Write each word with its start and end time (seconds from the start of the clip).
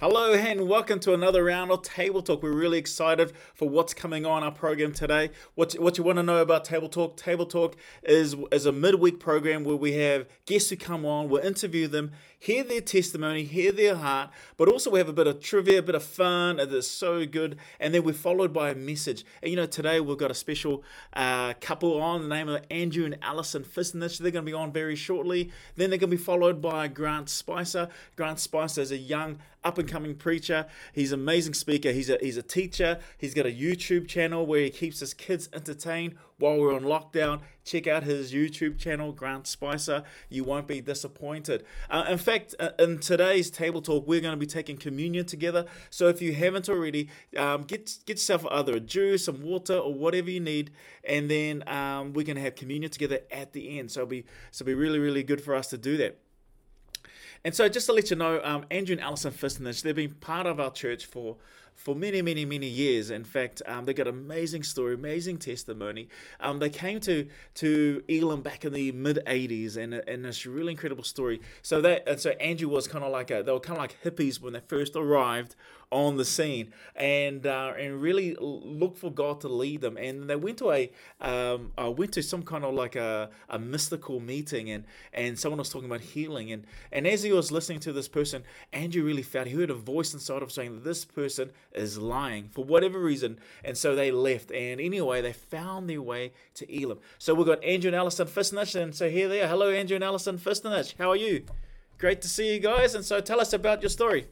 Hello 0.00 0.32
and 0.32 0.68
welcome 0.68 1.00
to 1.00 1.12
another 1.12 1.42
round 1.42 1.72
of 1.72 1.82
Table 1.82 2.22
Talk. 2.22 2.40
We're 2.40 2.52
really 2.52 2.78
excited 2.78 3.32
for 3.52 3.68
what's 3.68 3.94
coming 3.94 4.24
on 4.24 4.44
our 4.44 4.52
program 4.52 4.92
today. 4.92 5.30
What, 5.56 5.72
what 5.72 5.98
you 5.98 6.04
want 6.04 6.18
to 6.18 6.22
know 6.22 6.40
about 6.40 6.64
Table 6.64 6.88
Talk? 6.88 7.16
Table 7.16 7.46
Talk 7.46 7.74
is, 8.04 8.36
is 8.52 8.64
a 8.64 8.70
midweek 8.70 9.18
program 9.18 9.64
where 9.64 9.74
we 9.74 9.94
have 9.94 10.28
guests 10.46 10.70
who 10.70 10.76
come 10.76 11.04
on, 11.04 11.28
we'll 11.28 11.42
interview 11.42 11.88
them, 11.88 12.12
hear 12.38 12.62
their 12.62 12.80
testimony, 12.80 13.42
hear 13.42 13.72
their 13.72 13.96
heart, 13.96 14.30
but 14.56 14.68
also 14.68 14.88
we 14.88 15.00
have 15.00 15.08
a 15.08 15.12
bit 15.12 15.26
of 15.26 15.40
trivia, 15.40 15.80
a 15.80 15.82
bit 15.82 15.96
of 15.96 16.04
fun. 16.04 16.60
It 16.60 16.72
is 16.72 16.88
so 16.88 17.26
good. 17.26 17.58
And 17.80 17.92
then 17.92 18.04
we're 18.04 18.12
followed 18.12 18.52
by 18.52 18.70
a 18.70 18.76
message. 18.76 19.24
And 19.42 19.50
you 19.50 19.56
know, 19.56 19.66
today 19.66 19.98
we've 19.98 20.16
got 20.16 20.30
a 20.30 20.34
special 20.34 20.84
uh, 21.14 21.54
couple 21.54 22.00
on, 22.00 22.22
the 22.22 22.28
name 22.28 22.48
of 22.48 22.64
Andrew 22.70 23.04
and 23.04 23.18
Alison 23.20 23.64
Fistnich. 23.64 24.18
They're 24.18 24.30
going 24.30 24.44
to 24.44 24.50
be 24.50 24.54
on 24.54 24.70
very 24.70 24.94
shortly. 24.94 25.50
Then 25.74 25.90
they're 25.90 25.98
going 25.98 26.10
to 26.12 26.16
be 26.16 26.22
followed 26.22 26.62
by 26.62 26.86
Grant 26.86 27.28
Spicer. 27.28 27.88
Grant 28.14 28.38
Spicer 28.38 28.80
is 28.80 28.92
a 28.92 28.96
young 28.96 29.40
up 29.68 29.76
and 29.76 29.86
coming 29.86 30.14
preacher. 30.14 30.66
He's 30.94 31.12
an 31.12 31.20
amazing 31.20 31.52
speaker. 31.52 31.92
He's 31.92 32.08
a, 32.08 32.16
he's 32.22 32.38
a 32.38 32.42
teacher. 32.42 32.98
He's 33.18 33.34
got 33.34 33.44
a 33.44 33.52
YouTube 33.52 34.08
channel 34.08 34.46
where 34.46 34.62
he 34.62 34.70
keeps 34.70 35.00
his 35.00 35.12
kids 35.12 35.50
entertained 35.52 36.14
while 36.38 36.58
we're 36.58 36.74
on 36.74 36.84
lockdown. 36.84 37.40
Check 37.64 37.86
out 37.86 38.02
his 38.02 38.32
YouTube 38.32 38.78
channel, 38.78 39.12
Grant 39.12 39.46
Spicer. 39.46 40.04
You 40.30 40.42
won't 40.42 40.66
be 40.66 40.80
disappointed. 40.80 41.66
Uh, 41.90 42.06
in 42.08 42.16
fact, 42.16 42.54
uh, 42.58 42.70
in 42.78 42.98
today's 42.98 43.50
table 43.50 43.82
talk, 43.82 44.06
we're 44.06 44.22
going 44.22 44.32
to 44.32 44.38
be 44.38 44.46
taking 44.46 44.78
communion 44.78 45.26
together. 45.26 45.66
So 45.90 46.08
if 46.08 46.22
you 46.22 46.32
haven't 46.32 46.70
already, 46.70 47.10
um, 47.36 47.64
get 47.64 47.98
get 48.06 48.14
yourself 48.14 48.46
either 48.50 48.74
a 48.74 48.80
juice, 48.80 49.26
some 49.26 49.42
water, 49.42 49.76
or 49.76 49.92
whatever 49.92 50.30
you 50.30 50.40
need, 50.40 50.70
and 51.04 51.30
then 51.30 51.62
um, 51.68 52.14
we're 52.14 52.24
going 52.24 52.36
to 52.36 52.42
have 52.42 52.54
communion 52.54 52.90
together 52.90 53.20
at 53.30 53.52
the 53.52 53.78
end. 53.78 53.90
So 53.90 54.00
it'll 54.00 54.08
be 54.08 54.24
so 54.50 54.62
it'll 54.62 54.68
be 54.68 54.74
really 54.74 54.98
really 54.98 55.22
good 55.22 55.42
for 55.42 55.54
us 55.54 55.68
to 55.68 55.76
do 55.76 55.98
that. 55.98 56.18
And 57.44 57.54
so, 57.54 57.68
just 57.68 57.86
to 57.86 57.92
let 57.92 58.10
you 58.10 58.16
know, 58.16 58.40
um, 58.42 58.64
Andrew 58.70 58.94
and 58.94 59.00
Alison 59.00 59.32
Fistnich, 59.32 59.82
they've 59.82 59.94
been 59.94 60.14
part 60.14 60.46
of 60.46 60.60
our 60.60 60.72
church 60.72 61.06
for 61.06 61.36
for 61.78 61.94
many, 61.94 62.20
many, 62.20 62.44
many 62.44 62.66
years. 62.66 63.10
In 63.10 63.22
fact, 63.22 63.62
um, 63.64 63.84
they 63.84 63.94
got 63.94 64.08
amazing 64.08 64.64
story, 64.64 64.94
amazing 64.94 65.38
testimony. 65.38 66.08
Um, 66.40 66.58
they 66.58 66.70
came 66.70 66.98
to 67.00 67.28
to 67.54 68.02
Elim 68.08 68.42
back 68.42 68.64
in 68.64 68.72
the 68.72 68.90
mid 68.92 69.20
'80s, 69.26 69.76
and 69.76 69.94
and 69.94 70.26
it's 70.26 70.44
a 70.44 70.50
really 70.50 70.72
incredible 70.72 71.04
story. 71.04 71.40
So 71.62 71.80
that 71.82 72.08
and 72.08 72.20
so 72.20 72.30
Andrew 72.30 72.68
was 72.68 72.88
kind 72.88 73.04
of 73.04 73.12
like 73.12 73.30
a 73.30 73.42
they 73.44 73.52
were 73.52 73.60
kind 73.60 73.78
of 73.78 73.82
like 73.82 74.02
hippies 74.02 74.40
when 74.40 74.52
they 74.52 74.60
first 74.66 74.96
arrived 74.96 75.54
on 75.90 76.16
the 76.16 76.24
scene 76.24 76.72
and 76.96 77.46
uh, 77.46 77.72
and 77.78 78.00
really 78.00 78.36
look 78.40 78.96
for 78.96 79.10
God 79.10 79.40
to 79.40 79.48
lead 79.48 79.80
them. 79.80 79.96
And 79.96 80.28
they 80.28 80.36
went 80.36 80.58
to 80.58 80.70
a 80.72 80.90
um, 81.20 81.72
uh, 81.80 81.90
went 81.90 82.12
to 82.12 82.22
some 82.22 82.42
kind 82.42 82.64
of 82.64 82.74
like 82.74 82.96
a, 82.96 83.30
a 83.48 83.58
mystical 83.58 84.20
meeting, 84.20 84.70
and 84.70 84.84
and 85.12 85.38
someone 85.38 85.58
was 85.58 85.70
talking 85.70 85.88
about 85.88 86.00
healing. 86.00 86.52
And 86.52 86.66
and 86.92 87.06
as 87.06 87.22
he 87.22 87.32
was 87.32 87.50
listening 87.50 87.80
to 87.80 87.92
this 87.92 88.08
person, 88.08 88.42
Andrew 88.72 89.04
really 89.04 89.22
felt 89.22 89.46
he 89.46 89.54
heard 89.54 89.70
a 89.70 89.74
voice 89.74 90.12
inside 90.12 90.42
of 90.42 90.52
saying 90.52 90.82
this 90.82 91.04
person 91.04 91.50
is 91.72 91.98
lying 91.98 92.48
for 92.48 92.64
whatever 92.64 92.98
reason. 92.98 93.38
And 93.64 93.76
so 93.76 93.94
they 93.94 94.10
left. 94.10 94.50
And 94.50 94.80
anyway, 94.80 95.22
they 95.22 95.32
found 95.32 95.88
their 95.88 96.02
way 96.02 96.32
to 96.54 96.82
Elim. 96.82 96.98
So 97.18 97.34
we've 97.34 97.46
got 97.46 97.62
Andrew 97.64 97.88
and 97.88 97.96
Alison 97.96 98.26
Fistnich. 98.26 98.80
And 98.80 98.94
so 98.94 99.08
here 99.08 99.28
they 99.28 99.42
are. 99.42 99.48
Hello, 99.48 99.70
Andrew 99.70 99.94
and 99.94 100.04
Alison 100.04 100.38
Fistnich. 100.38 100.94
How 100.98 101.10
are 101.10 101.16
you? 101.16 101.44
Great 101.98 102.22
to 102.22 102.28
see 102.28 102.54
you 102.54 102.60
guys. 102.60 102.94
And 102.94 103.04
so 103.04 103.20
tell 103.20 103.40
us 103.40 103.52
about 103.52 103.82
your 103.82 103.90
story. 103.90 104.28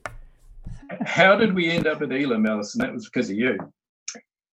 How 1.07 1.37
did 1.37 1.55
we 1.55 1.71
end 1.71 1.87
up 1.87 2.03
at 2.03 2.13
Elim, 2.13 2.47
Alison? 2.47 2.81
That 2.81 2.93
was 2.93 3.07
because 3.07 3.31
of 3.31 3.37
you. 3.37 3.57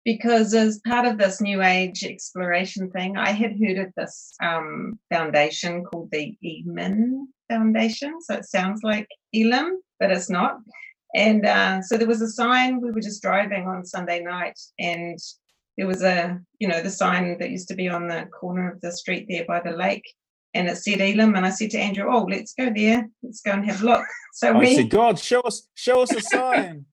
Because 0.04 0.54
as 0.54 0.82
part 0.86 1.06
of 1.06 1.18
this 1.18 1.40
New 1.40 1.62
Age 1.62 2.04
exploration 2.04 2.90
thing, 2.92 3.18
I 3.18 3.32
had 3.32 3.58
heard 3.60 3.78
of 3.78 3.94
this 3.96 4.34
um, 4.44 5.00
foundation 5.12 5.84
called 5.84 6.10
the 6.12 6.36
Emin 6.44 7.28
Foundation. 7.50 8.22
So 8.22 8.36
it 8.36 8.46
sounds 8.46 8.82
like 8.84 9.08
Elim, 9.34 9.80
but 10.00 10.12
it's 10.12 10.30
not. 10.30 10.58
And 11.16 11.46
uh, 11.46 11.82
so 11.82 11.98
there 11.98 12.08
was 12.08 12.22
a 12.22 12.30
sign. 12.30 12.82
We 12.82 12.92
were 12.92 13.02
just 13.02 13.22
driving 13.22 13.68
on 13.68 13.86
Sunday 13.86 14.22
night, 14.22 14.60
and 14.80 15.20
there 15.78 15.88
was 15.88 16.04
a, 16.04 16.40
you 16.60 16.68
know, 16.68 16.82
the 16.82 16.90
sign 16.90 17.38
that 17.40 17.50
used 17.50 17.68
to 17.70 17.76
be 17.76 17.88
on 17.88 18.08
the 18.08 18.28
corner 18.40 18.72
of 18.72 18.81
the 18.81 18.92
street 18.92 19.28
there 19.30 19.46
by 19.46 19.62
the 19.62 19.75
lake 19.75 20.06
and 20.53 20.67
it 20.67 20.78
said 20.78 21.00
Elim, 21.00 21.35
and 21.35 21.45
I 21.45 21.50
said 21.50 21.72
to 21.72 21.79
Andrew, 21.79 22.07
"Oh, 22.09 22.23
let's 22.23 22.53
go 22.53 22.72
there. 22.73 23.09
Let's 23.23 23.41
go 23.41 23.51
and 23.51 23.66
have 23.66 23.81
a 23.81 23.85
look." 23.85 24.06
So 24.34 24.57
we 24.57 24.72
I 24.72 24.75
said, 24.75 24.89
"God, 24.89 25.19
show 25.19 25.41
us, 25.41 25.67
show 25.75 26.01
us 26.01 26.12
a 26.13 26.22
sign. 26.22 26.85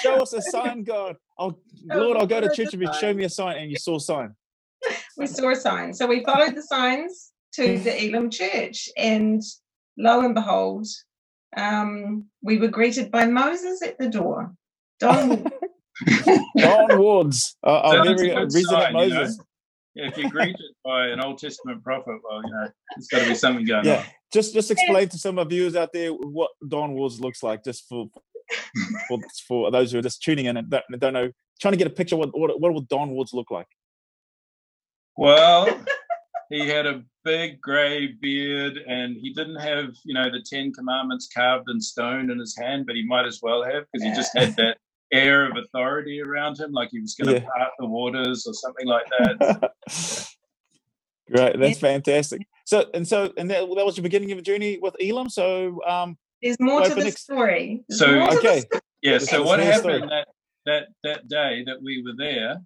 show 0.00 0.16
us 0.16 0.32
a 0.32 0.42
sign, 0.54 0.84
God. 0.84 1.16
Oh, 1.38 1.56
Lord, 1.84 2.16
I'll 2.16 2.26
go 2.26 2.40
to 2.40 2.54
church 2.54 2.74
if 2.74 2.80
you 2.80 2.92
show 3.00 3.12
me 3.14 3.24
a 3.24 3.28
sign." 3.28 3.58
And 3.58 3.70
you 3.70 3.76
saw 3.76 3.96
a 3.96 4.00
sign. 4.00 4.34
we 5.16 5.26
saw 5.26 5.50
a 5.50 5.56
sign, 5.56 5.94
so 5.94 6.06
we 6.06 6.24
followed 6.24 6.54
the 6.54 6.62
signs 6.62 7.32
to 7.54 7.78
the 7.78 8.04
Elim 8.04 8.30
church, 8.30 8.88
and 8.96 9.42
lo 9.96 10.20
and 10.20 10.34
behold, 10.34 10.86
um, 11.56 12.26
we 12.42 12.58
were 12.58 12.68
greeted 12.68 13.10
by 13.10 13.26
Moses 13.26 13.82
at 13.82 13.98
the 13.98 14.08
door. 14.08 14.54
Don. 15.00 15.46
Don 16.58 16.98
Woods, 16.98 17.56
uh, 17.64 17.80
our 17.80 18.04
very 18.04 18.34
resident 18.34 18.92
Moses. 18.92 19.32
You 19.32 19.38
know? 19.38 19.45
Yeah, 19.96 20.08
if 20.08 20.18
you're 20.18 20.30
greeted 20.30 20.60
by 20.84 21.08
uh, 21.08 21.12
an 21.14 21.20
Old 21.20 21.38
Testament 21.38 21.82
prophet, 21.82 22.18
well, 22.22 22.42
you 22.44 22.50
know, 22.50 22.68
there's 22.94 23.08
got 23.08 23.20
to 23.20 23.28
be 23.28 23.34
something 23.46 23.64
going 23.64 23.86
yeah. 23.86 24.00
on. 24.00 24.04
Just 24.32 24.52
just 24.52 24.70
explain 24.70 25.08
to 25.08 25.18
some 25.18 25.38
of 25.38 25.48
viewers 25.48 25.74
out 25.74 25.92
there 25.92 26.10
what 26.10 26.50
Don 26.68 26.94
Woods 26.94 27.18
looks 27.18 27.42
like, 27.42 27.64
just 27.64 27.88
for 27.88 28.06
for, 29.08 29.18
for 29.48 29.70
those 29.70 29.90
who 29.92 29.98
are 29.98 30.02
just 30.02 30.22
tuning 30.22 30.46
in 30.46 30.58
and 30.58 30.68
don't, 30.68 30.84
don't 30.98 31.12
know, 31.14 31.30
trying 31.60 31.72
to 31.72 31.78
get 31.78 31.86
a 31.86 31.90
picture 31.90 32.16
what 32.16 32.38
what, 32.38 32.60
what 32.60 32.74
would 32.74 32.88
Don 32.88 33.14
Woods 33.14 33.32
look 33.32 33.50
like? 33.50 33.68
Well, 35.16 35.80
he 36.50 36.68
had 36.68 36.86
a 36.86 37.02
big 37.24 37.58
grey 37.62 38.08
beard, 38.20 38.76
and 38.86 39.16
he 39.16 39.32
didn't 39.32 39.60
have 39.60 39.94
you 40.04 40.12
know 40.12 40.30
the 40.30 40.44
Ten 40.44 40.72
Commandments 40.74 41.28
carved 41.34 41.70
in 41.70 41.80
stone 41.80 42.30
in 42.30 42.38
his 42.38 42.54
hand, 42.54 42.84
but 42.86 42.96
he 42.96 43.06
might 43.06 43.24
as 43.24 43.40
well 43.42 43.64
have 43.64 43.84
because 43.90 44.04
he 44.06 44.12
just 44.12 44.36
had 44.36 44.54
that 44.56 44.76
air 45.16 45.50
of 45.50 45.56
authority 45.56 46.20
around 46.20 46.58
him, 46.58 46.72
like 46.72 46.90
he 46.90 47.00
was 47.00 47.14
going 47.14 47.34
to 47.34 47.40
yeah. 47.40 47.48
part 47.56 47.70
the 47.78 47.86
waters 47.86 48.46
or 48.46 48.54
something 48.54 48.86
like 48.86 49.06
that. 49.18 49.72
Great, 51.34 51.58
that's 51.58 51.80
fantastic. 51.80 52.46
So 52.64 52.86
and 52.94 53.06
so 53.06 53.32
and 53.36 53.50
that, 53.50 53.60
that 53.76 53.84
was 53.84 53.96
the 53.96 54.02
beginning 54.02 54.30
of 54.32 54.38
a 54.38 54.42
journey 54.42 54.78
with 54.80 54.94
Elim. 55.00 55.28
So 55.28 55.80
um, 55.84 56.16
there's 56.42 56.56
more 56.60 56.82
to 56.82 56.94
the 56.94 57.04
next... 57.04 57.22
story. 57.22 57.84
There's 57.88 57.98
so 57.98 58.38
okay, 58.38 58.62
yeah. 59.02 59.18
So 59.18 59.42
what 59.42 59.58
happened 59.58 60.08
that 60.10 60.28
that 60.66 60.88
that 61.02 61.28
day 61.28 61.64
that 61.66 61.82
we 61.82 62.02
were 62.02 62.14
there 62.16 62.58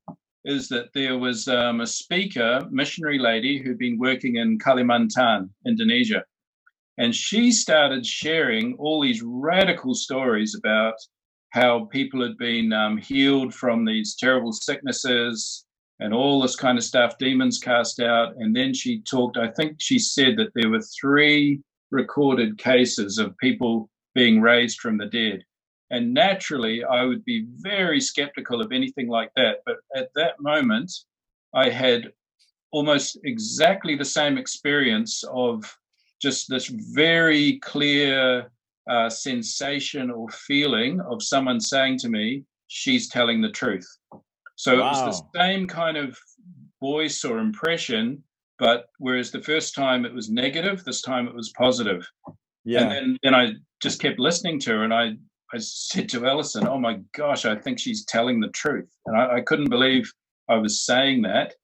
is 0.45 0.69
that 0.69 0.89
there 0.95 1.19
was 1.19 1.49
um, 1.49 1.81
a 1.81 1.87
speaker, 1.87 2.67
missionary 2.71 3.19
lady 3.19 3.59
who'd 3.59 3.79
been 3.79 3.99
working 3.99 4.37
in 4.37 4.59
Kalimantan, 4.59 5.49
Indonesia, 5.67 6.25
and 6.99 7.15
she 7.15 7.51
started 7.51 8.05
sharing 8.05 8.75
all 8.79 9.01
these 9.01 9.23
radical 9.23 9.95
stories 9.95 10.55
about 10.55 10.95
how 11.51 11.87
people 11.87 12.23
had 12.23 12.37
been 12.39 12.73
um, 12.73 12.97
healed 12.97 13.55
from 13.55 13.85
these 13.85 14.15
terrible 14.15 14.53
sicknesses 14.53 15.65
and 15.99 16.15
all 16.15 16.41
this 16.41 16.57
kind 16.57 16.79
of 16.79 16.85
stuff, 16.85 17.19
demons 17.19 17.59
cast 17.59 18.01
out. 18.01 18.35
And 18.37 18.55
then 18.55 18.73
she 18.73 19.01
talked, 19.03 19.37
I 19.37 19.49
think 19.49 19.77
she 19.79 19.99
said 19.99 20.37
that 20.37 20.53
there 20.55 20.71
were 20.71 20.83
three 21.01 21.61
recorded 21.91 22.57
cases 22.57 23.19
of 23.19 23.37
people 23.39 23.91
being 24.15 24.41
raised 24.41 24.79
from 24.79 24.97
the 24.97 25.07
dead. 25.07 25.45
And 25.91 26.15
naturally, 26.15 26.85
I 26.85 27.05
would 27.05 27.25
be 27.25 27.47
very 27.57 28.01
skeptical 28.01 28.61
of 28.61 28.73
anything 28.73 29.09
like 29.09 29.31
that. 29.35 29.59
But 29.67 29.77
at 29.95 30.11
that 30.15 30.41
moment, 30.41 30.93
I 31.53 31.69
had 31.69 32.13
almost 32.71 33.19
exactly 33.25 33.97
the 33.97 34.05
same 34.05 34.39
experience 34.39 35.25
of 35.33 35.65
just 36.23 36.49
this 36.49 36.67
very 36.69 37.59
clear 37.59 38.51
uh, 38.91 39.09
sensation 39.09 40.11
or 40.11 40.29
feeling 40.31 41.01
of 41.01 41.23
someone 41.23 41.61
saying 41.61 41.97
to 41.99 42.09
me, 42.09 42.43
she's 42.67 43.09
telling 43.09 43.41
the 43.41 43.51
truth. 43.51 43.87
So 44.57 44.79
wow. 44.79 44.81
it 44.81 45.07
was 45.07 45.21
the 45.21 45.39
same 45.39 45.67
kind 45.67 45.97
of 45.97 46.19
voice 46.81 47.25
or 47.25 47.39
impression, 47.39 48.23
but 48.59 48.87
whereas 48.99 49.31
the 49.31 49.43
first 49.43 49.75
time 49.75 50.05
it 50.05 50.13
was 50.13 50.29
negative, 50.29 50.85
this 50.85 51.03
time 51.03 51.29
it 51.29 51.35
was 51.35 51.53
positive. 51.57 52.07
Yeah. 52.65 52.83
And 52.83 52.91
then, 52.91 53.19
then 53.23 53.35
I 53.35 53.53
just 53.81 54.01
kept 54.01 54.19
listening 54.19 54.59
to 54.61 54.71
her 54.73 54.85
and 54.85 54.93
I, 54.93 55.13
I 55.55 55.59
said 55.59 56.09
to 56.11 56.27
Alison, 56.27 56.67
oh 56.67 56.79
my 56.79 57.01
gosh, 57.15 57.45
I 57.45 57.57
think 57.57 57.79
she's 57.79 58.05
telling 58.05 58.41
the 58.41 58.49
truth. 58.49 58.91
And 59.07 59.17
I, 59.17 59.37
I 59.37 59.41
couldn't 59.41 59.71
believe 59.71 60.13
I 60.49 60.57
was 60.57 60.85
saying 60.85 61.23
that. 61.23 61.55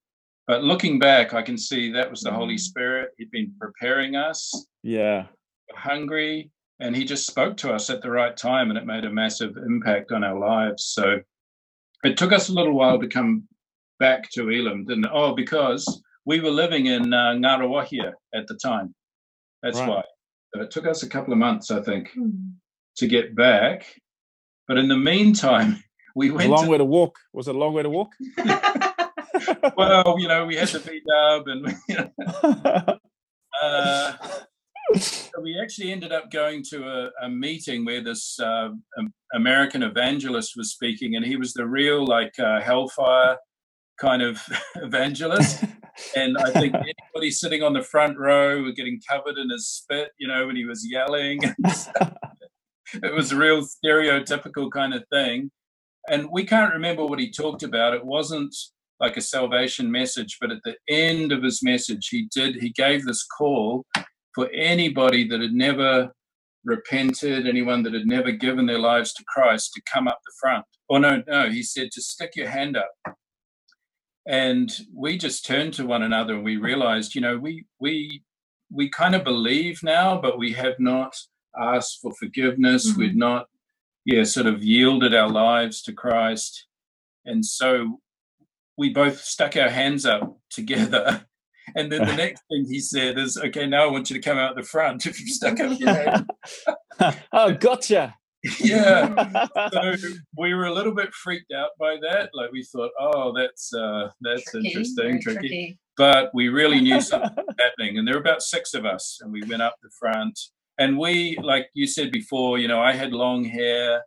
But 0.47 0.63
looking 0.63 1.01
back, 1.01 1.35
I 1.35 1.43
can 1.43 1.59
see 1.59 1.91
that 1.91 2.09
was 2.09 2.21
the 2.21 2.33
Holy 2.33 2.55
mm. 2.55 2.61
Spirit. 2.61 3.11
He'd 3.19 3.33
been 3.33 3.53
preparing 3.61 4.15
us. 4.15 4.67
Yeah. 4.85 5.27
Hungry 5.75 6.51
and 6.81 6.95
he 6.95 7.05
just 7.05 7.27
spoke 7.27 7.57
to 7.57 7.73
us 7.73 7.89
at 7.91 8.03
the 8.03 8.11
right 8.11 8.37
time 8.37 8.69
and 8.69 8.79
it 8.79 8.87
made 8.87 9.05
a 9.05 9.11
massive 9.11 9.57
impact 9.57 10.13
on 10.13 10.23
our 10.23 10.39
lives 10.39 10.85
so 10.85 11.21
it 12.05 12.17
took 12.17 12.33
us 12.33 12.49
a 12.49 12.53
little 12.53 12.75
while 12.75 12.99
to 12.99 13.09
come 13.09 13.45
back 13.99 14.31
to 14.31 14.51
elim 14.51 14.85
didn't 14.85 15.05
it? 15.05 15.11
oh 15.13 15.35
because 15.35 16.03
we 16.25 16.41
were 16.41 16.51
living 16.51 16.87
in 16.87 17.13
uh, 17.13 17.33
Ngaruawahia 17.33 18.13
at 18.35 18.47
the 18.47 18.59
time 18.63 18.95
that's 19.63 19.79
right. 19.79 19.89
why 19.89 20.03
so 20.55 20.63
it 20.63 20.71
took 20.71 20.87
us 20.87 21.03
a 21.03 21.09
couple 21.09 21.33
of 21.33 21.39
months 21.39 21.71
i 21.71 21.81
think 21.81 22.11
mm. 22.17 22.53
to 22.97 23.07
get 23.07 23.35
back 23.35 23.87
but 24.69 24.77
in 24.77 24.89
the 24.89 24.97
meantime 24.97 25.83
we 26.15 26.31
went 26.31 26.49
a 26.49 26.53
long 26.53 26.65
to... 26.65 26.71
way 26.71 26.79
to 26.79 26.85
walk 26.85 27.17
was 27.33 27.49
it 27.49 27.55
a 27.55 27.59
long 27.59 27.73
way 27.73 27.83
to 27.83 27.91
walk 27.91 28.13
well 29.77 30.17
you 30.19 30.29
know 30.29 30.45
we 30.47 30.57
had 30.57 30.69
to 30.69 30.81
be 30.81 31.03
up 31.15 31.47
and 31.47 31.75
you 31.89 31.97
know, 32.35 32.99
uh, 33.63 34.13
so 34.95 35.41
we 35.43 35.59
actually 35.61 35.93
ended 35.93 36.13
up 36.13 36.31
going 36.31 36.63
to 36.71 36.85
a, 36.85 37.27
a 37.27 37.29
meeting 37.29 37.85
where 37.85 38.03
this 38.03 38.39
uh, 38.41 38.69
American 39.35 39.83
evangelist 39.83 40.55
was 40.57 40.71
speaking, 40.71 41.17
and 41.17 41.25
he 41.25 41.37
was 41.37 41.53
the 41.53 41.67
real 41.67 42.07
like 42.07 42.39
uh, 42.39 42.61
hellfire 42.61 43.37
kind 43.99 44.23
of 44.23 44.41
evangelist. 44.77 45.65
and 46.17 46.37
I 46.39 46.51
think 46.51 46.75
anybody 46.75 47.31
sitting 47.31 47.63
on 47.63 47.73
the 47.73 47.83
front 47.83 48.19
row 48.19 48.63
were 48.63 48.73
getting 48.73 49.01
covered 49.09 49.39
in 49.39 49.51
his 49.51 49.69
spit, 49.69 50.11
you 50.19 50.29
know, 50.29 50.47
when 50.47 50.57
he 50.57 50.65
was 50.65 50.87
yelling. 50.89 51.41
it 53.03 53.15
was 53.15 53.33
a 53.33 53.37
real 53.37 53.63
stereotypical 53.63 54.71
kind 54.71 54.95
of 54.95 55.05
thing. 55.11 55.51
And 56.09 56.29
we 56.31 56.45
can't 56.45 56.73
remember 56.73 57.05
what 57.05 57.19
he 57.19 57.31
talked 57.33 57.63
about. 57.63 57.95
It 57.95 58.05
wasn't 58.05 58.55
like 59.01 59.17
a 59.17 59.23
salvation 59.23 59.91
message, 59.91 60.39
but 60.41 60.53
at 60.53 60.63
the 60.65 60.77
end 60.89 61.33
of 61.33 61.43
his 61.43 61.63
message, 61.63 62.09
he 62.11 62.29
did, 62.33 62.57
he 62.57 62.71
gave 62.71 63.05
this 63.05 63.25
call 63.25 63.85
for 64.37 64.49
anybody 64.53 65.27
that 65.27 65.41
had 65.41 65.55
never 65.55 66.13
repented, 66.63 67.47
anyone 67.47 67.83
that 67.85 67.95
had 67.95 68.07
never 68.07 68.31
given 68.31 68.67
their 68.67 68.79
lives 68.79 69.15
to 69.15 69.25
Christ 69.27 69.73
to 69.73 69.83
come 69.93 70.07
up 70.07 70.21
the 70.25 70.33
front. 70.41 70.67
Oh, 70.91 70.99
no, 70.99 71.23
no, 71.27 71.49
he 71.49 71.63
said 71.63 71.91
to 71.93 72.03
stick 72.03 72.37
your 72.37 72.51
hand 72.51 72.77
up. 72.77 73.17
And 74.29 74.71
we 74.95 75.17
just 75.17 75.47
turned 75.47 75.73
to 75.75 75.87
one 75.87 76.03
another 76.03 76.35
and 76.35 76.45
we 76.45 76.59
realized, 76.59 77.15
you 77.15 77.21
know, 77.21 77.39
we 77.39 77.65
we 77.81 78.23
we 78.71 78.91
kind 78.91 79.15
of 79.15 79.25
believe 79.25 79.83
now, 79.83 80.21
but 80.21 80.37
we 80.37 80.53
have 80.53 80.79
not 80.79 81.17
asked 81.59 82.01
for 82.03 82.13
forgiveness. 82.13 82.91
Mm-hmm. 82.91 83.01
We'd 83.01 83.17
not, 83.17 83.47
yeah, 84.05 84.25
sort 84.25 84.47
of 84.47 84.63
yielded 84.63 85.15
our 85.15 85.31
lives 85.31 85.81
to 85.83 85.93
Christ. 85.93 86.67
And 87.25 87.47
so 87.47 88.01
we 88.77 88.91
both 88.93 89.21
stuck 89.21 89.57
our 89.57 89.71
hands 89.71 90.05
up 90.05 90.39
together. 90.51 91.27
And 91.75 91.91
then 91.91 92.07
the 92.07 92.17
next 92.17 92.43
thing 92.51 92.67
he 92.69 92.81
said 92.81 93.19
is, 93.19 93.37
okay, 93.37 93.67
now 93.67 93.85
I 93.85 93.91
want 93.91 94.11
you 94.11 94.17
to 94.17 94.23
come 94.23 94.39
out 94.39 94.57
the 94.57 94.63
front 94.63 95.07
if 95.07 95.21
you've 95.21 95.31
stuck 95.31 95.59
up 95.61 95.79
your 95.79 95.93
hand. 95.93 96.31
oh, 97.33 97.53
gotcha. 97.55 98.15
yeah. 98.61 99.47
so 99.73 99.95
we 100.39 100.55
were 100.55 100.67
a 100.67 100.73
little 100.73 100.95
bit 100.95 101.13
freaked 101.13 101.53
out 101.53 101.71
by 101.79 101.97
that. 102.03 102.31
Like 102.33 102.53
we 102.53 102.63
thought, 102.63 102.91
oh, 103.01 103.35
that's 103.37 103.73
uh, 103.75 104.11
that's 104.21 104.45
tricky, 104.51 104.69
interesting, 104.69 105.21
tricky. 105.21 105.39
tricky. 105.39 105.79
But 105.97 106.31
we 106.35 106.49
really 106.49 106.81
knew 106.81 107.01
something 107.01 107.31
was 107.37 107.57
happening. 107.59 107.99
And 107.99 108.07
there 108.07 108.15
were 108.15 108.21
about 108.21 108.43
six 108.43 108.75
of 108.75 108.85
us, 108.85 109.19
and 109.21 109.33
we 109.33 109.43
went 109.43 109.63
up 109.63 109.77
the 109.83 109.91
front. 109.99 110.39
And 110.79 110.99
we, 110.99 111.39
like 111.43 111.69
you 111.73 111.87
said 111.87 112.13
before, 112.13 112.59
you 112.59 112.69
know, 112.69 112.81
I 112.81 112.93
had 112.93 113.13
long 113.13 113.45
hair. 113.45 114.05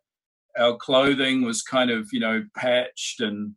Our 0.58 0.78
clothing 0.78 1.44
was 1.44 1.62
kind 1.64 1.90
of, 1.90 2.08
you 2.12 2.20
know, 2.20 2.44
patched 2.56 3.22
and 3.22 3.56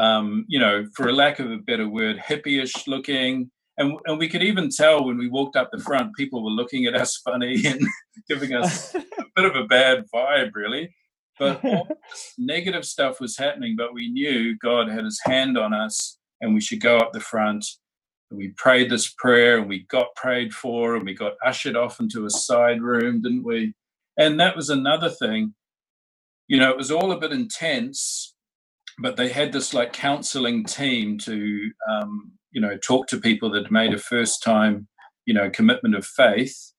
um, 0.00 0.46
you 0.48 0.58
know, 0.58 0.86
for 0.94 1.08
a 1.08 1.12
lack 1.12 1.38
of 1.40 1.50
a 1.50 1.58
better 1.58 1.88
word, 1.88 2.16
hippie-ish 2.18 2.86
looking. 2.86 3.50
And, 3.76 3.98
and 4.06 4.18
we 4.18 4.28
could 4.28 4.42
even 4.42 4.70
tell 4.70 5.04
when 5.04 5.18
we 5.18 5.28
walked 5.28 5.56
up 5.56 5.70
the 5.70 5.78
front, 5.78 6.16
people 6.16 6.42
were 6.42 6.50
looking 6.50 6.86
at 6.86 6.94
us 6.94 7.16
funny 7.24 7.62
and 7.66 7.80
giving 8.28 8.54
us 8.54 8.94
a 8.94 9.04
bit 9.36 9.44
of 9.44 9.56
a 9.56 9.66
bad 9.66 10.04
vibe, 10.14 10.52
really. 10.54 10.94
But 11.38 11.62
negative 12.38 12.84
stuff 12.84 13.20
was 13.20 13.36
happening, 13.36 13.76
but 13.76 13.92
we 13.92 14.10
knew 14.10 14.56
God 14.58 14.88
had 14.88 15.04
his 15.04 15.20
hand 15.24 15.58
on 15.58 15.74
us 15.74 16.18
and 16.40 16.54
we 16.54 16.60
should 16.60 16.80
go 16.80 16.96
up 16.96 17.12
the 17.12 17.20
front. 17.20 17.66
And 18.30 18.38
we 18.38 18.54
prayed 18.56 18.90
this 18.90 19.12
prayer 19.12 19.58
and 19.58 19.68
we 19.68 19.84
got 19.90 20.14
prayed 20.16 20.54
for 20.54 20.96
and 20.96 21.04
we 21.04 21.14
got 21.14 21.34
ushered 21.44 21.76
off 21.76 22.00
into 22.00 22.24
a 22.24 22.30
side 22.30 22.80
room, 22.80 23.20
didn't 23.20 23.44
we? 23.44 23.74
And 24.16 24.40
that 24.40 24.56
was 24.56 24.70
another 24.70 25.10
thing. 25.10 25.54
You 26.48 26.58
know, 26.58 26.70
it 26.70 26.76
was 26.76 26.90
all 26.90 27.12
a 27.12 27.18
bit 27.18 27.32
intense, 27.32 28.29
but 29.00 29.16
they 29.16 29.28
had 29.28 29.52
this 29.52 29.72
like 29.72 29.92
counseling 29.92 30.64
team 30.64 31.18
to 31.18 31.70
um, 31.90 32.32
you 32.52 32.60
know 32.60 32.76
talk 32.76 33.06
to 33.08 33.20
people 33.20 33.50
that 33.50 33.70
made 33.70 33.94
a 33.94 33.98
first 33.98 34.42
time 34.42 34.86
you 35.26 35.34
know 35.34 35.50
commitment 35.50 35.94
of 35.94 36.06
faith. 36.06 36.72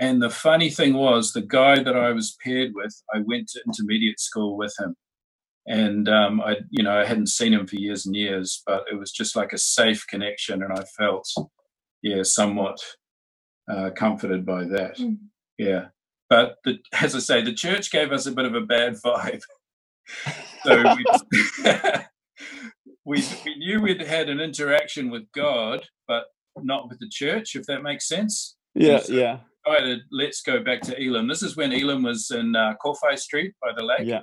And 0.00 0.20
the 0.20 0.30
funny 0.30 0.70
thing 0.70 0.94
was 0.94 1.32
the 1.32 1.42
guy 1.42 1.80
that 1.82 1.96
i 1.96 2.10
was 2.10 2.36
paired 2.42 2.72
with 2.74 2.94
i 3.14 3.18
went 3.18 3.48
to 3.48 3.62
intermediate 3.66 4.20
school 4.20 4.56
with 4.56 4.74
him. 4.78 4.96
And 5.66 6.08
um, 6.08 6.40
i 6.40 6.56
you 6.70 6.82
know 6.82 6.98
i 6.98 7.04
hadn't 7.04 7.28
seen 7.28 7.54
him 7.54 7.66
for 7.66 7.76
years 7.76 8.06
and 8.06 8.14
years 8.14 8.62
but 8.66 8.84
it 8.90 8.98
was 8.98 9.12
just 9.12 9.36
like 9.36 9.52
a 9.52 9.58
safe 9.58 10.06
connection 10.06 10.62
and 10.62 10.72
i 10.72 10.82
felt 10.98 11.28
yeah 12.02 12.22
somewhat 12.22 12.78
uh, 13.70 13.90
comforted 13.96 14.44
by 14.44 14.64
that. 14.64 14.98
Mm. 14.98 15.16
yeah. 15.56 15.86
But 16.28 16.56
the, 16.64 16.78
as 17.00 17.14
i 17.14 17.18
say 17.18 17.42
the 17.42 17.54
church 17.54 17.90
gave 17.90 18.12
us 18.12 18.26
a 18.26 18.32
bit 18.32 18.46
of 18.46 18.54
a 18.54 18.60
bad 18.60 18.94
vibe 18.94 19.42
so 20.64 20.94
we, 20.96 21.04
we, 23.04 23.24
we 23.44 23.56
knew 23.56 23.80
we'd 23.80 24.02
had 24.02 24.28
an 24.28 24.40
interaction 24.40 25.10
with 25.10 25.30
God, 25.32 25.86
but 26.06 26.24
not 26.62 26.88
with 26.88 26.98
the 26.98 27.08
church, 27.08 27.54
if 27.54 27.66
that 27.66 27.82
makes 27.82 28.08
sense. 28.08 28.56
Yeah, 28.74 29.00
so 29.00 29.12
yeah. 29.12 29.38
Decided, 29.66 30.00
let's 30.10 30.42
go 30.42 30.62
back 30.62 30.82
to 30.82 31.00
Elim. 31.00 31.28
This 31.28 31.42
is 31.42 31.56
when 31.56 31.72
Elim 31.72 32.02
was 32.02 32.30
in 32.30 32.54
uh, 32.54 32.74
Street 33.16 33.54
by 33.62 33.70
the 33.76 33.84
lake. 33.84 34.06
Yeah. 34.06 34.22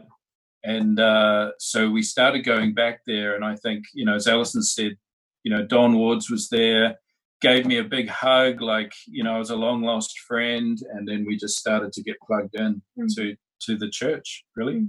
And 0.63 0.99
uh, 0.99 1.51
so 1.57 1.89
we 1.89 2.03
started 2.03 2.43
going 2.43 2.73
back 2.73 2.99
there. 3.07 3.35
And 3.35 3.43
I 3.43 3.55
think, 3.55 3.85
you 3.93 4.05
know, 4.05 4.15
as 4.15 4.27
Alison 4.27 4.61
said, 4.61 4.97
you 5.43 5.51
know, 5.51 5.65
Don 5.65 5.99
Woods 5.99 6.29
was 6.29 6.49
there, 6.49 6.97
gave 7.41 7.65
me 7.65 7.77
a 7.77 7.83
big 7.83 8.07
hug, 8.07 8.61
like, 8.61 8.91
you 9.07 9.23
know, 9.23 9.35
I 9.35 9.39
was 9.39 9.49
a 9.49 9.55
long 9.55 9.81
lost 9.81 10.19
friend. 10.19 10.77
And 10.93 11.07
then 11.07 11.25
we 11.25 11.35
just 11.35 11.57
started 11.57 11.91
to 11.93 12.03
get 12.03 12.21
plugged 12.21 12.55
in 12.55 12.81
mm. 12.99 13.15
to, 13.15 13.35
to 13.61 13.77
the 13.77 13.89
church, 13.89 14.45
really. 14.55 14.85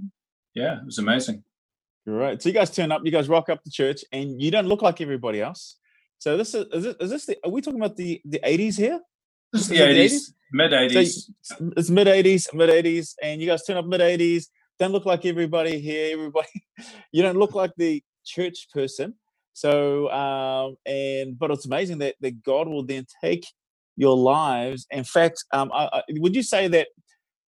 Yeah, 0.53 0.79
it 0.79 0.85
was 0.85 0.97
amazing. 0.97 1.43
Great. 2.05 2.41
So 2.41 2.49
you 2.49 2.53
guys 2.53 2.69
turn 2.69 2.91
up, 2.91 3.01
you 3.03 3.11
guys 3.11 3.29
rock 3.29 3.49
up 3.49 3.63
the 3.63 3.71
church, 3.71 4.03
and 4.11 4.41
you 4.41 4.51
don't 4.51 4.67
look 4.67 4.81
like 4.81 4.99
everybody 5.01 5.41
else. 5.41 5.77
So 6.19 6.37
this 6.37 6.53
is 6.53 6.65
is, 6.73 6.85
it, 6.85 6.97
is 6.99 7.09
this 7.09 7.25
the? 7.25 7.37
Are 7.43 7.49
we 7.49 7.61
talking 7.61 7.79
about 7.79 7.95
the 7.95 8.21
the 8.25 8.39
eighties 8.43 8.77
here? 8.77 8.99
This 9.51 9.63
is 9.63 9.67
the 9.69 9.81
eighties, 9.81 10.33
mid 10.51 10.73
eighties. 10.73 11.31
So 11.41 11.71
it's 11.77 11.89
mid 11.89 12.07
eighties, 12.07 12.47
mid 12.53 12.69
eighties, 12.69 13.15
and 13.21 13.41
you 13.41 13.47
guys 13.47 13.63
turn 13.63 13.77
up 13.77 13.85
mid 13.85 14.01
eighties. 14.01 14.49
Don't 14.79 14.91
look 14.91 15.05
like 15.05 15.25
everybody 15.25 15.79
here. 15.79 16.13
Everybody, 16.13 16.47
you 17.11 17.23
don't 17.23 17.37
look 17.37 17.55
like 17.55 17.71
the 17.77 18.03
church 18.25 18.67
person. 18.73 19.15
So 19.53 20.09
um, 20.11 20.75
and 20.85 21.37
but 21.39 21.51
it's 21.51 21.65
amazing 21.65 21.99
that 21.99 22.15
that 22.21 22.43
God 22.43 22.67
will 22.67 22.85
then 22.85 23.05
take 23.23 23.45
your 23.95 24.17
lives. 24.17 24.87
In 24.91 25.03
fact, 25.03 25.45
um, 25.53 25.71
I, 25.73 25.89
I, 25.93 26.03
would 26.17 26.35
you 26.35 26.43
say 26.43 26.67
that 26.67 26.87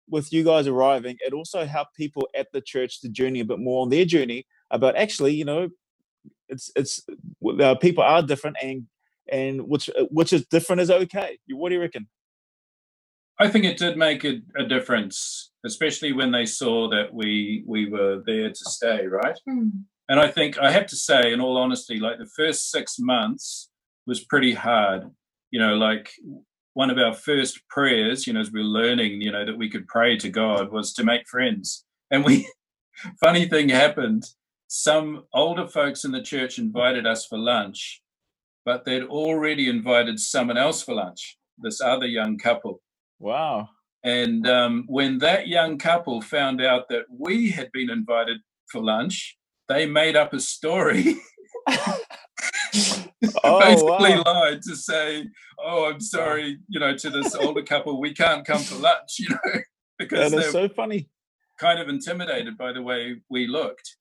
with 0.09 0.31
you 0.33 0.44
guys 0.44 0.68
arriving, 0.68 1.18
it 1.19 1.33
also 1.33 1.65
helped 1.65 1.95
people 1.95 2.27
at 2.36 2.48
the 2.51 2.62
church 2.62 3.01
to 3.01 3.09
journey 3.09 3.39
a 3.39 3.45
bit 3.45 3.59
more 3.59 3.81
on 3.81 3.89
their 3.89 4.06
journey 4.06 4.45
about 4.69 4.95
actually, 4.95 5.33
you 5.33 5.45
know, 5.45 5.69
it's 6.48 6.71
it's 6.75 7.01
uh, 7.59 7.75
people 7.75 8.03
are 8.03 8.21
different 8.21 8.57
and 8.62 8.88
and 9.31 9.68
which 9.68 9.89
uh, 9.89 10.06
which 10.12 10.33
is 10.33 10.45
different 10.45 10.81
is 10.81 10.92
okay. 10.92 11.38
What 11.50 11.69
do 11.69 11.75
you 11.75 11.81
reckon? 11.81 12.07
I 13.39 13.48
think 13.48 13.65
it 13.65 13.77
did 13.77 13.98
make 13.98 14.24
a, 14.24 14.42
a 14.56 14.65
difference, 14.65 15.51
especially 15.65 16.13
when 16.13 16.31
they 16.31 16.45
saw 16.45 16.89
that 16.89 17.13
we 17.13 17.63
we 17.65 17.89
were 17.89 18.21
there 18.25 18.50
to 18.50 18.65
stay, 18.69 19.07
right? 19.07 19.40
Mm. 19.49 19.83
And 20.09 20.19
I 20.19 20.28
think 20.28 20.59
I 20.59 20.71
have 20.71 20.87
to 20.87 20.95
say, 20.95 21.31
in 21.31 21.40
all 21.40 21.57
honesty, 21.57 21.99
like 21.99 22.19
the 22.19 22.30
first 22.35 22.69
six 22.69 22.99
months 22.99 23.69
was 24.06 24.23
pretty 24.23 24.54
hard. 24.54 25.09
You 25.52 25.59
know, 25.59 25.75
like 25.75 26.11
one 26.73 26.90
of 26.90 26.97
our 26.97 27.13
first 27.13 27.68
prayers, 27.69 28.25
you 28.25 28.33
know, 28.33 28.40
as 28.40 28.51
we 28.51 28.61
are 28.61 28.63
learning, 28.63 29.21
you 29.21 29.31
know, 29.31 29.45
that 29.45 29.57
we 29.57 29.69
could 29.69 29.87
pray 29.87 30.18
to 30.18 30.30
God 30.30 30.71
was 30.71 30.94
to 30.94 31.04
make 31.04 31.28
friends. 31.28 31.85
And 32.09 32.23
we, 32.23 32.49
funny 33.23 33.47
thing 33.47 33.69
happened. 33.69 34.23
Some 34.68 35.25
older 35.33 35.68
folks 35.68 36.06
in 36.06 36.11
the 36.11 36.21
church 36.21 36.57
invited 36.57 37.06
us 37.06 37.25
for 37.25 37.37
lunch, 37.37 38.01
but 38.63 38.85
they'd 38.85 39.04
already 39.04 39.69
invited 39.69 40.19
someone 40.19 40.57
else 40.57 40.81
for 40.81 40.95
lunch, 40.95 41.37
this 41.57 41.81
other 41.81 42.06
young 42.06 42.37
couple. 42.37 42.81
Wow. 43.19 43.69
And 44.04 44.47
um, 44.47 44.85
when 44.87 45.19
that 45.19 45.47
young 45.47 45.78
couple 45.78 46.21
found 46.21 46.61
out 46.61 46.90
that 46.90 47.04
we 47.09 47.51
had 47.51 47.71
been 47.71 47.90
invited 47.90 48.37
for 48.71 48.81
lunch, 48.81 49.37
they 49.68 49.85
made 49.85 50.16
up 50.16 50.33
a 50.33 50.40
story 50.40 51.18
oh, 53.44 53.59
basically 53.59 54.16
wow. 54.16 54.23
lied 54.25 54.61
to 54.63 54.75
say, 54.75 55.28
"Oh, 55.59 55.92
I'm 55.92 55.99
sorry," 55.99 56.57
you 56.68 56.80
know, 56.80 56.95
to 56.95 57.09
this 57.09 57.35
older 57.35 57.63
couple, 57.63 57.99
we 57.99 58.13
can't 58.13 58.45
come 58.45 58.59
for 58.59 58.75
lunch, 58.75 59.09
you 59.19 59.30
know, 59.30 59.61
because 59.99 60.31
they're 60.31 60.51
so 60.51 60.69
funny. 60.69 61.09
Kind 61.59 61.80
of 61.80 61.90
intimidated 61.90 62.57
by 62.57 62.73
the 62.73 62.81
way 62.81 63.18
we 63.30 63.47
looked. 63.47 63.97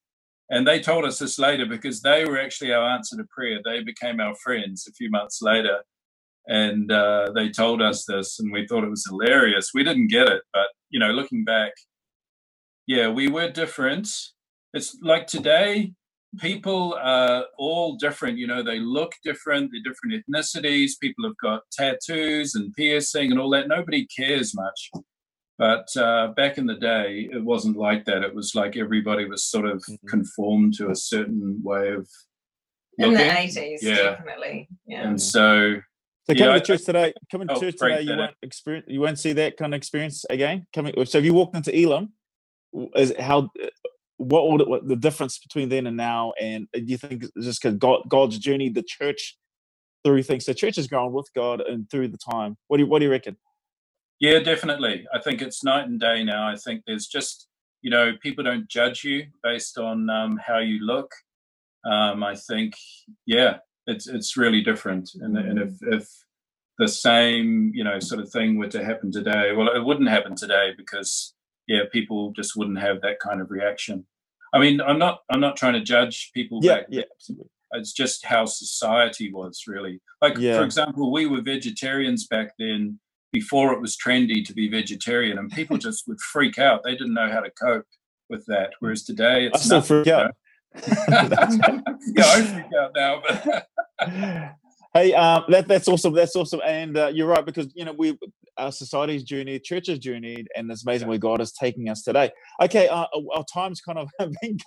And 0.50 0.66
they 0.66 0.80
told 0.80 1.04
us 1.04 1.18
this 1.18 1.38
later 1.38 1.64
because 1.64 2.02
they 2.02 2.24
were 2.24 2.40
actually 2.40 2.72
our 2.72 2.88
answer 2.90 3.16
to 3.16 3.24
prayer. 3.30 3.60
They 3.64 3.84
became 3.84 4.18
our 4.18 4.34
friends 4.34 4.86
a 4.88 4.92
few 4.92 5.08
months 5.08 5.40
later. 5.40 5.84
And 6.48 6.90
uh, 6.90 7.30
they 7.32 7.50
told 7.50 7.80
us 7.80 8.04
this, 8.04 8.40
and 8.40 8.50
we 8.50 8.66
thought 8.66 8.82
it 8.82 8.90
was 8.90 9.06
hilarious. 9.08 9.70
We 9.72 9.84
didn't 9.84 10.08
get 10.08 10.26
it, 10.26 10.42
but, 10.52 10.66
you 10.88 10.98
know, 10.98 11.12
looking 11.12 11.44
back, 11.44 11.72
yeah, 12.88 13.08
we 13.08 13.28
were 13.28 13.48
different. 13.48 14.08
It's 14.74 14.98
like 15.02 15.28
today, 15.28 15.92
people 16.38 16.96
are 17.00 17.44
all 17.58 17.96
different. 17.96 18.38
You 18.38 18.46
know, 18.46 18.62
they 18.62 18.78
look 18.78 19.12
different, 19.24 19.70
they're 19.72 19.82
different 19.82 20.24
ethnicities. 20.24 20.92
People 21.00 21.24
have 21.24 21.36
got 21.38 21.62
tattoos 21.72 22.54
and 22.54 22.72
piercing 22.74 23.30
and 23.30 23.40
all 23.40 23.50
that. 23.50 23.68
Nobody 23.68 24.06
cares 24.06 24.54
much. 24.54 24.90
But 25.58 25.94
uh, 25.96 26.28
back 26.28 26.56
in 26.56 26.66
the 26.66 26.76
day, 26.76 27.28
it 27.30 27.44
wasn't 27.44 27.76
like 27.76 28.06
that. 28.06 28.22
It 28.22 28.34
was 28.34 28.54
like 28.54 28.76
everybody 28.76 29.26
was 29.26 29.44
sort 29.44 29.66
of 29.66 29.78
mm-hmm. 29.82 30.06
conformed 30.06 30.74
to 30.74 30.90
a 30.90 30.96
certain 30.96 31.60
way 31.62 31.90
of 31.90 32.08
looking. 32.98 33.12
in 33.12 33.18
the 33.18 33.38
eighties, 33.38 33.82
yeah. 33.82 33.96
definitely. 33.96 34.68
Yeah. 34.86 35.06
And 35.06 35.20
so, 35.20 35.80
So 36.26 36.34
coming 36.34 36.54
yeah, 36.54 36.58
to 36.60 36.64
church 36.64 36.84
today, 36.84 37.12
coming 37.30 37.48
to 37.48 37.54
oh, 37.54 37.60
church 37.60 37.76
today, 37.76 38.02
you 38.02 38.16
won't 38.16 38.34
experience, 38.42 38.86
you 38.88 39.00
won't 39.00 39.18
see 39.18 39.32
that 39.32 39.56
kind 39.56 39.74
of 39.74 39.78
experience 39.78 40.24
again. 40.30 40.66
Coming, 40.72 40.94
so 41.04 41.18
if 41.18 41.24
you 41.24 41.34
walked 41.34 41.56
into 41.56 41.76
Elim, 41.76 42.12
is 42.94 43.12
how 43.18 43.50
what 44.20 44.50
would 44.50 44.68
what 44.68 44.86
the 44.86 44.96
difference 44.96 45.38
between 45.38 45.70
then 45.70 45.86
and 45.86 45.96
now? 45.96 46.34
And 46.38 46.68
do 46.74 46.82
you 46.84 46.98
think 46.98 47.24
just 47.40 47.62
because 47.62 47.78
God, 47.78 48.02
God's 48.08 48.38
journey, 48.38 48.68
the 48.68 48.82
church 48.82 49.38
through 50.04 50.22
things, 50.22 50.44
the 50.44 50.54
church 50.54 50.76
has 50.76 50.86
grown 50.86 51.12
with 51.12 51.28
God 51.34 51.60
and 51.62 51.90
through 51.90 52.08
the 52.08 52.18
time. 52.18 52.56
What 52.68 52.76
do 52.76 52.84
you 52.84 52.88
what 52.88 52.98
do 52.98 53.06
you 53.06 53.10
reckon? 53.10 53.38
Yeah, 54.18 54.40
definitely. 54.40 55.06
I 55.14 55.20
think 55.20 55.40
it's 55.40 55.64
night 55.64 55.86
and 55.86 55.98
day 55.98 56.22
now. 56.22 56.46
I 56.46 56.56
think 56.56 56.82
there's 56.86 57.06
just 57.06 57.48
you 57.80 57.90
know 57.90 58.12
people 58.22 58.44
don't 58.44 58.68
judge 58.68 59.04
you 59.04 59.26
based 59.42 59.78
on 59.78 60.10
um, 60.10 60.38
how 60.44 60.58
you 60.58 60.84
look. 60.84 61.10
Um, 61.90 62.22
I 62.22 62.36
think 62.36 62.74
yeah, 63.24 63.58
it's 63.86 64.06
it's 64.06 64.36
really 64.36 64.60
different. 64.60 65.10
And 65.14 65.36
and 65.38 65.58
if 65.58 65.70
if 65.80 66.08
the 66.78 66.88
same 66.88 67.72
you 67.74 67.84
know 67.84 68.00
sort 68.00 68.20
of 68.20 68.30
thing 68.30 68.58
were 68.58 68.68
to 68.68 68.84
happen 68.84 69.10
today, 69.10 69.52
well, 69.56 69.74
it 69.74 69.82
wouldn't 69.82 70.10
happen 70.10 70.36
today 70.36 70.72
because 70.76 71.34
yeah, 71.70 71.82
people 71.92 72.32
just 72.32 72.56
wouldn't 72.56 72.80
have 72.80 73.00
that 73.02 73.20
kind 73.20 73.40
of 73.40 73.48
reaction. 73.48 74.04
I 74.52 74.58
mean, 74.58 74.80
I'm 74.80 74.98
not 74.98 75.20
I'm 75.30 75.38
not 75.40 75.56
trying 75.56 75.74
to 75.74 75.80
judge 75.80 76.32
people. 76.34 76.58
Yeah, 76.62 76.80
yeah, 76.88 77.04
absolutely. 77.14 77.48
It's 77.74 77.92
just 77.92 78.26
how 78.26 78.44
society 78.46 79.32
was 79.32 79.62
really. 79.68 80.00
Like 80.20 80.36
yeah. 80.36 80.58
for 80.58 80.64
example, 80.64 81.12
we 81.12 81.26
were 81.26 81.42
vegetarians 81.42 82.26
back 82.26 82.54
then 82.58 82.98
before 83.32 83.72
it 83.72 83.80
was 83.80 83.96
trendy 83.96 84.44
to 84.44 84.52
be 84.52 84.68
vegetarian, 84.68 85.38
and 85.38 85.48
people 85.48 85.78
just 85.88 86.08
would 86.08 86.20
freak 86.20 86.58
out. 86.58 86.82
They 86.82 86.96
didn't 86.96 87.14
know 87.14 87.30
how 87.30 87.40
to 87.40 87.50
cope 87.52 87.86
with 88.28 88.44
that. 88.46 88.70
Whereas 88.80 89.04
today, 89.04 89.46
it's 89.46 89.62
I 89.62 89.64
still 89.64 89.82
freak 89.82 90.08
out. 90.08 90.34
yeah, 90.74 92.24
I 92.26 92.42
freak 92.42 92.72
out 92.80 92.90
now, 92.96 93.22
but 93.28 93.68
Hey, 94.92 95.14
um, 95.14 95.44
that, 95.48 95.68
that's 95.68 95.86
awesome. 95.86 96.14
That's 96.14 96.34
awesome. 96.34 96.60
And 96.66 96.96
uh, 96.96 97.12
you're 97.14 97.28
right 97.28 97.46
because 97.46 97.68
you 97.74 97.84
know 97.84 97.94
we 97.96 98.18
our 98.56 98.72
society's 98.72 99.22
journey, 99.22 99.58
church's 99.60 100.00
journey, 100.00 100.44
and 100.56 100.70
it's 100.70 100.84
amazing 100.84 101.06
where 101.06 101.16
God 101.16 101.40
is 101.40 101.52
taking 101.52 101.88
us 101.88 102.02
today. 102.02 102.30
Okay, 102.60 102.88
uh, 102.88 103.06
our 103.32 103.44
time's 103.52 103.80
kind 103.80 103.98
of 103.98 104.10
been 104.42 104.58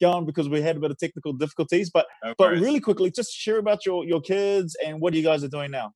gone 0.00 0.24
because 0.24 0.48
we 0.48 0.62
had 0.62 0.76
a 0.76 0.80
bit 0.80 0.92
of 0.92 0.98
technical 0.98 1.32
difficulties, 1.32 1.90
but 1.90 2.06
no 2.24 2.34
but 2.38 2.52
really 2.52 2.78
quickly, 2.78 3.10
just 3.10 3.32
share 3.32 3.58
about 3.58 3.84
your 3.84 4.04
your 4.04 4.20
kids 4.20 4.76
and 4.84 5.00
what 5.00 5.14
you 5.14 5.22
guys 5.22 5.42
are 5.42 5.48
doing 5.48 5.72
now. 5.72 5.92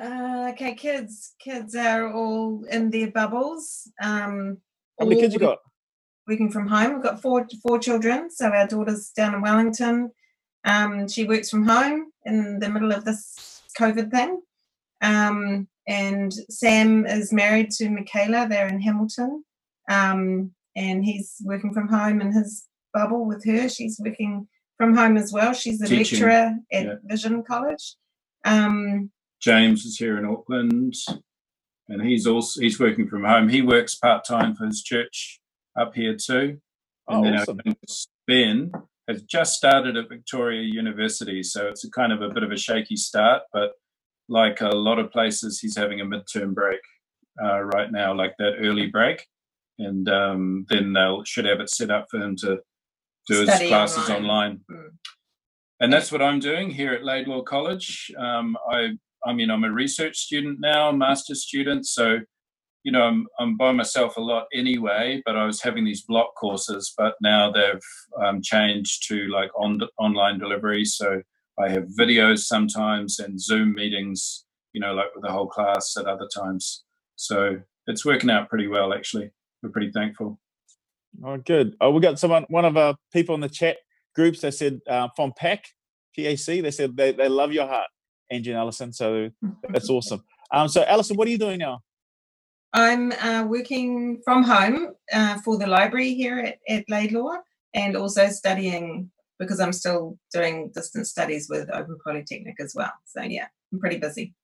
Uh, 0.00 0.48
okay, 0.52 0.74
kids, 0.74 1.34
kids 1.38 1.74
are 1.74 2.10
all 2.10 2.64
in 2.70 2.90
their 2.90 3.10
bubbles. 3.10 3.90
Um, 4.02 4.56
How 4.98 5.04
many 5.04 5.20
kids 5.20 5.34
you 5.34 5.40
got? 5.40 5.58
Working 6.26 6.50
from 6.50 6.66
home. 6.66 6.94
We've 6.94 7.02
got 7.02 7.20
four 7.20 7.46
four 7.62 7.78
children. 7.78 8.30
So 8.30 8.48
our 8.48 8.66
daughter's 8.66 9.10
down 9.10 9.34
in 9.34 9.42
Wellington 9.42 10.12
um, 10.64 11.08
she 11.08 11.24
works 11.24 11.50
from 11.50 11.66
home 11.66 12.12
in 12.24 12.58
the 12.58 12.68
middle 12.68 12.92
of 12.92 13.04
this 13.04 13.62
COVID 13.78 14.10
thing. 14.10 14.42
Um, 15.00 15.68
and 15.88 16.32
Sam 16.50 17.06
is 17.06 17.32
married 17.32 17.70
to 17.72 17.88
Michaela. 17.88 18.46
They're 18.48 18.68
in 18.68 18.80
Hamilton. 18.80 19.44
Um, 19.88 20.52
and 20.76 21.04
he's 21.04 21.36
working 21.44 21.72
from 21.72 21.88
home 21.88 22.20
in 22.20 22.32
his 22.32 22.66
bubble 22.92 23.26
with 23.26 23.44
her. 23.44 23.68
She's 23.68 24.00
working 24.02 24.46
from 24.76 24.94
home 24.94 25.16
as 25.16 25.32
well. 25.32 25.52
She's 25.52 25.80
a 25.80 25.86
Teaching. 25.86 26.20
lecturer 26.20 26.54
at 26.72 26.86
yeah. 26.86 26.94
Vision 27.04 27.42
College. 27.42 27.96
Um, 28.44 29.10
James 29.40 29.84
is 29.84 29.96
here 29.96 30.18
in 30.18 30.24
Auckland, 30.24 30.94
and 31.88 32.02
he's 32.02 32.26
also 32.26 32.60
he's 32.60 32.78
working 32.78 33.08
from 33.08 33.24
home. 33.24 33.48
He 33.48 33.62
works 33.62 33.94
part 33.94 34.24
time 34.24 34.54
for 34.54 34.66
his 34.66 34.82
church 34.82 35.40
up 35.78 35.94
here 35.94 36.16
too. 36.16 36.58
And 37.08 37.18
oh, 37.18 37.24
then 37.24 37.34
awesome. 37.36 37.60
Ben 38.26 38.72
has 39.08 39.22
just 39.22 39.54
started 39.54 39.96
at 39.96 40.08
Victoria 40.08 40.62
University, 40.62 41.42
so 41.42 41.66
it's 41.66 41.84
a 41.84 41.90
kind 41.90 42.12
of 42.12 42.22
a 42.22 42.30
bit 42.30 42.42
of 42.42 42.52
a 42.52 42.56
shaky 42.56 42.96
start. 42.96 43.42
But 43.52 43.72
like 44.28 44.60
a 44.60 44.68
lot 44.68 44.98
of 44.98 45.10
places, 45.10 45.58
he's 45.58 45.76
having 45.76 46.00
a 46.00 46.04
midterm 46.04 46.54
break 46.54 46.80
uh, 47.42 47.60
right 47.60 47.90
now, 47.90 48.14
like 48.14 48.34
that 48.38 48.54
early 48.60 48.86
break, 48.86 49.26
and 49.78 50.08
um, 50.08 50.66
then 50.68 50.92
they'll 50.92 51.24
should 51.24 51.44
have 51.46 51.60
it 51.60 51.70
set 51.70 51.90
up 51.90 52.06
for 52.10 52.18
him 52.18 52.36
to 52.36 52.58
do 53.26 53.44
Study 53.44 53.64
his 53.64 53.68
classes 53.68 54.10
online. 54.10 54.20
online. 54.20 54.60
Mm. 54.70 54.88
And 55.80 55.92
that's 55.92 56.12
what 56.12 56.20
I'm 56.20 56.40
doing 56.40 56.70
here 56.70 56.92
at 56.92 57.04
Laidlaw 57.04 57.42
College. 57.42 58.12
Um, 58.18 58.56
I, 58.70 58.90
I 59.24 59.32
mean, 59.32 59.50
I'm 59.50 59.64
a 59.64 59.72
research 59.72 60.18
student 60.18 60.60
now, 60.60 60.92
master's 60.92 61.42
student, 61.42 61.86
so 61.86 62.18
you 62.82 62.92
know, 62.92 63.02
I'm, 63.02 63.26
I'm 63.38 63.56
by 63.56 63.72
myself 63.72 64.16
a 64.16 64.20
lot 64.20 64.46
anyway, 64.54 65.22
but 65.26 65.36
I 65.36 65.44
was 65.44 65.62
having 65.62 65.84
these 65.84 66.02
block 66.02 66.34
courses, 66.34 66.92
but 66.96 67.14
now 67.20 67.50
they've 67.50 67.80
um, 68.22 68.40
changed 68.42 69.06
to 69.08 69.28
like 69.28 69.50
on 69.58 69.80
online 69.98 70.38
delivery. 70.38 70.84
So 70.84 71.22
I 71.58 71.68
have 71.68 71.88
videos 71.98 72.40
sometimes 72.40 73.18
and 73.18 73.40
Zoom 73.40 73.74
meetings, 73.74 74.44
you 74.72 74.80
know, 74.80 74.94
like 74.94 75.14
with 75.14 75.24
the 75.24 75.32
whole 75.32 75.46
class 75.46 75.96
at 75.98 76.06
other 76.06 76.28
times. 76.34 76.84
So 77.16 77.60
it's 77.86 78.04
working 78.04 78.30
out 78.30 78.48
pretty 78.48 78.66
well, 78.66 78.94
actually. 78.94 79.30
We're 79.62 79.70
pretty 79.70 79.90
thankful. 79.92 80.40
Oh, 81.22 81.36
good. 81.36 81.76
Oh, 81.80 81.90
we 81.90 82.00
got 82.00 82.18
someone, 82.18 82.46
one 82.48 82.64
of 82.64 82.76
our 82.76 82.96
people 83.12 83.34
in 83.34 83.42
the 83.42 83.48
chat 83.48 83.76
groups. 84.14 84.40
They 84.40 84.50
said 84.50 84.80
uh, 84.88 85.08
from 85.14 85.32
PAC, 85.36 85.64
PAC. 86.16 86.62
They 86.62 86.70
said 86.70 86.96
they, 86.96 87.12
they 87.12 87.28
love 87.28 87.52
your 87.52 87.66
heart, 87.66 87.88
Angie 88.30 88.52
and 88.52 88.58
Allison. 88.58 88.92
So 88.92 89.30
that's 89.68 89.90
awesome. 89.90 90.24
Um, 90.50 90.68
so 90.68 90.82
Allison, 90.84 91.16
what 91.16 91.28
are 91.28 91.30
you 91.30 91.38
doing 91.38 91.58
now? 91.58 91.80
I'm 92.72 93.12
uh, 93.12 93.44
working 93.48 94.20
from 94.24 94.42
home 94.42 94.94
uh, 95.12 95.38
for 95.38 95.58
the 95.58 95.66
library 95.66 96.14
here 96.14 96.38
at, 96.38 96.58
at 96.68 96.84
Laidlaw 96.88 97.38
and 97.74 97.96
also 97.96 98.28
studying 98.28 99.10
because 99.38 99.58
I'm 99.58 99.72
still 99.72 100.18
doing 100.32 100.70
distance 100.74 101.10
studies 101.10 101.48
with 101.48 101.68
Open 101.72 101.98
Polytechnic 102.04 102.56
as 102.60 102.74
well. 102.76 102.92
So 103.06 103.22
yeah, 103.22 103.46
I'm 103.72 103.80
pretty 103.80 103.98
busy. 103.98 104.34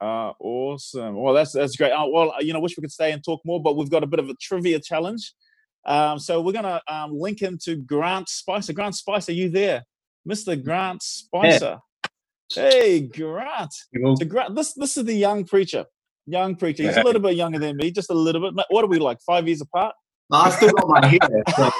Uh, 0.00 0.32
awesome. 0.40 1.14
Well, 1.14 1.32
that's 1.32 1.52
that's 1.52 1.76
great. 1.76 1.92
Uh, 1.92 2.06
well, 2.08 2.34
you 2.40 2.52
know, 2.52 2.60
wish 2.60 2.76
we 2.76 2.80
could 2.80 2.90
stay 2.90 3.12
and 3.12 3.22
talk 3.22 3.40
more, 3.44 3.62
but 3.62 3.76
we've 3.76 3.90
got 3.90 4.02
a 4.02 4.06
bit 4.06 4.18
of 4.18 4.28
a 4.28 4.34
trivia 4.34 4.80
challenge. 4.80 5.32
Um, 5.86 6.18
so 6.18 6.40
we're 6.40 6.52
gonna 6.52 6.82
um, 6.88 7.16
link 7.16 7.42
into 7.42 7.76
Grant 7.76 8.28
Spicer. 8.28 8.72
Grant 8.72 8.96
Spicer, 8.96 9.30
are 9.32 9.34
you 9.34 9.48
there, 9.48 9.84
Mister 10.24 10.56
Grant 10.56 11.02
Spicer? 11.02 11.78
Yeah. 12.56 12.70
Hey, 12.70 13.00
Grant. 13.00 13.72
So 14.18 14.24
Grant, 14.26 14.56
this 14.56 14.74
this 14.74 14.96
is 14.96 15.04
the 15.04 15.14
young 15.14 15.44
preacher 15.44 15.86
young 16.26 16.56
preacher. 16.56 16.84
He's 16.84 16.96
a 16.96 17.02
little 17.02 17.20
bit 17.20 17.36
younger 17.36 17.58
than 17.58 17.76
me, 17.76 17.90
just 17.90 18.10
a 18.10 18.14
little 18.14 18.40
bit. 18.40 18.66
What 18.70 18.84
are 18.84 18.88
we 18.88 18.98
like? 18.98 19.20
Five 19.20 19.46
years 19.46 19.60
apart? 19.60 19.94
I 20.32 20.50
still 20.50 20.70
got 20.70 20.88
my 20.88 21.06
hair. 21.06 21.18
So. 21.56 21.70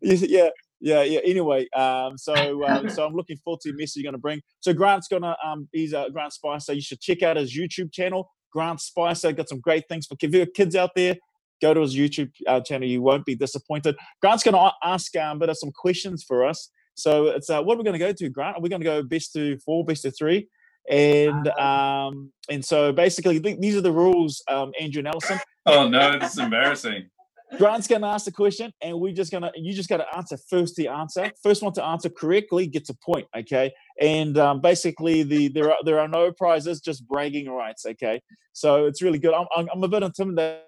yeah, 0.00 0.48
yeah, 0.80 1.02
yeah. 1.02 1.20
Anyway, 1.24 1.68
um, 1.70 2.18
so 2.18 2.34
um, 2.66 2.88
so 2.90 3.06
I'm 3.06 3.14
looking 3.14 3.36
forward 3.38 3.60
to 3.62 3.72
the 3.72 3.78
message 3.78 3.96
you're 3.96 4.10
going 4.10 4.18
to 4.18 4.18
bring. 4.18 4.40
So 4.60 4.72
Grant's 4.72 5.08
gonna 5.08 5.36
um, 5.44 5.68
he's 5.72 5.92
a 5.92 6.08
Grant 6.12 6.32
Spicer. 6.32 6.72
You 6.72 6.82
should 6.82 7.00
check 7.00 7.22
out 7.22 7.36
his 7.36 7.56
YouTube 7.56 7.92
channel. 7.92 8.30
Grant 8.52 8.80
Spicer 8.80 9.32
got 9.32 9.48
some 9.48 9.60
great 9.60 9.84
things 9.88 10.06
for 10.06 10.16
kids 10.16 10.76
out 10.76 10.90
there. 10.94 11.16
Go 11.62 11.74
to 11.74 11.80
his 11.80 11.94
YouTube 11.94 12.30
uh, 12.46 12.60
channel. 12.60 12.88
You 12.88 13.02
won't 13.02 13.26
be 13.26 13.34
disappointed. 13.34 13.96
Grant's 14.20 14.42
going 14.42 14.54
to 14.54 14.72
ask 14.82 15.14
um, 15.16 15.38
but 15.38 15.54
some 15.56 15.70
questions 15.72 16.24
for 16.26 16.44
us. 16.44 16.70
So 16.94 17.28
it's 17.28 17.50
uh, 17.50 17.62
what 17.62 17.74
are 17.74 17.78
we 17.78 17.84
going 17.84 17.98
to 17.98 18.04
go 18.04 18.12
to, 18.12 18.28
Grant? 18.28 18.56
Are 18.56 18.60
we 18.60 18.68
going 18.68 18.80
to 18.80 18.84
go 18.84 19.02
best 19.02 19.32
to 19.34 19.58
four, 19.58 19.84
best 19.84 20.02
to 20.02 20.10
three? 20.10 20.48
And 20.88 21.48
um, 21.48 22.32
and 22.48 22.64
so 22.64 22.92
basically, 22.92 23.38
these 23.38 23.76
are 23.76 23.80
the 23.80 23.92
rules, 23.92 24.42
um, 24.48 24.72
Andrew 24.80 25.02
Nelson. 25.02 25.38
oh 25.66 25.88
no, 25.88 26.18
this 26.18 26.32
is 26.32 26.38
embarrassing. 26.38 27.08
Grant's 27.58 27.88
gonna 27.88 28.06
ask 28.06 28.24
the 28.24 28.32
question, 28.32 28.72
and 28.80 28.98
we're 29.00 29.12
just 29.12 29.32
gonna 29.32 29.50
you 29.56 29.72
just 29.72 29.88
gotta 29.88 30.06
answer 30.16 30.38
first. 30.48 30.76
The 30.76 30.88
answer 30.88 31.30
first 31.42 31.62
one 31.62 31.72
to 31.74 31.84
answer 31.84 32.08
correctly 32.08 32.66
gets 32.66 32.90
a 32.90 32.94
point. 32.94 33.26
Okay, 33.36 33.72
and 34.00 34.38
um, 34.38 34.60
basically 34.60 35.22
the 35.24 35.48
there 35.48 35.70
are 35.70 35.78
there 35.84 35.98
are 35.98 36.08
no 36.08 36.32
prizes, 36.32 36.80
just 36.80 37.06
bragging 37.08 37.48
rights. 37.48 37.84
Okay, 37.84 38.20
so 38.52 38.86
it's 38.86 39.02
really 39.02 39.18
good. 39.18 39.34
I'm 39.34 39.46
I'm, 39.56 39.68
I'm 39.74 39.82
a 39.82 39.88
bit 39.88 40.02
intimidated 40.02 40.62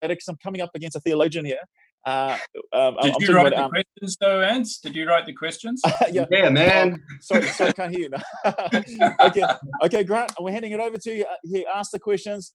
because 0.00 0.28
I'm 0.28 0.38
coming 0.42 0.60
up 0.60 0.70
against 0.74 0.96
a 0.96 1.00
theologian 1.00 1.44
here, 1.44 1.58
uh, 2.06 2.38
um, 2.72 2.96
Did 3.02 3.14
I'm 3.14 3.22
you 3.22 3.34
write 3.34 3.46
about, 3.48 3.50
the 3.50 3.64
um, 3.64 3.70
questions 3.70 4.16
though, 4.20 4.40
Ants? 4.40 4.78
Did 4.78 4.96
you 4.96 5.06
write 5.06 5.26
the 5.26 5.34
questions? 5.34 5.82
yeah. 6.10 6.24
yeah, 6.30 6.48
man. 6.48 7.02
Oh, 7.02 7.16
sorry, 7.20 7.46
sorry, 7.48 7.70
I 7.70 7.72
can't 7.72 7.94
hear 7.94 8.08
you. 8.08 9.10
okay, 9.20 9.44
okay, 9.82 10.04
Grant, 10.04 10.32
we're 10.40 10.52
handing 10.52 10.72
it 10.72 10.80
over 10.80 10.96
to 10.96 11.14
you. 11.14 11.26
He 11.44 11.66
asked 11.66 11.92
the 11.92 11.98
questions. 11.98 12.54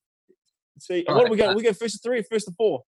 See, 0.80 1.06
All 1.08 1.16
what 1.16 1.24
right. 1.24 1.32
we 1.32 1.38
go? 1.38 1.54
We 1.54 1.64
go 1.64 1.74
first 1.74 1.96
to 1.96 2.00
three, 2.00 2.24
first 2.24 2.48
to 2.48 2.54
four. 2.58 2.84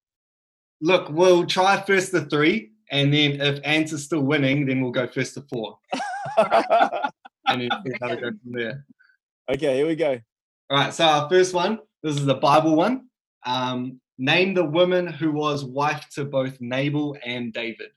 Look, 0.82 1.10
we'll 1.10 1.46
try 1.46 1.82
first 1.82 2.12
to 2.12 2.22
three, 2.22 2.72
and 2.92 3.14
then 3.14 3.40
if 3.40 3.60
Ants 3.64 3.94
is 3.94 4.04
still 4.04 4.22
winning, 4.22 4.66
then 4.66 4.82
we'll 4.82 4.92
go 4.92 5.08
first 5.08 5.36
to 5.36 5.42
four. 5.42 5.78
and 6.38 7.62
then 7.62 7.70
we'll 7.86 8.16
go 8.16 8.18
from 8.18 8.40
there. 8.46 8.86
Okay, 9.50 9.78
here 9.78 9.88
we 9.88 9.96
go. 9.96 10.20
All 10.70 10.78
right, 10.78 10.94
so 10.94 11.06
our 11.06 11.30
first 11.30 11.54
one. 11.54 11.80
This 12.04 12.16
is 12.16 12.26
the 12.26 12.36
Bible 12.36 12.76
one. 12.76 13.08
Um, 13.46 14.02
Name 14.18 14.54
the 14.54 14.66
woman 14.66 15.06
who 15.06 15.32
was 15.32 15.64
wife 15.64 16.08
to 16.16 16.26
both 16.26 16.60
Nabal 16.60 17.18
and 17.24 17.54
David. 17.54 17.90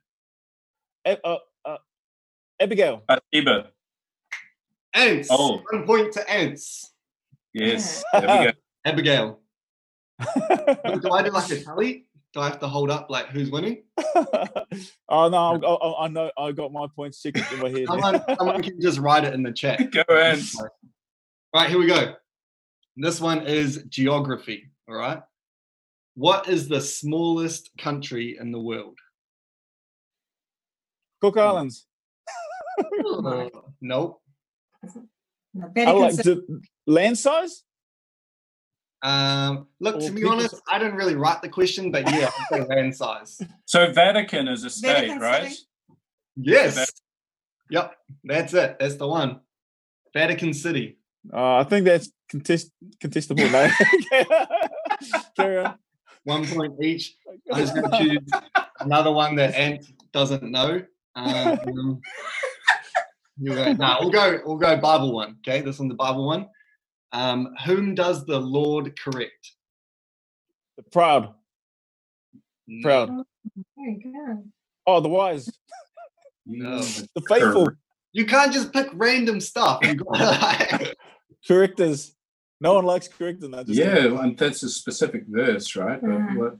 Uh, 1.06 1.16
uh, 1.64 1.76
Abigail. 2.60 3.02
Bathsheba. 3.08 3.70
Ants. 4.94 5.28
Oh. 5.30 5.62
One 5.70 5.86
point 5.86 6.12
to 6.12 6.30
Ants. 6.30 6.92
Yes. 7.54 8.04
Abigail. 8.14 8.52
Abigail. 8.84 9.40
do 10.20 11.10
I 11.10 11.22
do 11.22 11.30
like 11.30 11.50
a 11.50 11.60
tally? 11.62 12.06
Do 12.32 12.40
I 12.40 12.48
have 12.48 12.60
to 12.60 12.68
hold 12.68 12.90
up 12.90 13.10
like 13.10 13.28
who's 13.28 13.50
winning? 13.50 13.82
oh 14.14 15.28
no, 15.28 15.36
I, 15.36 15.56
I, 15.56 16.04
I, 16.04 16.08
know 16.08 16.30
I 16.38 16.52
got 16.52 16.70
my 16.72 16.86
points 16.94 17.20
checked 17.20 17.38
in 17.52 17.58
my 17.58 17.70
head. 17.70 17.86
someone, 17.86 18.22
someone 18.38 18.62
can 18.62 18.80
just 18.80 18.98
write 18.98 19.24
it 19.24 19.34
in 19.34 19.42
the 19.42 19.50
chat. 19.50 19.90
Go 19.90 20.02
ahead. 20.08 20.40
All 20.58 20.68
right, 21.54 21.68
here 21.68 21.78
we 21.78 21.86
go. 21.86 22.14
This 22.96 23.20
one 23.20 23.46
is 23.46 23.84
geography. 23.88 24.70
All 24.88 24.94
right. 24.94 25.20
What 26.20 26.50
is 26.50 26.68
the 26.68 26.82
smallest 26.82 27.70
country 27.78 28.36
in 28.38 28.52
the 28.52 28.60
world? 28.60 28.98
Cook 31.22 31.38
Islands. 31.38 31.86
Uh, 33.24 33.48
nope. 33.82 34.22
No, 35.52 35.70
I 35.76 35.90
like 35.90 36.12
City. 36.14 36.34
the 36.34 36.60
land 36.86 37.18
size. 37.18 37.62
Um, 39.02 39.66
look, 39.80 39.96
Or 39.96 40.00
to 40.00 40.10
be 40.12 40.20
people- 40.22 40.32
honest, 40.32 40.54
I 40.70 40.78
didn't 40.78 40.94
really 40.96 41.14
write 41.14 41.42
the 41.42 41.48
question, 41.50 41.90
but 41.90 42.10
yeah, 42.10 42.30
land 42.68 42.96
size. 42.96 43.38
So 43.66 43.92
Vatican 43.92 44.48
is 44.48 44.64
a 44.64 44.70
state, 44.70 44.92
Vatican 44.92 45.18
right? 45.20 45.50
City. 45.50 45.62
Yes. 46.36 46.90
Yep, 47.70 47.94
that's 48.24 48.54
it. 48.54 48.76
That's 48.80 48.94
the 48.96 49.08
one. 49.08 49.40
Vatican 50.14 50.54
City. 50.54 50.98
Uh, 51.30 51.56
I 51.56 51.64
think 51.64 51.84
that's 51.84 52.10
contest 52.30 52.70
contestable. 53.02 53.50
No. 53.52 53.68
Carry 55.36 55.58
on. 55.64 55.74
One 56.24 56.46
point 56.46 56.74
each. 56.82 57.16
I'm 57.52 57.60
just 57.60 57.74
going 57.74 57.90
to 57.90 57.98
choose 57.98 58.32
another 58.80 59.12
one 59.12 59.36
that 59.36 59.54
Ant 59.54 59.84
doesn't 60.12 60.50
know. 60.50 60.82
Um, 61.16 62.02
you 63.40 63.54
go. 63.54 63.72
No, 63.72 63.96
we'll 64.00 64.10
go. 64.10 64.40
We'll 64.44 64.56
go 64.56 64.76
Bible 64.76 65.12
one. 65.12 65.36
Okay, 65.46 65.62
this 65.62 65.78
one's 65.78 65.90
the 65.90 65.96
Bible 65.96 66.26
one. 66.26 66.48
Um, 67.12 67.54
whom 67.64 67.94
does 67.94 68.24
the 68.26 68.38
Lord 68.38 68.98
correct? 68.98 69.52
The 70.76 70.84
proud, 70.84 71.34
proud. 72.82 73.10
Very 73.76 73.98
good. 74.02 74.50
Oh, 74.86 75.00
the 75.00 75.08
wise, 75.08 75.50
No. 76.46 76.78
the 77.14 77.22
faithful, 77.28 77.70
You 78.12 78.26
can't 78.26 78.52
just 78.52 78.72
pick 78.72 78.88
random 78.94 79.40
stuff. 79.40 79.80
You 79.82 79.96
got 79.96 80.20
like, 80.20 80.96
correctors. 81.46 82.14
No 82.60 82.74
one 82.74 82.84
likes 82.84 83.08
correcting. 83.08 83.54
I 83.54 83.62
just 83.62 83.78
Yeah, 83.78 84.20
and 84.22 84.36
that's 84.36 84.62
a 84.62 84.68
specific 84.68 85.24
verse, 85.26 85.74
right? 85.76 86.00
But 86.00 86.10
Mhm. 86.10 86.36
what? 86.38 86.56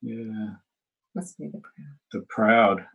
Yeah, 0.00 0.54
Must 1.14 1.36
be 1.38 1.48
the 1.48 1.58
proud. 1.60 1.98
the 2.12 2.20
proud. 2.28 2.86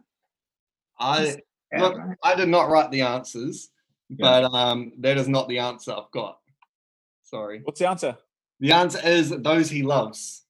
I 1.00 1.38
look. 1.78 2.00
I 2.24 2.36
did 2.36 2.48
not 2.48 2.70
write 2.70 2.92
the 2.92 3.02
answers, 3.02 3.70
but 4.10 4.46
um, 4.54 4.94
that 5.00 5.18
is 5.18 5.28
not 5.28 5.50
the 5.50 5.60
answer 5.60 5.92
I've 5.92 6.12
got. 6.12 6.40
Sorry. 7.24 7.60
What's 7.64 7.80
the 7.80 7.90
answer? 7.90 8.18
The 8.62 8.72
answer 8.72 9.00
is 9.06 9.32
those 9.32 9.70
he 9.70 9.84
loves. 9.84 10.43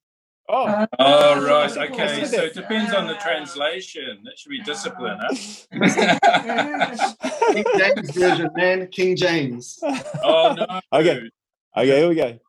Oh, 0.49 0.65
Uh, 0.65 0.87
Oh, 0.99 1.45
right. 1.47 1.77
Okay. 1.91 2.25
So 2.25 2.41
it 2.43 2.53
depends 2.53 2.93
on 2.93 3.07
the 3.07 3.15
Ah. 3.15 3.21
translation. 3.21 4.21
That 4.25 4.37
should 4.37 4.49
be 4.49 4.61
discipline, 4.61 5.17
huh? 5.21 5.33
King 7.53 7.63
James 7.77 8.11
version, 8.11 8.49
man. 8.55 8.87
King 8.87 9.15
James. 9.15 9.79
oh, 10.23 10.53
no. 10.57 10.79
Okay. 10.93 11.29
okay, 11.77 11.97
here 11.99 12.09
we 12.09 12.15
go. 12.15 12.39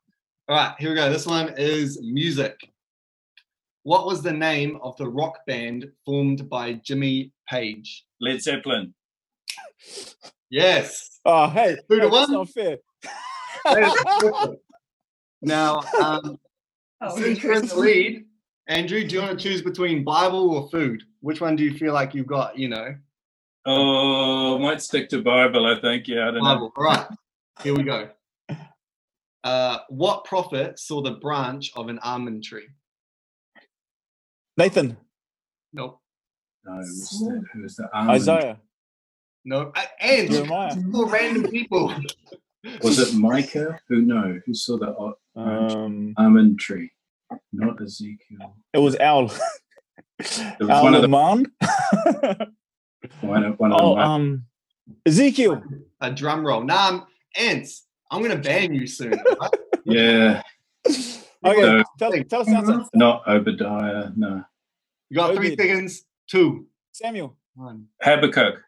All 0.49 0.57
right, 0.57 0.75
here 0.79 0.91
we 0.91 0.97
go. 0.97 1.09
This 1.11 1.27
one 1.27 1.55
is 1.57 2.01
music. 2.03 2.57
What 3.85 4.07
was 4.07 4.23
the 4.23 4.33
name 4.33 4.79
of 4.83 4.97
the 4.97 5.09
rock 5.09 5.39
band 5.47 5.87
formed 6.05 6.49
by 6.51 6.75
Jimmy 6.75 7.33
Page? 7.49 8.05
Led 8.21 8.43
Zeppelin. 8.43 8.95
Yes. 10.51 11.21
Oh, 11.25 11.49
hey, 11.49 11.77
Two 11.91 11.97
to 12.01 12.09
hey, 12.09 12.11
that's 12.11 12.29
one? 12.29 12.33
not 12.33 12.49
fair. 12.51 12.79
that 13.65 13.83
is 13.83 13.95
perfect. 14.21 14.63
now, 15.43 15.81
um, 16.03 16.39
oh, 17.01 17.17
since 17.17 17.43
you're 17.43 17.55
in 17.55 17.67
the 17.67 17.77
lead, 17.77 18.25
Andrew, 18.69 19.07
do 19.07 19.15
you 19.15 19.23
want 19.23 19.39
to 19.39 19.43
choose 19.49 19.63
between 19.63 20.05
Bible 20.05 20.51
or 20.51 20.69
food? 20.69 21.03
Which 21.21 21.41
one 21.41 21.57
do 21.57 21.65
you 21.65 21.75
feel 21.77 21.93
like 21.93 22.15
you've 22.15 22.27
got, 22.27 22.59
you 22.59 22.69
know? 22.69 22.95
Oh, 23.67 24.57
I 24.57 24.63
might 24.63 24.83
stick 24.83 25.09
to 25.11 25.23
Bible, 25.23 25.67
I 25.67 25.81
think. 25.81 26.07
Yeah, 26.09 26.29
I 26.29 26.31
don't 26.33 26.45
know. 26.45 26.73
All 26.77 26.85
right, 26.85 27.07
here 27.63 27.75
we 27.75 27.83
go. 27.83 28.09
Uh, 29.43 29.79
what 29.89 30.25
prophet 30.25 30.79
saw 30.79 31.03
the 31.03 31.13
branch 31.13 31.71
of 31.77 31.89
an 31.89 31.99
almond 32.01 32.45
tree? 32.45 32.67
Nathan, 34.57 34.97
Nope. 35.73 36.01
No, 36.65 36.75
it 36.75 36.79
was 36.79 37.11
the, 37.21 37.45
it 37.55 37.63
was 37.63 37.77
the 37.77 37.89
almond. 37.93 38.11
Isaiah, 38.13 38.61
Nope. 39.45 39.73
Uh, 39.77 39.85
and 40.01 40.31
Jeremiah. 40.31 40.75
all 40.95 41.07
random 41.07 41.51
people. 41.51 41.93
Was 42.83 42.99
it 42.99 43.15
Micah? 43.19 43.79
Who 43.89 44.03
no? 44.03 44.41
Who 44.47 44.55
saw 44.55 44.79
the 44.79 45.41
Um, 45.41 46.15
almond 46.17 46.59
tree? 46.59 46.91
Not 47.53 47.81
Ezekiel. 47.83 48.57
it 48.73 48.79
was 48.79 48.97
Al. 48.97 49.31
It 50.21 50.61
was 50.61 50.71
Al 50.71 50.83
one 50.85 50.95
of 50.95 51.03
the- 51.03 51.09
Leman. 51.09 51.47
One 53.21 53.45
of, 53.45 53.59
one 53.59 53.73
of 53.73 53.79
oh, 53.83 53.95
them. 53.97 54.05
um, 54.05 54.45
Ezekiel. 55.05 55.63
A 56.01 56.11
drum 56.11 56.47
roll. 56.47 56.63
Nah, 56.65 56.75
I'm- 56.87 57.03
ants. 57.37 57.85
I'm 58.11 58.23
gonna 58.23 58.37
ban 58.39 58.73
you 58.73 58.87
soon. 58.87 59.13
all 59.13 59.37
right? 59.41 59.51
yeah, 59.85 60.43
Okay, 60.87 61.03
So- 61.45 61.83
tell, 61.99 62.13
tell 62.25 62.41
us 62.43 62.47
the 62.47 62.57
answer. 62.57 62.85
not 62.95 63.27
Obadiah. 63.29 64.11
No, 64.17 64.43
You 65.11 65.17
got 65.17 65.35
three 65.35 65.53
Obed. 65.53 65.61
seconds. 65.61 66.05
Two. 66.29 66.67
Samuel. 66.93 67.37
One. 67.55 67.89
Habakkuk. 68.01 68.63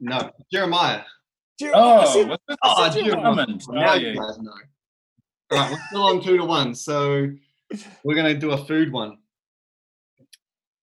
No. 0.00 0.30
Jeremiah. 0.52 1.02
Jer- 1.60 1.72
Oh, 1.74 1.98
I 2.00 2.04
said- 2.06 2.28
what's 2.28 2.42
it? 2.48 2.58
Oh, 2.64 2.90
said 2.90 3.04
Jeremiah. 3.04 3.26
almond. 3.26 3.62
Now 3.68 3.92
Oh, 3.92 3.94
you 3.96 4.14
guys 4.16 4.38
know. 4.38 4.50
All 5.52 5.58
right, 5.58 5.70
we're 5.70 5.78
still 5.88 6.02
on 6.04 6.22
two 6.22 6.38
to 6.38 6.44
one. 6.44 6.74
So 6.74 7.26
we're 8.02 8.14
gonna 8.14 8.34
do 8.34 8.52
a 8.52 8.64
food 8.64 8.90
one. 8.92 9.18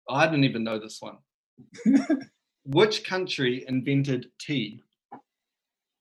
I 0.10 0.26
didn't 0.28 0.44
even 0.44 0.64
know 0.66 0.78
this 0.78 1.00
one. 1.02 1.18
Which 2.66 3.04
country 3.06 3.64
invented 3.68 4.28
tea? 4.40 4.82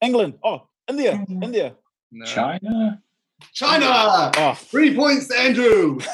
England. 0.03 0.39
Oh, 0.43 0.67
India. 0.89 1.25
India. 1.29 1.77
No. 2.11 2.27
China. 2.27 3.01
China. 3.53 4.33
Oh, 4.37 4.55
Three 4.55 4.95
points, 4.95 5.31
Andrew. 5.31 6.01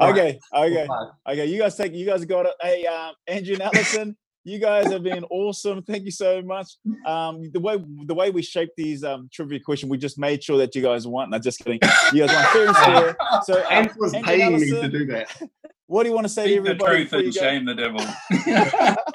Okay, 0.00 0.40
okay, 0.52 0.88
okay. 1.28 1.46
You 1.46 1.58
guys 1.60 1.76
take. 1.76 1.92
You 1.94 2.04
guys 2.04 2.24
got 2.24 2.46
it. 2.46 2.54
Hey, 2.60 2.84
um, 2.86 3.14
Andrew 3.28 3.54
and 3.54 3.62
Allison. 3.62 4.16
You 4.44 4.58
guys 4.58 4.92
have 4.92 5.02
been 5.02 5.24
awesome. 5.24 5.82
Thank 5.82 6.04
you 6.04 6.10
so 6.10 6.42
much. 6.42 6.74
Um, 7.06 7.50
the 7.50 7.60
way 7.60 7.82
the 8.04 8.14
way 8.14 8.30
we 8.30 8.42
shaped 8.42 8.76
these 8.76 9.02
um, 9.02 9.28
trivia 9.32 9.58
question, 9.58 9.88
we 9.88 9.96
just 9.96 10.18
made 10.18 10.44
sure 10.44 10.58
that 10.58 10.74
you 10.74 10.82
guys 10.82 11.06
won. 11.06 11.30
No, 11.30 11.38
just 11.38 11.60
kidding. 11.60 11.80
You 12.12 12.26
guys 12.26 12.34
won 12.34 12.44
fair 12.52 12.66
and 12.66 12.76
square. 12.76 13.16
So, 13.44 13.58
um, 13.60 13.66
Ant 13.70 13.92
was 13.96 14.12
Andrew 14.12 14.28
paying 14.28 14.60
me 14.60 14.70
to 14.70 14.88
do 14.88 15.06
that. 15.06 15.42
what 15.86 16.02
do 16.02 16.10
you 16.10 16.14
want 16.14 16.26
to 16.26 16.32
say 16.32 16.56
to 16.56 16.62
Speak 16.62 16.78
the 16.78 16.84
truth 16.84 17.12
and 17.14 17.34
shame 17.34 17.64
the 17.64 17.74
devil. 17.74 18.00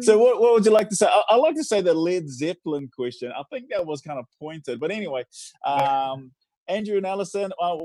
So 0.00 0.18
what, 0.18 0.40
what 0.40 0.54
would 0.54 0.64
you 0.64 0.72
like 0.72 0.88
to 0.88 0.96
say? 0.96 1.06
I, 1.06 1.22
I 1.28 1.36
like 1.36 1.54
to 1.54 1.64
say 1.64 1.80
the 1.80 1.94
Led 1.94 2.28
Zeppelin 2.28 2.88
question. 2.94 3.32
I 3.36 3.42
think 3.50 3.70
that 3.70 3.84
was 3.84 4.00
kind 4.00 4.18
of 4.18 4.26
pointed, 4.40 4.80
but 4.80 4.90
anyway, 4.90 5.24
um, 5.64 6.32
Andrew 6.66 6.96
and 6.96 7.06
Allison, 7.06 7.50
uh, 7.60 7.76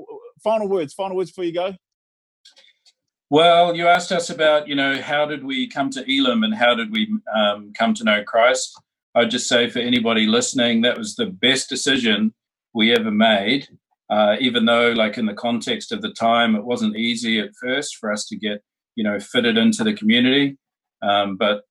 final 0.43 0.67
words. 0.67 0.93
Final 0.93 1.17
words 1.17 1.31
before 1.31 1.45
you 1.45 1.53
go. 1.53 1.73
Well, 3.33 3.75
you 3.75 3.87
asked 3.87 4.11
us 4.11 4.29
about, 4.29 4.67
you 4.67 4.75
know, 4.75 5.01
how 5.01 5.25
did 5.25 5.43
we 5.43 5.67
come 5.67 5.89
to 5.89 6.05
Elim 6.07 6.43
and 6.43 6.53
how 6.53 6.75
did 6.75 6.91
we 6.91 7.11
um, 7.35 7.73
come 7.73 7.95
to 7.95 8.03
know 8.03 8.23
Christ? 8.23 8.79
I'd 9.15 9.31
just 9.31 9.47
say 9.47 9.71
for 9.71 9.79
anybody 9.79 10.27
listening, 10.27 10.81
that 10.81 10.99
was 10.99 11.15
the 11.15 11.25
best 11.25 11.67
decision 11.67 12.35
we 12.75 12.93
ever 12.93 13.09
made. 13.09 13.69
Uh, 14.07 14.35
even 14.39 14.65
though, 14.65 14.91
like 14.91 15.17
in 15.17 15.25
the 15.25 15.33
context 15.33 15.91
of 15.91 16.03
the 16.03 16.11
time, 16.11 16.55
it 16.55 16.63
wasn't 16.63 16.95
easy 16.95 17.39
at 17.39 17.55
first 17.59 17.95
for 17.95 18.11
us 18.11 18.27
to 18.27 18.35
get, 18.35 18.61
you 18.93 19.03
know, 19.03 19.19
fitted 19.19 19.57
into 19.57 19.83
the 19.83 19.95
community. 19.95 20.59
Um, 21.01 21.35
but 21.35 21.63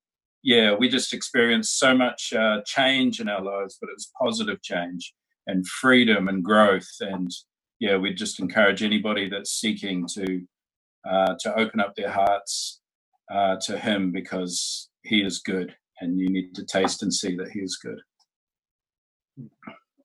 yeah, 0.42 0.75
we 0.75 0.88
just 0.88 1.14
experienced 1.14 1.79
so 1.79 1.96
much 1.96 2.33
uh, 2.33 2.62
change 2.66 3.20
in 3.20 3.29
our 3.29 3.40
lives, 3.40 3.79
but 3.81 3.88
it 3.88 3.94
was 3.94 4.11
positive 4.20 4.61
change 4.62 5.14
and 5.46 5.64
freedom 5.64 6.27
and 6.27 6.42
growth. 6.42 6.90
And 6.98 7.31
yeah, 7.79 7.98
we'd 7.98 8.18
just 8.18 8.40
encourage 8.40 8.83
anybody 8.83 9.29
that's 9.29 9.53
seeking 9.53 10.09
to 10.14 10.42
uh, 11.09 11.35
to 11.41 11.59
open 11.59 11.81
up 11.81 11.95
their 11.97 12.11
hearts 12.11 12.81
uh, 13.33 13.57
to 13.62 13.79
Him 13.79 14.12
because 14.12 14.88
He 15.03 15.23
is 15.23 15.41
good, 15.41 15.75
and 16.01 16.19
you 16.19 16.31
need 16.31 16.55
to 16.55 16.65
taste 16.65 17.03
and 17.03 17.12
see 17.12 17.37
that 17.37 17.51
He 17.51 17.61
is 17.61 17.79
good. 17.83 18.01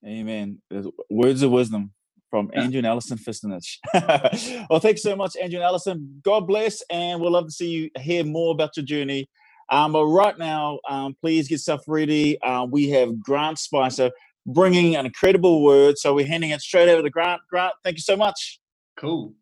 Amen. 0.05 0.61
Words 1.09 1.41
of 1.41 1.51
wisdom 1.51 1.91
from 2.29 2.51
Andrew 2.53 2.79
and 2.79 2.87
Allison 2.87 3.17
Fistenich. 3.17 3.77
well, 4.69 4.79
thanks 4.79 5.01
so 5.01 5.15
much, 5.15 5.35
Andrew 5.41 5.59
and 5.59 5.65
Allison. 5.65 6.21
God 6.23 6.47
bless, 6.47 6.81
and 6.89 7.21
we'll 7.21 7.31
love 7.31 7.45
to 7.45 7.51
see 7.51 7.69
you 7.69 7.89
hear 7.99 8.23
more 8.23 8.51
about 8.51 8.75
your 8.77 8.85
journey. 8.85 9.29
Um, 9.69 9.93
but 9.93 10.05
right 10.05 10.37
now, 10.37 10.79
um, 10.89 11.15
please 11.19 11.47
get 11.47 11.59
stuff 11.59 11.81
ready. 11.87 12.41
Uh, 12.41 12.65
we 12.69 12.89
have 12.89 13.19
Grant 13.19 13.59
Spicer 13.59 14.11
bringing 14.45 14.95
an 14.95 15.05
incredible 15.05 15.63
word, 15.63 15.97
so 15.97 16.13
we're 16.13 16.27
handing 16.27 16.51
it 16.51 16.61
straight 16.61 16.89
over 16.89 17.01
to 17.01 17.09
Grant. 17.09 17.41
Grant, 17.49 17.73
thank 17.83 17.97
you 17.97 18.01
so 18.01 18.15
much. 18.15 18.59
Cool. 18.97 19.33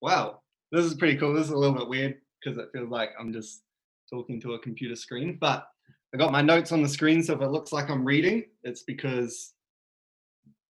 Wow. 0.00 0.40
This 0.72 0.84
is 0.84 0.94
pretty 0.94 1.18
cool. 1.18 1.34
This 1.34 1.46
is 1.46 1.50
a 1.50 1.56
little 1.56 1.76
bit 1.76 1.88
weird 1.88 2.16
because 2.42 2.58
it 2.58 2.68
feels 2.72 2.90
like 2.90 3.10
I'm 3.18 3.32
just 3.32 3.62
talking 4.08 4.40
to 4.42 4.54
a 4.54 4.58
computer 4.58 4.94
screen, 4.94 5.36
but 5.40 5.66
I 6.14 6.18
got 6.18 6.30
my 6.32 6.42
notes 6.42 6.70
on 6.70 6.82
the 6.82 6.88
screen. 6.88 7.22
So 7.22 7.34
if 7.34 7.40
it 7.40 7.50
looks 7.50 7.72
like 7.72 7.90
I'm 7.90 8.04
reading, 8.04 8.44
it's 8.62 8.84
because 8.84 9.54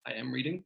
I 0.06 0.12
am 0.12 0.32
reading. 0.32 0.64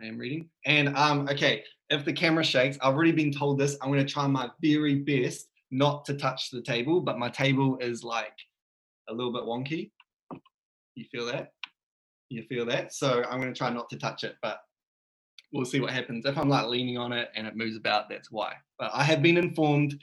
I 0.00 0.06
am 0.06 0.18
reading. 0.18 0.48
And 0.66 0.96
um, 0.96 1.28
okay, 1.28 1.62
if 1.90 2.04
the 2.04 2.12
camera 2.12 2.42
shakes, 2.42 2.76
I've 2.80 2.94
already 2.94 3.12
been 3.12 3.32
told 3.32 3.58
this. 3.58 3.76
I'm 3.80 3.90
going 3.92 4.04
to 4.04 4.12
try 4.12 4.26
my 4.26 4.50
very 4.60 4.96
best 4.96 5.46
not 5.70 6.04
to 6.06 6.14
touch 6.14 6.50
the 6.50 6.62
table, 6.62 7.00
but 7.00 7.18
my 7.18 7.28
table 7.28 7.78
is 7.80 8.02
like 8.02 8.34
a 9.08 9.14
little 9.14 9.32
bit 9.32 9.42
wonky. 9.42 9.90
You 10.96 11.04
feel 11.10 11.26
that? 11.26 11.52
You 12.30 12.42
feel 12.48 12.66
that? 12.66 12.92
So 12.92 13.22
I'm 13.30 13.40
going 13.40 13.52
to 13.52 13.58
try 13.58 13.70
not 13.70 13.88
to 13.90 13.98
touch 13.98 14.24
it, 14.24 14.36
but 14.42 14.58
we'll 15.52 15.64
see 15.64 15.80
what 15.80 15.92
happens. 15.92 16.24
If 16.24 16.38
I'm 16.38 16.48
like 16.48 16.66
leaning 16.66 16.98
on 16.98 17.12
it 17.12 17.30
and 17.34 17.46
it 17.46 17.56
moves 17.56 17.76
about, 17.76 18.08
that's 18.08 18.30
why. 18.30 18.54
But 18.78 18.90
I 18.94 19.02
have 19.04 19.22
been 19.22 19.36
informed 19.36 20.00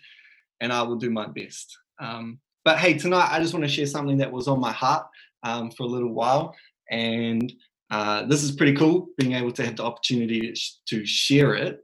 and 0.62 0.72
I 0.72 0.82
will 0.84 0.96
do 0.96 1.10
my 1.10 1.28
best. 1.28 1.76
Um, 2.00 2.40
but 2.66 2.78
hey, 2.78 2.98
tonight 2.98 3.30
I 3.32 3.40
just 3.40 3.54
want 3.54 3.66
to 3.66 3.72
share 3.72 3.86
something 3.86 4.18
that 4.18 4.32
was 4.32 4.48
on 4.48 4.60
my 4.60 4.72
heart 4.72 5.08
um, 5.44 5.72
for 5.72 5.84
a 5.84 5.88
little 5.88 6.14
while. 6.14 6.56
And 6.92 7.52
uh, 7.92 8.26
this 8.26 8.44
is 8.44 8.52
pretty 8.52 8.76
cool 8.76 9.08
being 9.18 9.34
able 9.34 9.52
to 9.54 9.66
have 9.66 9.78
the 9.78 9.84
opportunity 9.84 10.54
to 10.88 11.06
share 11.06 11.56
it. 11.56 11.84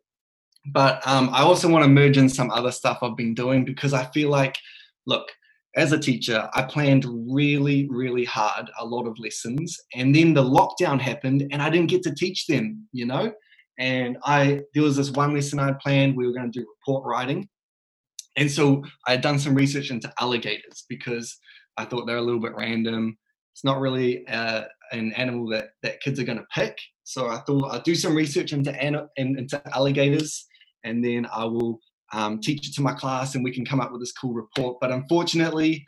But 0.67 1.06
um, 1.08 1.30
I 1.32 1.41
also 1.41 1.69
want 1.69 1.84
to 1.84 1.89
merge 1.89 2.17
in 2.17 2.30
some 2.30 2.51
other 2.51 2.71
stuff 2.71 2.99
I've 3.01 3.17
been 3.17 3.36
doing 3.36 3.65
because 3.65 3.93
I 3.93 4.06
feel 4.06 4.30
like, 4.30 4.58
look, 5.06 5.28
as 5.75 5.91
a 5.91 5.99
teacher, 5.99 6.49
I 6.54 6.63
planned 6.63 7.06
really, 7.30 7.88
really 7.89 8.23
hard 8.23 8.69
a 8.80 8.86
lot 8.86 9.08
of 9.08 9.19
lessons, 9.19 9.78
and 9.93 10.15
then 10.15 10.34
the 10.34 10.43
lockdown 10.43 10.99
happened, 10.99 11.47
and 11.51 11.62
I 11.62 11.69
didn't 11.69 11.89
get 11.89 12.01
to 12.04 12.15
teach 12.15 12.47
them. 12.47 12.88
You 12.93 13.06
know, 13.06 13.34
and 13.78 14.18
I 14.24 14.62
there 14.74 14.84
was 14.84 14.96
this 14.96 15.12
one 15.12 15.34
lesson 15.34 15.60
I 15.60 15.74
planned. 15.74 16.16
We 16.16 16.26
were 16.26 16.34
going 16.34 16.52
to 16.52 16.60
do 16.60 16.68
report 16.80 17.06
writing, 17.06 17.48
and 18.36 18.50
so 18.50 18.84
I 19.08 19.12
had 19.12 19.22
done 19.22 19.40
some 19.40 19.56
research 19.56 19.92
into 19.92 20.12
alligators 20.20 20.86
because 20.90 21.38
I 21.78 21.86
thought 21.86 22.06
they're 22.06 22.18
a 22.18 22.22
little 22.22 22.42
bit 22.42 22.56
random. 22.56 23.18
It's 23.54 23.64
not 23.64 23.80
really 23.80 24.28
uh, 24.28 24.64
an 24.92 25.14
animal 25.14 25.48
that 25.50 25.70
that 25.84 26.02
kids 26.02 26.20
are 26.20 26.26
going 26.26 26.40
to 26.40 26.48
pick. 26.54 26.78
So 27.04 27.28
I 27.28 27.38
thought 27.40 27.74
I'd 27.74 27.84
do 27.84 27.96
some 27.96 28.16
research 28.16 28.54
into 28.54 29.08
into 29.18 29.62
alligators, 29.74 30.46
and 30.84 31.04
then 31.04 31.28
I 31.34 31.46
will 31.46 31.80
um, 32.14 32.40
teach 32.40 32.68
it 32.68 32.74
to 32.76 32.82
my 32.82 32.94
class, 32.94 33.36
and 33.36 33.44
we 33.44 33.54
can 33.54 33.66
come 33.66 33.82
up 33.82 33.92
with 33.92 34.02
this 34.02 34.12
cool 34.12 34.34
report. 34.34 34.78
But 34.80 34.92
unfortunately, 34.92 35.86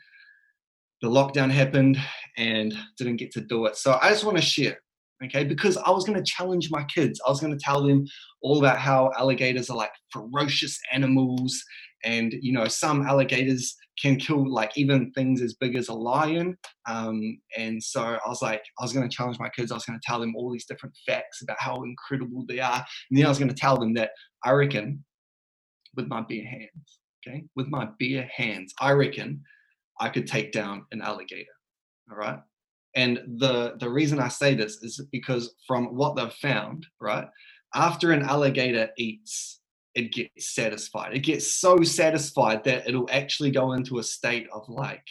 the 1.00 1.08
lockdown 1.08 1.50
happened 1.50 1.98
and 2.36 2.74
didn't 2.96 3.16
get 3.16 3.32
to 3.32 3.40
do 3.40 3.66
it. 3.66 3.76
So 3.76 3.98
I 4.00 4.10
just 4.10 4.24
want 4.24 4.36
to 4.36 4.42
share, 4.42 4.80
okay? 5.24 5.44
Because 5.44 5.76
I 5.76 5.90
was 5.90 6.04
going 6.04 6.22
to 6.22 6.30
challenge 6.30 6.70
my 6.70 6.84
kids. 6.84 7.20
I 7.26 7.30
was 7.30 7.40
going 7.40 7.56
to 7.56 7.64
tell 7.64 7.82
them 7.82 8.06
all 8.42 8.58
about 8.58 8.78
how 8.78 9.10
alligators 9.18 9.70
are 9.70 9.76
like 9.76 9.92
ferocious 10.12 10.78
animals, 10.92 11.62
and 12.04 12.34
you 12.40 12.52
know 12.52 12.66
some 12.66 13.06
alligators 13.06 13.76
can 14.00 14.16
kill 14.16 14.50
like 14.50 14.70
even 14.76 15.10
things 15.12 15.42
as 15.42 15.54
big 15.54 15.76
as 15.76 15.88
a 15.88 15.94
lion. 15.94 16.56
Um, 16.86 17.38
and 17.56 17.82
so 17.82 18.00
I 18.02 18.28
was 18.28 18.42
like, 18.42 18.62
I 18.78 18.84
was 18.84 18.92
going 18.92 19.08
to 19.08 19.14
challenge 19.14 19.38
my 19.38 19.48
kids. 19.48 19.72
I 19.72 19.74
was 19.74 19.84
going 19.84 19.98
to 19.98 20.06
tell 20.06 20.20
them 20.20 20.34
all 20.36 20.52
these 20.52 20.66
different 20.66 20.94
facts 21.06 21.42
about 21.42 21.56
how 21.58 21.82
incredible 21.82 22.44
they 22.48 22.60
are. 22.60 22.84
And 23.10 23.18
then 23.18 23.26
I 23.26 23.28
was 23.28 23.38
going 23.38 23.48
to 23.48 23.54
tell 23.54 23.76
them 23.76 23.94
that 23.94 24.10
I 24.44 24.52
reckon 24.52 25.04
with 25.96 26.06
my 26.06 26.20
bare 26.20 26.46
hands, 26.46 27.00
okay, 27.26 27.44
with 27.56 27.66
my 27.68 27.88
bare 27.98 28.30
hands, 28.34 28.72
I 28.80 28.92
reckon 28.92 29.42
I 30.00 30.08
could 30.08 30.26
take 30.26 30.52
down 30.52 30.84
an 30.92 31.02
alligator. 31.02 31.50
All 32.10 32.16
right. 32.16 32.38
And 32.98 33.20
the, 33.38 33.76
the 33.78 33.88
reason 33.88 34.18
I 34.18 34.26
say 34.26 34.56
this 34.56 34.82
is 34.82 35.00
because 35.12 35.54
from 35.68 35.94
what 35.94 36.16
they've 36.16 36.32
found, 36.32 36.84
right, 37.00 37.28
after 37.72 38.10
an 38.10 38.22
alligator 38.22 38.90
eats 38.98 39.60
it 39.94 40.12
gets 40.12 40.54
satisfied. 40.54 41.14
It 41.14 41.20
gets 41.20 41.54
so 41.54 41.82
satisfied 41.82 42.62
that 42.64 42.86
it'll 42.86 43.08
actually 43.10 43.50
go 43.50 43.72
into 43.72 43.98
a 43.98 44.02
state 44.02 44.46
of 44.52 44.62
like 44.68 45.02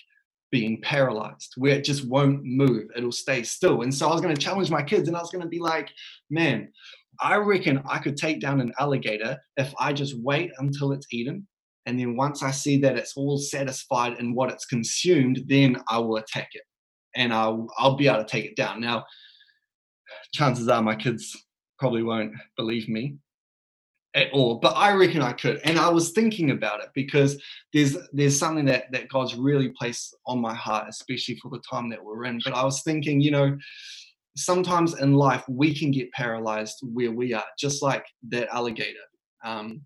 being 0.50 0.82
paralyzed 0.82 1.54
where 1.58 1.76
it 1.76 1.84
just 1.84 2.08
won't 2.08 2.42
move. 2.44 2.86
It'll 2.96 3.12
stay 3.12 3.44
still. 3.44 3.82
And 3.82 3.94
so 3.94 4.08
I 4.08 4.14
was 4.14 4.22
going 4.22 4.34
to 4.34 4.42
challenge 4.42 4.72
my 4.72 4.84
kids 4.84 5.08
and 5.08 5.18
I 5.18 5.20
was 5.20 5.30
going 5.30 5.44
to 5.44 5.50
be 5.50 5.60
like, 5.60 5.90
man, 6.30 6.72
I 7.20 7.36
reckon 7.36 7.82
I 7.90 8.00
could 8.00 8.16
take 8.16 8.40
down 8.40 8.62
an 8.62 8.72
alligator 8.80 9.38
if 9.58 9.74
I 9.78 9.92
just 9.92 10.16
wait 10.22 10.52
until 10.60 10.94
it's 10.94 11.08
eaten. 11.12 11.46
And 11.86 12.00
then 12.00 12.16
once 12.16 12.42
I 12.44 12.52
see 12.52 12.80
that 12.82 12.98
it's 12.98 13.18
all 13.18 13.38
satisfied 13.38 14.20
in 14.20 14.36
what 14.36 14.52
it's 14.52 14.66
consumed, 14.66 15.42
then 15.48 15.78
I 15.90 16.00
will 16.00 16.18
attack 16.18 16.50
it 16.54 16.64
and 17.18 17.34
I'll, 17.34 17.68
I'll 17.78 17.96
be 17.96 18.08
able 18.08 18.20
to 18.20 18.26
take 18.26 18.46
it 18.46 18.56
down. 18.56 18.80
Now, 18.80 19.06
chances 20.34 20.68
are 20.70 20.82
my 20.82 20.96
kids 20.96 21.36
probably 21.80 22.04
won't 22.04 22.34
believe 22.56 22.88
me 22.88 23.18
at 24.16 24.32
all 24.32 24.56
but 24.56 24.76
i 24.76 24.94
reckon 24.94 25.22
i 25.22 25.34
could. 25.34 25.60
And 25.64 25.78
i 25.78 25.90
was 25.90 26.12
thinking 26.12 26.52
about 26.52 26.82
it 26.82 26.90
because 26.96 27.42
there's 27.74 27.98
there's 28.14 28.40
something 28.40 28.66
that 28.66 28.92
that 28.92 29.10
god's 29.10 29.36
really 29.36 29.70
placed 29.70 30.16
on 30.26 30.40
my 30.40 30.56
heart 30.56 30.88
especially 30.90 31.38
for 31.42 31.50
the 31.52 31.62
time 31.70 31.90
that 31.90 32.04
we're 32.04 32.26
in. 32.26 32.40
But 32.44 32.54
i 32.54 32.64
was 32.64 32.82
thinking 32.84 33.22
you 33.22 33.32
know 33.32 33.58
sometimes 34.38 35.00
in 35.00 35.14
life 35.14 35.44
we 35.50 35.74
can 35.78 35.92
get 35.92 36.12
paralyzed 36.12 36.78
where 36.82 37.12
we 37.12 37.34
are 37.34 37.44
just 37.60 37.82
like 37.82 38.06
that 38.30 38.48
alligator. 38.50 39.00
Um, 39.44 39.82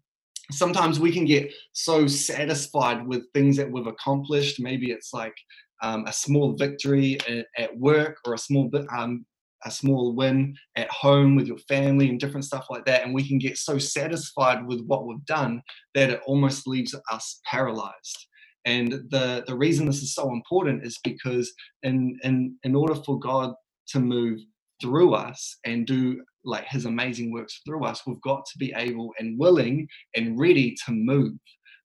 sometimes 0.51 0.99
we 0.99 1.11
can 1.11 1.25
get 1.25 1.51
so 1.71 2.05
satisfied 2.05 3.07
with 3.07 3.31
things 3.33 3.55
that 3.57 3.71
we've 3.71 3.87
accomplished. 3.87 4.59
Maybe 4.59 4.91
it's 4.91 5.13
like 5.13 5.33
um, 5.81 6.05
a 6.07 6.13
small 6.13 6.53
victory 6.53 7.17
at, 7.27 7.45
at, 7.57 7.77
work 7.77 8.17
or 8.25 8.33
a 8.33 8.37
small 8.37 8.69
bit, 8.69 8.85
um, 8.95 9.25
a 9.65 9.71
small 9.71 10.15
win 10.15 10.55
at 10.75 10.89
home 10.89 11.35
with 11.35 11.47
your 11.47 11.57
family 11.59 12.09
and 12.09 12.19
different 12.19 12.45
stuff 12.45 12.65
like 12.69 12.85
that. 12.85 13.03
And 13.03 13.13
we 13.13 13.27
can 13.27 13.37
get 13.37 13.57
so 13.57 13.77
satisfied 13.77 14.65
with 14.65 14.81
what 14.85 15.05
we've 15.05 15.25
done 15.25 15.61
that 15.95 16.09
it 16.09 16.21
almost 16.25 16.67
leaves 16.67 16.95
us 17.11 17.39
paralyzed. 17.49 18.27
And 18.65 18.91
the, 19.09 19.43
the 19.47 19.55
reason 19.55 19.85
this 19.85 20.03
is 20.03 20.13
so 20.13 20.31
important 20.31 20.85
is 20.85 20.99
because 21.03 21.51
in, 21.83 22.17
in, 22.23 22.55
in 22.63 22.75
order 22.75 22.95
for 22.95 23.19
God 23.19 23.53
to 23.89 23.99
move 23.99 24.39
through 24.81 25.13
us 25.13 25.57
and 25.65 25.85
do 25.85 26.21
like 26.43 26.65
his 26.67 26.85
amazing 26.85 27.31
works 27.31 27.61
through 27.65 27.85
us, 27.85 28.01
we've 28.05 28.21
got 28.21 28.45
to 28.45 28.57
be 28.57 28.73
able 28.75 29.11
and 29.19 29.39
willing 29.39 29.87
and 30.15 30.39
ready 30.39 30.75
to 30.85 30.91
move. 30.91 31.33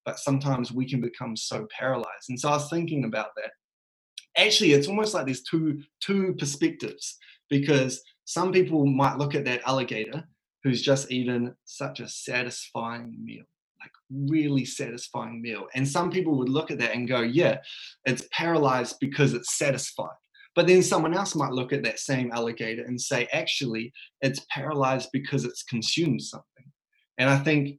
But 0.05 0.19
sometimes 0.19 0.71
we 0.71 0.89
can 0.89 1.01
become 1.01 1.37
so 1.37 1.67
paralyzed. 1.77 2.29
And 2.29 2.39
so 2.39 2.51
I 2.51 2.53
was 2.53 2.71
thinking 2.71 3.05
about 3.05 3.31
that. 3.37 3.51
Actually, 4.37 4.73
it's 4.73 4.89
almost 4.89 5.15
like 5.15 5.27
there's 5.27 5.43
two 5.43 5.83
two 6.01 6.35
perspectives 6.39 7.19
because 7.49 8.03
some 8.25 8.53
people 8.53 8.87
might 8.87 9.19
look 9.19 9.35
at 9.35 9.45
that 9.45 9.63
alligator 9.67 10.25
who's 10.63 10.83
just 10.83 11.11
eaten 11.11 11.55
such 11.65 12.01
a 12.01 12.09
satisfying 12.09 13.17
meal 13.25 13.45
like 13.81 13.93
really 14.11 14.65
satisfying 14.65 15.41
meal. 15.41 15.67
And 15.75 15.87
some 15.87 16.11
people 16.11 16.37
would 16.39 16.49
look 16.49 16.71
at 16.71 16.79
that 16.79 16.95
and 16.95 17.09
go 17.09 17.21
yeah 17.21 17.59
it's 18.05 18.27
paralyzed 18.33 18.97
because 19.01 19.35
it's 19.35 19.57
satisfied. 19.57 20.17
But 20.55 20.67
then 20.67 20.83
someone 20.83 21.15
else 21.15 21.35
might 21.35 21.53
look 21.53 21.73
at 21.73 21.83
that 21.85 21.99
same 21.99 22.33
alligator 22.33 22.83
and 22.83 23.01
say 23.01 23.29
actually 23.33 23.93
it's 24.23 24.45
paralyzed 24.51 25.11
because 25.13 25.45
it's 25.45 25.63
consumed 25.63 26.23
something. 26.23 26.73
And 27.19 27.31
i 27.31 27.39
think 27.39 27.79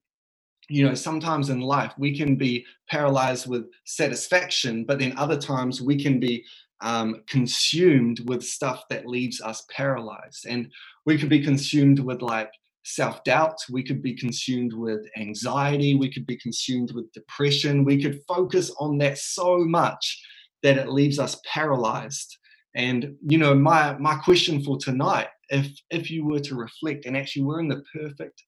you 0.69 0.85
know 0.85 0.93
sometimes 0.93 1.49
in 1.49 1.61
life 1.61 1.93
we 1.97 2.17
can 2.17 2.35
be 2.35 2.65
paralyzed 2.89 3.47
with 3.47 3.65
satisfaction 3.85 4.83
but 4.85 4.99
then 4.99 5.17
other 5.17 5.37
times 5.37 5.81
we 5.81 6.01
can 6.01 6.19
be 6.19 6.43
um, 6.81 7.23
consumed 7.27 8.21
with 8.29 8.43
stuff 8.43 8.83
that 8.89 9.07
leaves 9.07 9.41
us 9.41 9.65
paralyzed. 9.69 10.45
And 10.47 10.71
we 11.05 11.17
could 11.17 11.29
be 11.29 11.43
consumed 11.43 11.99
with 11.99 12.21
like 12.21 12.51
self 12.83 13.23
doubt, 13.23 13.57
we 13.69 13.83
could 13.83 14.01
be 14.01 14.15
consumed 14.15 14.73
with 14.73 15.05
anxiety, 15.17 15.95
we 15.95 16.11
could 16.11 16.25
be 16.25 16.37
consumed 16.37 16.91
with 16.93 17.11
depression. 17.11 17.83
We 17.83 18.01
could 18.01 18.21
focus 18.27 18.71
on 18.79 18.97
that 18.99 19.17
so 19.17 19.57
much 19.57 20.23
that 20.63 20.77
it 20.77 20.89
leaves 20.89 21.19
us 21.19 21.39
paralyzed. 21.51 22.37
And 22.75 23.15
you 23.27 23.37
know, 23.37 23.55
my 23.55 23.97
my 23.97 24.15
question 24.15 24.63
for 24.63 24.77
tonight, 24.77 25.27
if 25.49 25.71
if 25.89 26.11
you 26.11 26.25
were 26.25 26.39
to 26.41 26.55
reflect, 26.55 27.05
and 27.05 27.17
actually 27.17 27.43
we're 27.43 27.59
in 27.59 27.69
the 27.69 27.83
perfect 27.93 28.43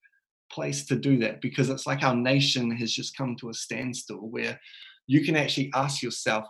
place 0.51 0.85
to 0.85 0.95
do 0.95 1.17
that 1.19 1.41
because 1.41 1.69
it's 1.69 1.87
like 1.87 2.03
our 2.03 2.15
nation 2.15 2.71
has 2.77 2.91
just 2.91 3.17
come 3.17 3.35
to 3.37 3.49
a 3.49 3.53
standstill 3.53 4.17
where 4.17 4.59
you 5.07 5.23
can 5.23 5.35
actually 5.35 5.71
ask 5.73 6.01
yourself, 6.03 6.45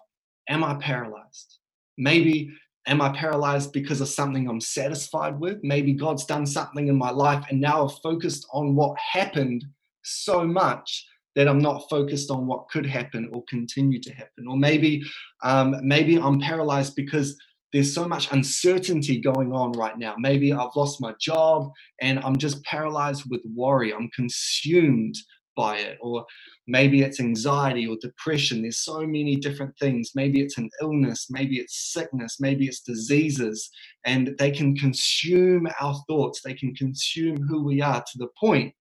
Am 0.49 0.63
I 0.63 0.73
paralyzed? 0.75 1.59
Maybe 1.97 2.49
am 2.87 3.01
I 3.01 3.15
paralyzed 3.15 3.71
because 3.71 4.01
of 4.01 4.07
something 4.07 4.49
I'm 4.49 4.61
satisfied 4.61 5.39
with? 5.39 5.59
Maybe 5.61 5.93
God's 5.93 6.25
done 6.25 6.45
something 6.45 6.87
in 6.87 6.97
my 6.97 7.11
life 7.11 7.45
and 7.49 7.61
now 7.61 7.85
I've 7.85 7.99
focused 8.01 8.47
on 8.51 8.75
what 8.75 8.97
happened 8.97 9.63
so 10.03 10.43
much 10.43 11.05
that 11.35 11.47
I'm 11.47 11.59
not 11.59 11.87
focused 11.89 12.31
on 12.31 12.47
what 12.47 12.67
could 12.69 12.85
happen 12.85 13.29
or 13.31 13.43
continue 13.47 14.01
to 14.01 14.13
happen. 14.13 14.47
Or 14.49 14.57
maybe, 14.57 15.03
um, 15.43 15.75
maybe 15.83 16.17
I'm 16.17 16.39
paralyzed 16.39 16.95
because 16.95 17.37
there's 17.71 17.93
so 17.93 18.07
much 18.07 18.31
uncertainty 18.31 19.19
going 19.21 19.53
on 19.53 19.73
right 19.73 19.97
now. 19.97 20.15
Maybe 20.17 20.51
I've 20.51 20.75
lost 20.75 21.01
my 21.01 21.13
job 21.19 21.69
and 22.01 22.19
I'm 22.19 22.37
just 22.37 22.63
paralyzed 22.63 23.23
with 23.29 23.41
worry. 23.55 23.93
I'm 23.93 24.09
consumed 24.15 25.15
by 25.55 25.77
it. 25.77 25.97
Or 26.01 26.25
maybe 26.67 27.01
it's 27.01 27.19
anxiety 27.19 27.85
or 27.85 27.97
depression. 28.01 28.61
There's 28.61 28.83
so 28.83 29.01
many 29.01 29.35
different 29.35 29.77
things. 29.77 30.11
Maybe 30.15 30.41
it's 30.41 30.57
an 30.57 30.69
illness, 30.81 31.27
maybe 31.29 31.57
it's 31.57 31.91
sickness, 31.93 32.37
maybe 32.39 32.65
it's 32.65 32.79
diseases, 32.79 33.69
and 34.05 34.35
they 34.39 34.51
can 34.51 34.75
consume 34.75 35.67
our 35.81 35.95
thoughts, 36.07 36.41
they 36.41 36.53
can 36.53 36.73
consume 36.75 37.37
who 37.47 37.63
we 37.63 37.81
are 37.81 37.99
to 38.01 38.17
the 38.17 38.29
point 38.39 38.73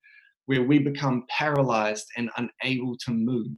where 0.46 0.62
we 0.62 0.78
become 0.78 1.24
paralyzed 1.28 2.06
and 2.16 2.30
unable 2.36 2.96
to 2.96 3.10
move. 3.10 3.56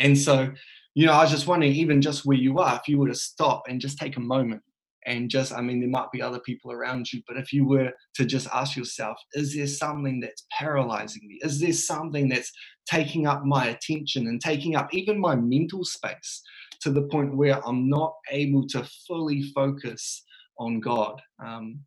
And 0.00 0.18
so, 0.18 0.52
you 0.96 1.04
know, 1.04 1.12
I 1.12 1.22
was 1.22 1.30
just 1.30 1.46
wondering, 1.46 1.72
even 1.74 2.00
just 2.00 2.24
where 2.24 2.38
you 2.38 2.58
are, 2.58 2.76
if 2.76 2.88
you 2.88 2.98
were 2.98 3.08
to 3.08 3.14
stop 3.14 3.64
and 3.68 3.80
just 3.80 3.98
take 3.98 4.16
a 4.16 4.20
moment 4.20 4.62
and 5.06 5.30
just 5.30 5.52
i 5.52 5.60
mean 5.60 5.80
there 5.80 5.88
might 5.88 6.10
be 6.12 6.20
other 6.20 6.40
people 6.40 6.72
around 6.72 7.10
you 7.12 7.22
but 7.26 7.36
if 7.36 7.52
you 7.52 7.64
were 7.66 7.90
to 8.14 8.24
just 8.24 8.48
ask 8.52 8.76
yourself 8.76 9.16
is 9.34 9.54
there 9.54 9.66
something 9.66 10.20
that's 10.20 10.46
paralyzing 10.50 11.22
me? 11.26 11.38
Is 11.42 11.60
there 11.60 11.72
something 11.72 12.28
that's 12.28 12.52
taking 12.86 13.26
up 13.26 13.44
my 13.44 13.66
attention 13.66 14.26
and 14.26 14.40
taking 14.40 14.74
up 14.74 14.92
even 14.92 15.20
my 15.20 15.36
mental 15.36 15.84
space 15.84 16.42
to 16.80 16.90
the 16.90 17.02
point 17.02 17.36
where 17.36 17.64
i'm 17.66 17.88
not 17.88 18.14
able 18.30 18.66
to 18.68 18.86
fully 19.06 19.42
focus 19.54 20.24
on 20.58 20.80
god? 20.80 21.20
Um, 21.44 21.80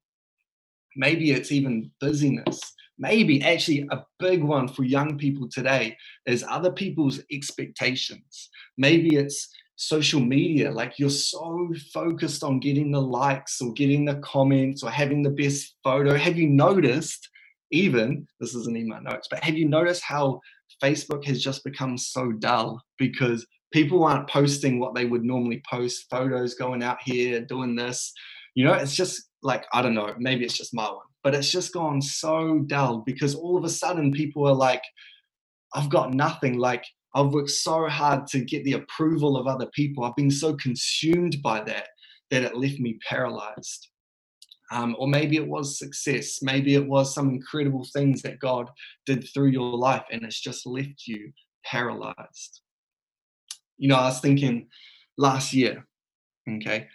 maybe 1.00 1.32
it's 1.32 1.52
even 1.52 1.90
busyness. 2.02 2.60
Maybe 3.00 3.42
actually 3.42 3.88
a 3.90 4.04
big 4.20 4.44
one 4.44 4.68
for 4.68 4.84
young 4.84 5.18
people 5.18 5.48
today 5.50 5.98
is 6.26 6.44
other 6.48 6.72
people's 6.72 7.22
expectations. 7.32 8.50
Maybe 8.78 9.16
it's 9.16 9.50
social 9.78 10.20
media 10.20 10.70
like 10.70 11.00
you're 11.00 11.10
so 11.10 11.74
focused 11.94 12.44
on 12.44 12.60
getting 12.60 12.92
the 12.92 13.02
likes 13.02 13.62
or 13.62 13.72
getting 13.72 14.04
the 14.04 14.16
comments 14.16 14.84
or 14.84 14.92
having 14.92 15.24
the 15.24 15.30
best 15.30 15.78
photo. 15.86 16.18
Have 16.18 16.38
you 16.38 16.50
noticed 16.50 17.30
even 17.72 18.28
this 18.42 18.54
isn't 18.54 18.76
in 18.76 18.90
my 18.90 19.00
notes 19.00 19.28
but 19.30 19.42
have 19.44 19.56
you 19.56 19.70
noticed 19.70 20.04
how 20.04 20.42
facebook 20.84 21.24
has 21.24 21.42
just 21.42 21.64
become 21.64 22.00
so 22.00 22.32
dull 22.32 22.82
because 22.98 23.46
people 23.72 24.04
aren't 24.04 24.28
posting 24.28 24.80
what 24.80 24.96
they 24.96 25.06
would 25.06 25.24
normally 25.24 25.62
post 25.70 26.08
photos 26.10 26.56
going 26.56 26.84
out 26.84 26.98
here 27.02 27.40
doing 27.40 27.78
this? 27.78 28.12
You 28.56 28.66
know 28.66 28.74
it's 28.74 28.96
just 28.96 29.29
like 29.42 29.66
i 29.74 29.82
don't 29.82 29.96
know 29.96 30.14
maybe 30.18 30.44
it's 30.44 30.58
just 30.58 30.74
my 30.74 30.86
one 30.86 31.06
but 31.24 31.36
it's 31.36 31.52
just 31.52 31.74
gone 31.74 32.02
so 32.02 32.60
dull 32.68 33.00
because 33.06 33.36
all 33.36 33.58
of 33.58 33.64
a 33.64 33.70
sudden 33.70 34.12
people 34.12 34.48
are 34.48 34.56
like 34.56 34.84
i've 35.76 35.90
got 35.90 36.14
nothing 36.14 36.58
like 36.58 36.84
I've 37.16 37.34
worked 37.34 37.50
so 37.50 37.88
hard 37.88 38.28
to 38.28 38.40
get 38.40 38.64
the 38.64 38.74
approval 38.74 39.36
of 39.36 39.48
other 39.48 39.68
people. 39.74 40.04
I've 40.04 40.16
been 40.16 40.32
so 40.32 40.56
consumed 40.56 41.42
by 41.42 41.62
that 41.64 41.88
that 42.30 42.44
it 42.44 42.56
left 42.56 42.80
me 42.80 43.00
paralyzed. 43.08 43.90
Um, 44.72 44.96
or 45.00 45.08
maybe 45.08 45.36
it 45.36 45.48
was 45.48 45.80
success. 45.80 46.44
Maybe 46.44 46.76
it 46.76 46.86
was 46.86 47.14
some 47.14 47.30
incredible 47.30 47.88
things 47.92 48.22
that 48.22 48.40
God 48.40 48.70
did 49.08 49.28
through 49.34 49.48
your 49.48 49.76
life 49.76 50.04
and 50.12 50.24
it's 50.24 50.40
just 50.40 50.68
left 50.68 51.08
you 51.08 51.32
paralyzed. 51.66 52.62
You 53.78 53.90
know, 53.90 53.96
I 53.96 54.06
was 54.06 54.20
thinking 54.20 54.68
last 55.18 55.54
year, 55.54 55.88
okay, 56.48 56.88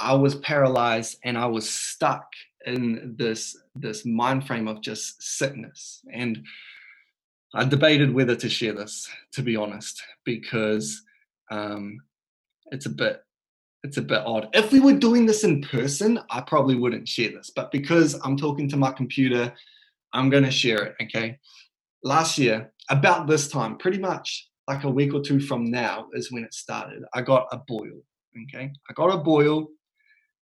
I 0.00 0.14
was 0.14 0.36
paralyzed 0.36 1.18
and 1.24 1.36
I 1.36 1.46
was 1.46 1.68
stuck 1.68 2.26
in 2.66 3.14
this 3.16 3.56
this 3.74 4.04
mind 4.04 4.46
frame 4.46 4.68
of 4.68 4.80
just 4.80 5.22
sickness. 5.22 6.00
And 6.12 6.44
I 7.54 7.64
debated 7.64 8.14
whether 8.14 8.36
to 8.36 8.48
share 8.48 8.74
this, 8.74 9.08
to 9.32 9.42
be 9.42 9.56
honest, 9.56 10.02
because 10.24 11.02
um, 11.50 12.00
it's 12.70 12.86
a 12.86 12.90
bit 12.90 13.22
it's 13.82 13.96
a 13.96 14.02
bit 14.02 14.22
odd. 14.26 14.48
If 14.52 14.72
we 14.72 14.80
were 14.80 14.92
doing 14.92 15.24
this 15.24 15.42
in 15.42 15.62
person, 15.62 16.20
I 16.28 16.42
probably 16.42 16.74
wouldn't 16.74 17.08
share 17.08 17.30
this, 17.30 17.50
but 17.54 17.72
because 17.72 18.18
I'm 18.24 18.36
talking 18.36 18.68
to 18.68 18.76
my 18.76 18.92
computer, 18.92 19.52
I'm 20.12 20.28
going 20.28 20.44
to 20.44 20.50
share 20.50 20.84
it. 20.84 20.96
Okay. 21.02 21.38
Last 22.02 22.38
year, 22.38 22.72
about 22.90 23.26
this 23.26 23.48
time, 23.48 23.78
pretty 23.78 23.98
much 23.98 24.48
like 24.68 24.84
a 24.84 24.90
week 24.90 25.14
or 25.14 25.22
two 25.22 25.40
from 25.40 25.70
now, 25.70 26.08
is 26.12 26.30
when 26.30 26.44
it 26.44 26.52
started. 26.52 27.02
I 27.14 27.22
got 27.22 27.46
a 27.52 27.58
boil. 27.66 28.02
Okay. 28.44 28.70
I 28.88 28.92
got 28.94 29.14
a 29.14 29.18
boil. 29.18 29.68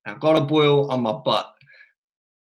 I 0.08 0.14
got 0.14 0.36
a 0.36 0.40
boil 0.40 0.90
on 0.90 1.02
my 1.02 1.12
butt, 1.12 1.52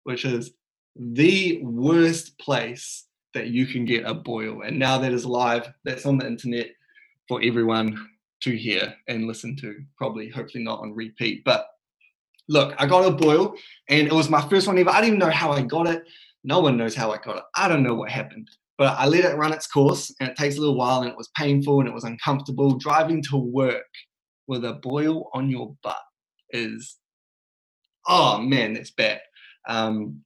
which 0.04 0.24
is 0.24 0.52
the 0.96 1.60
worst 1.62 2.38
place 2.38 3.06
that 3.34 3.48
you 3.48 3.66
can 3.66 3.84
get 3.84 4.04
a 4.06 4.14
boil. 4.14 4.62
And 4.62 4.78
now 4.78 4.98
that 4.98 5.12
is 5.12 5.24
live, 5.24 5.72
that's 5.84 6.06
on 6.06 6.18
the 6.18 6.26
internet 6.26 6.68
for 7.28 7.40
everyone 7.42 8.08
to 8.42 8.56
hear 8.56 8.94
and 9.06 9.26
listen 9.26 9.56
to. 9.56 9.80
Probably, 9.96 10.28
hopefully, 10.28 10.64
not 10.64 10.80
on 10.80 10.94
repeat. 10.94 11.44
But 11.44 11.66
look, 12.48 12.74
I 12.78 12.86
got 12.86 13.06
a 13.06 13.10
boil 13.10 13.54
and 13.88 14.06
it 14.06 14.12
was 14.12 14.30
my 14.30 14.46
first 14.48 14.66
one 14.66 14.78
ever. 14.78 14.90
I 14.90 15.00
didn't 15.00 15.16
even 15.16 15.18
know 15.18 15.30
how 15.30 15.52
I 15.52 15.62
got 15.62 15.86
it. 15.86 16.04
No 16.44 16.60
one 16.60 16.76
knows 16.76 16.94
how 16.94 17.10
I 17.10 17.18
got 17.18 17.36
it. 17.36 17.42
I 17.56 17.68
don't 17.68 17.82
know 17.82 17.94
what 17.94 18.10
happened. 18.10 18.48
But 18.78 18.96
I 18.96 19.06
let 19.06 19.24
it 19.24 19.36
run 19.36 19.52
its 19.52 19.66
course 19.66 20.14
and 20.20 20.28
it 20.28 20.36
takes 20.36 20.56
a 20.56 20.60
little 20.60 20.76
while 20.76 21.00
and 21.00 21.10
it 21.10 21.16
was 21.16 21.30
painful 21.36 21.80
and 21.80 21.88
it 21.88 21.94
was 21.94 22.04
uncomfortable. 22.04 22.78
Driving 22.78 23.22
to 23.24 23.36
work 23.36 23.82
with 24.46 24.64
a 24.64 24.74
boil 24.74 25.30
on 25.34 25.50
your 25.50 25.76
butt 25.82 26.00
is, 26.50 26.96
oh 28.08 28.40
man, 28.40 28.74
that's 28.74 28.90
bad. 28.90 29.20
Um, 29.68 30.22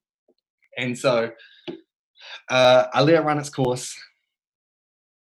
and 0.79 0.97
so 0.99 1.33
uh, 2.49 2.85
I 2.93 3.03
let 3.03 3.15
it 3.15 3.21
run 3.21 3.39
its 3.39 3.51
course. 3.51 3.95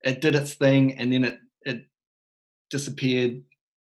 It 0.04 0.22
did 0.22 0.36
its 0.36 0.54
thing, 0.54 0.98
and 0.98 1.12
then 1.12 1.26
it 1.26 1.40
it 1.64 1.86
disappeared, 2.70 3.44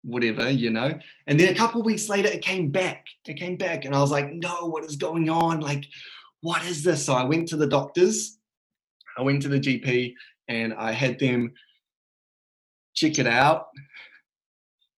whatever, 0.03 0.49
you 0.49 0.71
know. 0.71 0.97
And 1.27 1.39
then 1.39 1.53
a 1.53 1.57
couple 1.57 1.83
weeks 1.83 2.09
later, 2.09 2.29
it 2.29 2.41
came 2.41 2.71
back. 2.71 3.05
It 3.27 3.35
came 3.35 3.55
back, 3.55 3.85
and 3.85 3.95
I 3.95 4.01
was 4.01 4.11
like, 4.11 4.33
"No, 4.33 4.65
what 4.65 4.83
is 4.83 4.95
going 4.95 5.29
on? 5.29 5.59
Like, 5.59 5.85
what 6.41 6.65
is 6.65 6.83
this?" 6.83 7.05
So 7.05 7.13
I 7.13 7.23
went 7.23 7.47
to 7.49 7.57
the 7.57 7.67
doctors. 7.67 8.39
I 9.17 9.21
went 9.21 9.41
to 9.43 9.49
the 9.49 9.59
GP, 9.59 10.13
and 10.47 10.73
I 10.73 10.91
had 10.91 11.19
them 11.19 11.53
check 12.95 13.19
it 13.19 13.27
out, 13.27 13.67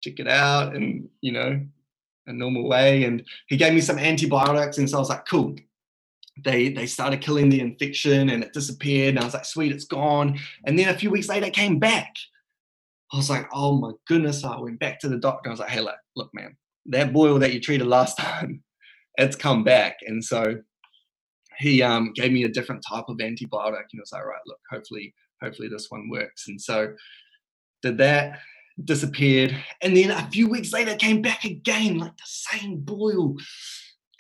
check 0.03 0.21
it 0.21 0.29
out, 0.29 0.77
and 0.77 1.09
you 1.21 1.33
know, 1.33 1.61
a 2.29 2.33
normal 2.33 2.69
way. 2.69 3.05
And 3.05 3.25
he 3.49 3.57
gave 3.57 3.75
me 3.75 3.81
some 3.81 3.99
antibiotics, 3.99 4.79
and 4.79 4.89
so 4.89 4.97
I 4.97 5.01
was 5.01 5.09
like, 5.09 5.27
"Cool." 5.27 5.57
they 6.45 6.69
they 6.69 6.87
started 6.87 7.21
killing 7.21 7.49
the 7.49 7.61
infection 7.61 8.31
and 8.31 8.43
it 8.43 8.53
disappeared. 8.53 9.11
And 9.11 9.19
i 9.19 9.25
was 9.25 9.35
like 9.35 9.45
sweet 9.45 9.73
it's 9.73 9.85
gone. 9.85 10.39
And 10.65 10.79
then 10.79 10.89
a 10.89 10.99
few 10.99 11.11
weeks 11.11 11.29
later 11.29 11.47
it 11.47 11.53
came 11.55 11.79
back. 11.79 12.15
I 13.13 13.17
was 13.17 13.31
like 13.31 13.49
oh 13.53 13.77
my 13.77 13.93
goodness. 14.07 14.45
I 14.45 14.59
went 14.59 14.79
back 14.79 15.01
to 15.01 15.09
the 15.09 15.19
doctor. 15.19 15.51
I 15.51 15.53
was 15.53 15.61
like 15.61 15.71
hey 15.71 15.81
look, 15.81 15.97
look 16.17 16.31
man 16.33 16.57
that 16.87 17.13
boil 17.13 17.39
that 17.39 17.53
you 17.53 17.61
treated 17.61 17.87
last 17.87 18.17
time 18.19 18.63
it's 19.19 19.37
come 19.37 19.65
back. 19.65 19.97
And 20.07 20.25
so 20.25 20.59
he 21.59 21.83
um, 21.83 22.13
gave 22.15 22.31
me 22.31 22.45
a 22.45 22.49
different 22.49 22.85
type 22.89 23.07
of 23.09 23.17
antibiotic. 23.17 23.85
And 23.91 23.99
I 23.99 24.01
was 24.01 24.13
like 24.13 24.25
right 24.25 24.41
look 24.47 24.61
hopefully 24.71 25.15
hopefully 25.43 25.69
this 25.69 25.87
one 25.91 26.09
works. 26.09 26.49
And 26.49 26.61
so 26.61 26.95
did 27.83 27.99
that 27.99 28.41
disappeared 28.85 29.57
and 29.83 29.97
then 29.97 30.11
a 30.11 30.29
few 30.31 30.49
weeks 30.49 30.73
later 30.73 30.95
came 30.95 31.21
back 31.21 31.45
again 31.45 31.99
like 31.99 32.17
the 32.17 32.23
same 32.25 32.77
boil 32.77 33.37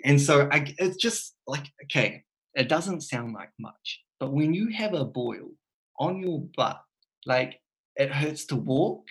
and 0.05 0.21
so 0.21 0.49
I, 0.51 0.75
it's 0.79 0.97
just 0.97 1.35
like, 1.47 1.67
okay, 1.85 2.25
it 2.55 2.69
doesn't 2.69 3.03
sound 3.03 3.35
like 3.35 3.51
much, 3.59 4.03
but 4.21 4.33
when 4.33 4.55
you 4.55 4.69
have 4.71 4.95
a 4.95 5.05
boil 5.05 5.51
on 5.99 6.21
your 6.21 6.45
butt, 6.57 6.81
like 7.27 7.61
it 7.97 8.13
hurts 8.13 8.47
to 8.47 8.57
walk, 8.57 9.05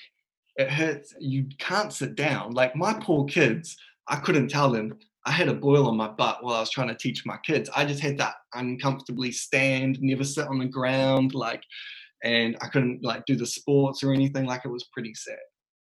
it 0.55 0.69
hurts, 0.69 1.13
you 1.19 1.47
can't 1.60 1.93
sit 1.93 2.15
down. 2.15 2.53
Like 2.53 2.75
my 2.75 2.93
poor 2.93 3.25
kids, 3.25 3.75
I 4.07 4.17
couldn't 4.17 4.49
tell 4.49 4.71
them 4.71 4.97
I 5.25 5.31
had 5.31 5.49
a 5.49 5.53
boil 5.53 5.88
on 5.88 5.97
my 5.97 6.07
butt 6.07 6.41
while 6.41 6.55
I 6.55 6.62
was 6.62 6.69
trying 6.69 6.88
to 6.88 6.95
teach 6.95 7.25
my 7.25 7.38
kids. 7.45 7.69
I 7.75 7.83
just 7.83 7.99
had 7.99 8.17
to 8.19 8.33
uncomfortably 8.53 9.33
stand, 9.33 10.01
never 10.01 10.23
sit 10.23 10.47
on 10.47 10.60
the 10.60 10.65
ground, 10.65 11.33
like, 11.33 11.62
and 12.23 12.58
I 12.62 12.67
couldn't 12.67 13.03
like 13.03 13.25
do 13.25 13.36
the 13.36 13.45
sports 13.45 14.03
or 14.03 14.13
anything. 14.13 14.45
Like 14.45 14.65
it 14.65 14.69
was 14.69 14.89
pretty 14.93 15.13
sad. 15.13 15.38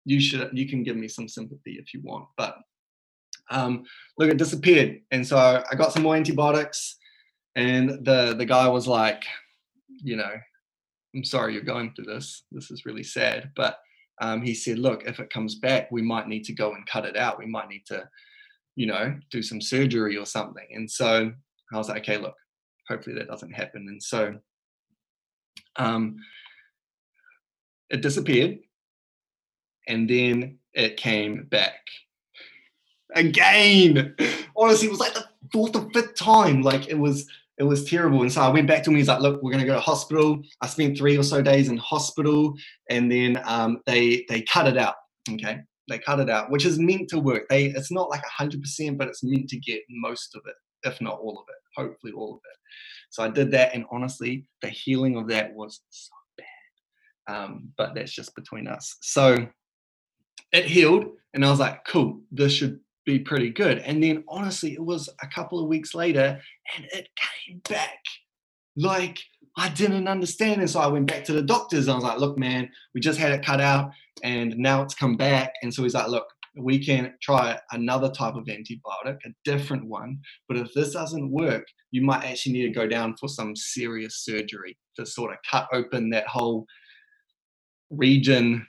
You 0.05 0.21
should, 0.21 0.51
you 0.53 0.69
can 0.69 0.83
give 0.83 0.97
me 0.97 1.09
some 1.09 1.29
sympathy 1.29 1.77
if 1.79 1.93
you 1.93 2.01
want, 2.03 2.27
but 2.37 2.57
um, 3.51 3.85
look, 4.19 4.31
it 4.31 4.39
disappeared. 4.39 5.01
And 5.11 5.27
so 5.27 5.37
I 5.37 5.75
got 5.75 5.93
some 5.93 6.03
more 6.03 6.17
antibiotics, 6.17 6.97
and 7.57 8.05
the 8.05 8.35
the 8.39 8.47
guy 8.47 8.69
was 8.69 8.87
like, 8.87 9.25
you 10.03 10.17
know, 10.17 10.33
I'm 11.15 11.25
sorry 11.25 11.55
you're 11.55 11.63
going 11.63 11.93
through 11.93 12.07
this. 12.07 12.45
This 12.53 12.71
is 12.71 12.87
really 12.87 13.03
sad. 13.03 13.51
But 13.57 13.79
um, 14.21 14.43
he 14.43 14.55
said, 14.55 14.79
look, 14.79 15.05
if 15.05 15.19
it 15.19 15.33
comes 15.33 15.57
back, 15.57 15.91
we 15.91 16.03
might 16.03 16.29
need 16.29 16.45
to 16.45 16.55
go 16.55 16.75
and 16.75 16.87
cut 16.87 17.05
it 17.05 17.17
out. 17.17 17.39
We 17.39 17.47
might 17.47 17.69
need 17.69 17.85
to, 17.87 18.09
you 18.77 18.87
know, 18.87 19.19
do 19.31 19.43
some 19.43 19.61
surgery 19.61 20.17
or 20.17 20.27
something. 20.27 20.67
And 20.73 20.91
so 20.91 21.33
I 21.73 21.77
was 21.77 21.89
like, 21.89 22.03
okay, 22.03 22.19
look, 22.19 22.37
hopefully 22.89 23.17
that 23.17 23.29
doesn't 23.29 23.53
happen. 23.53 23.87
And 23.89 24.03
so 24.03 24.37
um, 25.81 26.17
it 27.89 28.03
disappeared, 28.03 28.59
and 29.89 30.09
then 30.09 30.59
it 30.75 30.97
came 30.97 31.45
back 31.51 31.81
again. 33.15 34.15
Honestly, 34.57 34.89
it 34.89 34.91
was 34.91 35.01
like 35.01 35.15
the 35.15 35.25
fourth 35.53 35.75
or 35.75 35.89
fifth 35.93 36.15
time. 36.15 36.63
Like 36.63 36.89
it 36.89 36.99
was 36.99 37.27
it 37.59 37.65
was 37.65 37.85
terrible. 37.85 38.23
And 38.23 38.33
so 38.33 38.43
I 38.43 38.49
went 38.49 38.69
back 38.69 38.83
to 38.85 38.91
him. 38.91 38.97
He's 38.97 39.09
like, 39.09 39.21
look, 39.21 39.43
we're 39.43 39.53
gonna 39.53 39.67
go 39.67 39.75
to 39.75 39.81
hospital. 39.81 40.43
I 40.61 40.67
spent 40.67 40.97
three 40.97 41.17
or 41.17 41.23
so 41.23 41.43
days 41.43 41.69
in 41.69 41.77
hospital, 41.79 42.55
and 42.89 43.11
then 43.11 43.41
um, 43.45 43.81
they 43.87 44.25
they 44.29 44.43
cut 44.43 44.69
it 44.69 44.77
out. 44.77 44.95
Okay, 45.31 45.61
they 45.89 45.99
cut 45.99 46.21
it 46.21 46.31
out, 46.31 46.51
which 46.51 46.67
is 46.67 46.79
meant 46.79 47.09
to 47.09 47.19
work. 47.19 47.45
They 47.49 47.67
it's 47.67 47.91
not 47.91 48.11
like 48.11 48.23
hundred 48.25 48.63
percent, 48.63 48.99
but 48.99 49.09
it's 49.09 49.25
meant 49.25 49.49
to 49.49 49.59
get 49.59 49.81
most 49.89 50.37
of 50.37 50.43
it, 50.47 50.55
if 50.89 51.01
not 51.01 51.19
all 51.19 51.39
of 51.39 51.45
it. 51.49 51.60
Hopefully, 51.77 52.13
all 52.13 52.35
of 52.35 52.41
it. 52.51 52.57
So 53.11 53.23
I 53.23 53.29
did 53.29 53.51
that, 53.53 53.75
and 53.75 53.85
honestly, 53.91 54.47
the 54.63 54.69
healing 54.69 55.17
of 55.17 55.29
that 55.29 55.55
was 55.55 55.81
so 55.91 56.13
bad. 56.37 57.35
Um, 57.35 57.71
but 57.77 57.95
that's 57.95 58.13
just 58.13 58.35
between 58.35 58.67
us. 58.67 58.97
So 59.01 59.47
it 60.53 60.65
healed, 60.65 61.07
and 61.35 61.45
I 61.45 61.51
was 61.51 61.61
like, 61.61 61.85
cool, 61.85 62.21
this 62.31 62.53
should 62.53 62.81
be 63.05 63.19
pretty 63.19 63.51
good. 63.51 63.79
And 63.79 64.03
then 64.03 64.25
honestly, 64.29 64.73
it 64.73 64.85
was 64.85 65.09
a 65.23 65.27
couple 65.27 65.61
of 65.61 65.69
weeks 65.69 65.95
later 65.95 66.41
and 66.77 66.85
it 66.93 67.09
came 67.17 67.61
back 67.69 67.99
like 68.77 69.19
I 69.57 69.69
didn't 69.69 70.09
understand. 70.09 70.61
And 70.61 70.71
so 70.71 70.81
I 70.81 70.87
went 70.87 71.07
back 71.07 71.25
to 71.25 71.33
the 71.33 71.43
doctors. 71.43 71.87
And 71.87 71.93
I 71.93 71.95
was 71.97 72.05
like, 72.05 72.19
look, 72.19 72.39
man, 72.39 72.71
we 72.95 73.01
just 73.01 73.19
had 73.19 73.33
it 73.33 73.45
cut 73.45 73.61
out 73.61 73.93
and 74.23 74.57
now 74.57 74.83
it's 74.83 74.95
come 74.95 75.17
back. 75.17 75.53
And 75.63 75.73
so 75.73 75.83
he's 75.83 75.95
like, 75.95 76.09
look, 76.09 76.27
we 76.57 76.85
can 76.85 77.15
try 77.23 77.59
another 77.73 78.11
type 78.11 78.35
of 78.35 78.47
antibiotic, 78.47 79.19
a 79.25 79.31
different 79.45 79.87
one. 79.87 80.19
But 80.49 80.57
if 80.57 80.69
this 80.75 80.93
doesn't 80.93 81.31
work, 81.31 81.65
you 81.91 82.03
might 82.03 82.25
actually 82.25 82.53
need 82.53 82.67
to 82.67 82.71
go 82.71 82.87
down 82.87 83.17
for 83.19 83.29
some 83.29 83.55
serious 83.55 84.25
surgery 84.25 84.77
to 84.97 85.07
sort 85.07 85.33
of 85.33 85.39
cut 85.49 85.69
open 85.73 86.11
that 86.11 86.27
whole 86.27 86.67
region 87.91 88.67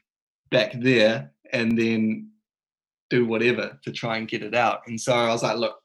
back 0.52 0.74
there 0.80 1.32
and 1.54 1.78
then 1.78 2.30
do 3.10 3.26
whatever 3.26 3.80
to 3.84 3.92
try 3.92 4.18
and 4.18 4.28
get 4.28 4.44
it 4.44 4.56
out. 4.56 4.82
And 4.88 5.00
so 5.00 5.14
I 5.14 5.28
was 5.30 5.44
like, 5.44 5.58
look, 5.58 5.76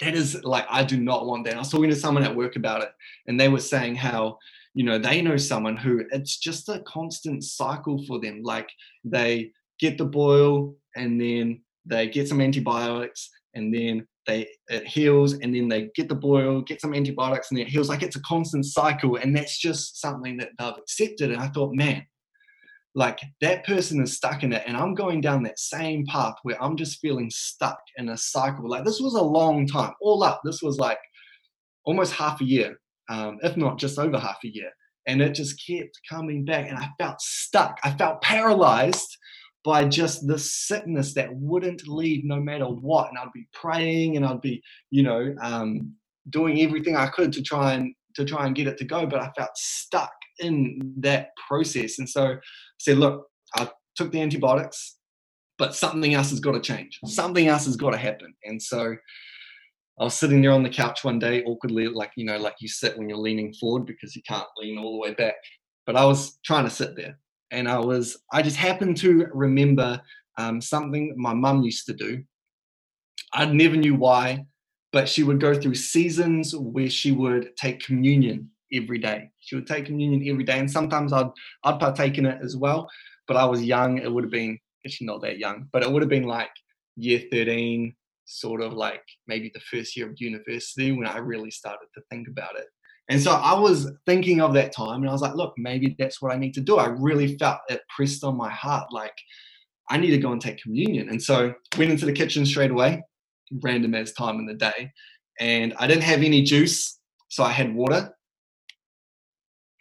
that 0.00 0.14
is 0.14 0.42
like, 0.44 0.66
I 0.70 0.84
do 0.84 0.98
not 0.98 1.26
want 1.26 1.44
that. 1.44 1.54
I 1.54 1.58
was 1.58 1.70
talking 1.70 1.90
to 1.90 1.96
someone 1.96 2.24
at 2.24 2.34
work 2.34 2.56
about 2.56 2.82
it, 2.82 2.90
and 3.26 3.38
they 3.38 3.48
were 3.48 3.60
saying 3.60 3.96
how, 3.96 4.38
you 4.74 4.84
know, 4.84 4.98
they 4.98 5.22
know 5.22 5.36
someone 5.36 5.76
who 5.76 6.04
it's 6.10 6.38
just 6.38 6.68
a 6.68 6.80
constant 6.80 7.44
cycle 7.44 8.04
for 8.06 8.20
them. 8.20 8.42
Like 8.42 8.68
they 9.04 9.52
get 9.78 9.98
the 9.98 10.04
boil 10.04 10.74
and 10.96 11.20
then 11.20 11.62
they 11.84 12.08
get 12.08 12.28
some 12.28 12.40
antibiotics 12.40 13.30
and 13.54 13.74
then 13.74 14.06
they 14.26 14.48
it 14.68 14.86
heals 14.86 15.34
and 15.34 15.54
then 15.54 15.68
they 15.68 15.88
get 15.94 16.08
the 16.08 16.14
boil, 16.14 16.60
get 16.62 16.80
some 16.80 16.94
antibiotics 16.94 17.50
and 17.50 17.60
it 17.60 17.68
heals. 17.68 17.88
Like 17.88 18.02
it's 18.02 18.16
a 18.16 18.22
constant 18.22 18.64
cycle. 18.64 19.16
And 19.16 19.34
that's 19.36 19.58
just 19.58 20.00
something 20.00 20.36
that 20.38 20.50
they've 20.58 20.68
accepted. 20.76 21.30
And 21.30 21.40
I 21.40 21.48
thought, 21.48 21.74
man, 21.74 22.04
like 22.96 23.20
that 23.42 23.64
person 23.66 24.02
is 24.02 24.16
stuck 24.16 24.42
in 24.42 24.52
it 24.52 24.62
and 24.66 24.76
i'm 24.76 24.94
going 24.94 25.20
down 25.20 25.42
that 25.42 25.58
same 25.58 26.04
path 26.06 26.34
where 26.42 26.60
i'm 26.62 26.76
just 26.76 26.98
feeling 26.98 27.30
stuck 27.30 27.78
in 27.98 28.08
a 28.08 28.16
cycle 28.16 28.68
like 28.68 28.84
this 28.84 29.00
was 29.00 29.14
a 29.14 29.22
long 29.22 29.66
time 29.66 29.92
all 30.00 30.24
up 30.24 30.40
this 30.44 30.62
was 30.62 30.78
like 30.78 30.98
almost 31.84 32.12
half 32.14 32.40
a 32.40 32.44
year 32.44 32.76
um, 33.08 33.38
if 33.42 33.56
not 33.56 33.78
just 33.78 33.98
over 33.98 34.18
half 34.18 34.38
a 34.44 34.48
year 34.48 34.70
and 35.06 35.22
it 35.22 35.34
just 35.34 35.62
kept 35.64 36.00
coming 36.08 36.44
back 36.44 36.68
and 36.68 36.78
i 36.78 36.88
felt 36.98 37.20
stuck 37.20 37.78
i 37.84 37.90
felt 37.92 38.20
paralyzed 38.22 39.16
by 39.66 39.84
just 39.84 40.26
the 40.26 40.38
sickness 40.38 41.12
that 41.12 41.28
wouldn't 41.34 41.86
leave 41.88 42.24
no 42.24 42.40
matter 42.40 42.64
what 42.66 43.08
and 43.08 43.18
i'd 43.18 43.32
be 43.34 43.46
praying 43.52 44.16
and 44.16 44.24
i'd 44.24 44.40
be 44.40 44.62
you 44.90 45.02
know 45.02 45.34
um, 45.42 45.92
doing 46.30 46.62
everything 46.62 46.96
i 46.96 47.08
could 47.08 47.32
to 47.32 47.42
try 47.42 47.74
and 47.74 47.92
to 48.14 48.24
try 48.24 48.46
and 48.46 48.54
get 48.54 48.68
it 48.68 48.78
to 48.78 48.84
go 48.84 49.04
but 49.04 49.20
i 49.20 49.28
felt 49.36 49.50
stuck 49.56 50.12
in 50.38 50.94
that 50.96 51.30
process 51.48 51.98
and 51.98 52.08
so 52.08 52.36
I 52.76 52.78
said, 52.78 52.98
look, 52.98 53.26
I 53.56 53.70
took 53.96 54.12
the 54.12 54.20
antibiotics, 54.20 54.96
but 55.58 55.74
something 55.74 56.14
else 56.14 56.30
has 56.30 56.40
got 56.40 56.52
to 56.52 56.60
change. 56.60 56.98
Something 57.06 57.48
else 57.48 57.64
has 57.64 57.76
got 57.76 57.90
to 57.90 57.96
happen. 57.96 58.34
And 58.44 58.62
so 58.62 58.96
I 59.98 60.04
was 60.04 60.14
sitting 60.14 60.42
there 60.42 60.52
on 60.52 60.62
the 60.62 60.68
couch 60.68 61.04
one 61.04 61.18
day, 61.18 61.42
awkwardly, 61.44 61.88
like, 61.88 62.10
you 62.16 62.26
know, 62.26 62.36
like 62.36 62.56
you 62.60 62.68
sit 62.68 62.98
when 62.98 63.08
you're 63.08 63.18
leaning 63.18 63.54
forward 63.54 63.86
because 63.86 64.14
you 64.14 64.22
can't 64.28 64.46
lean 64.58 64.76
all 64.76 64.92
the 64.92 65.08
way 65.08 65.14
back. 65.14 65.36
But 65.86 65.96
I 65.96 66.04
was 66.04 66.38
trying 66.44 66.64
to 66.64 66.70
sit 66.70 66.96
there. 66.96 67.18
And 67.50 67.68
I 67.68 67.78
was, 67.78 68.18
I 68.32 68.42
just 68.42 68.56
happened 68.56 68.96
to 68.98 69.28
remember 69.32 70.00
um, 70.38 70.60
something 70.60 71.14
my 71.16 71.34
mum 71.34 71.62
used 71.62 71.86
to 71.86 71.94
do. 71.94 72.22
I 73.32 73.46
never 73.46 73.76
knew 73.76 73.94
why, 73.94 74.46
but 74.92 75.08
she 75.08 75.22
would 75.22 75.40
go 75.40 75.54
through 75.54 75.74
seasons 75.74 76.54
where 76.54 76.90
she 76.90 77.12
would 77.12 77.56
take 77.56 77.80
communion 77.84 78.50
every 78.72 78.98
day. 78.98 79.30
She 79.40 79.54
would 79.54 79.66
take 79.66 79.86
communion 79.86 80.28
every 80.28 80.44
day, 80.44 80.58
and 80.58 80.70
sometimes 80.70 81.12
I'd 81.12 81.30
I'd 81.64 81.80
partake 81.80 82.18
in 82.18 82.26
it 82.26 82.38
as 82.42 82.56
well. 82.56 82.88
But 83.26 83.36
I 83.36 83.44
was 83.44 83.62
young; 83.62 83.98
it 83.98 84.10
would 84.10 84.24
have 84.24 84.30
been 84.30 84.58
actually 84.84 85.06
not 85.08 85.22
that 85.22 85.38
young, 85.38 85.68
but 85.72 85.82
it 85.82 85.90
would 85.90 86.02
have 86.02 86.08
been 86.08 86.24
like 86.24 86.50
year 86.96 87.22
thirteen, 87.30 87.94
sort 88.24 88.60
of 88.60 88.72
like 88.72 89.02
maybe 89.26 89.50
the 89.52 89.60
first 89.60 89.96
year 89.96 90.10
of 90.10 90.20
university 90.20 90.92
when 90.92 91.06
I 91.06 91.18
really 91.18 91.50
started 91.50 91.88
to 91.94 92.02
think 92.10 92.28
about 92.28 92.56
it. 92.56 92.66
And 93.08 93.20
so 93.20 93.32
I 93.32 93.58
was 93.58 93.92
thinking 94.04 94.40
of 94.40 94.52
that 94.54 94.72
time, 94.72 95.00
and 95.00 95.08
I 95.08 95.12
was 95.12 95.22
like, 95.22 95.34
look, 95.34 95.54
maybe 95.56 95.94
that's 95.98 96.20
what 96.20 96.32
I 96.32 96.38
need 96.38 96.54
to 96.54 96.60
do. 96.60 96.78
I 96.78 96.86
really 96.86 97.36
felt 97.38 97.60
it 97.68 97.82
pressed 97.94 98.24
on 98.24 98.36
my 98.36 98.50
heart, 98.50 98.92
like 98.92 99.14
I 99.88 99.96
need 99.98 100.10
to 100.10 100.18
go 100.18 100.32
and 100.32 100.40
take 100.40 100.60
communion. 100.60 101.08
And 101.08 101.22
so 101.22 101.54
went 101.78 101.92
into 101.92 102.06
the 102.06 102.12
kitchen 102.12 102.44
straight 102.44 102.72
away, 102.72 103.02
random 103.62 103.94
as 103.94 104.12
time 104.12 104.40
in 104.40 104.46
the 104.46 104.54
day, 104.54 104.92
and 105.38 105.74
I 105.78 105.86
didn't 105.86 106.02
have 106.02 106.22
any 106.22 106.42
juice, 106.42 106.98
so 107.28 107.44
I 107.44 107.52
had 107.52 107.74
water 107.74 108.12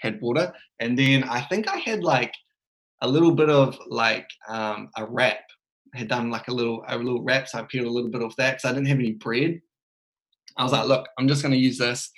had 0.05 0.21
water. 0.21 0.53
And 0.79 0.97
then 0.97 1.23
I 1.23 1.41
think 1.41 1.67
I 1.67 1.77
had 1.77 2.03
like 2.03 2.33
a 3.01 3.07
little 3.07 3.33
bit 3.33 3.49
of 3.49 3.77
like 3.88 4.29
um, 4.47 4.89
a 4.97 5.05
wrap. 5.05 5.39
I 5.93 5.99
had 5.99 6.07
done 6.07 6.29
like 6.29 6.47
a 6.47 6.53
little 6.53 6.83
a 6.88 6.97
little 6.97 7.23
wrap, 7.23 7.47
so 7.47 7.59
I 7.59 7.63
peeled 7.63 7.88
a 7.88 7.91
little 7.91 8.11
bit 8.11 8.21
of 8.21 8.35
that 8.38 8.57
because 8.57 8.69
I 8.69 8.73
didn't 8.73 8.88
have 8.88 8.99
any 8.99 9.13
bread. 9.13 9.59
I 10.57 10.63
was 10.63 10.71
like, 10.71 10.88
look, 10.88 11.07
I'm 11.17 11.27
just 11.27 11.41
going 11.41 11.51
to 11.51 11.57
use 11.57 11.77
this. 11.77 12.11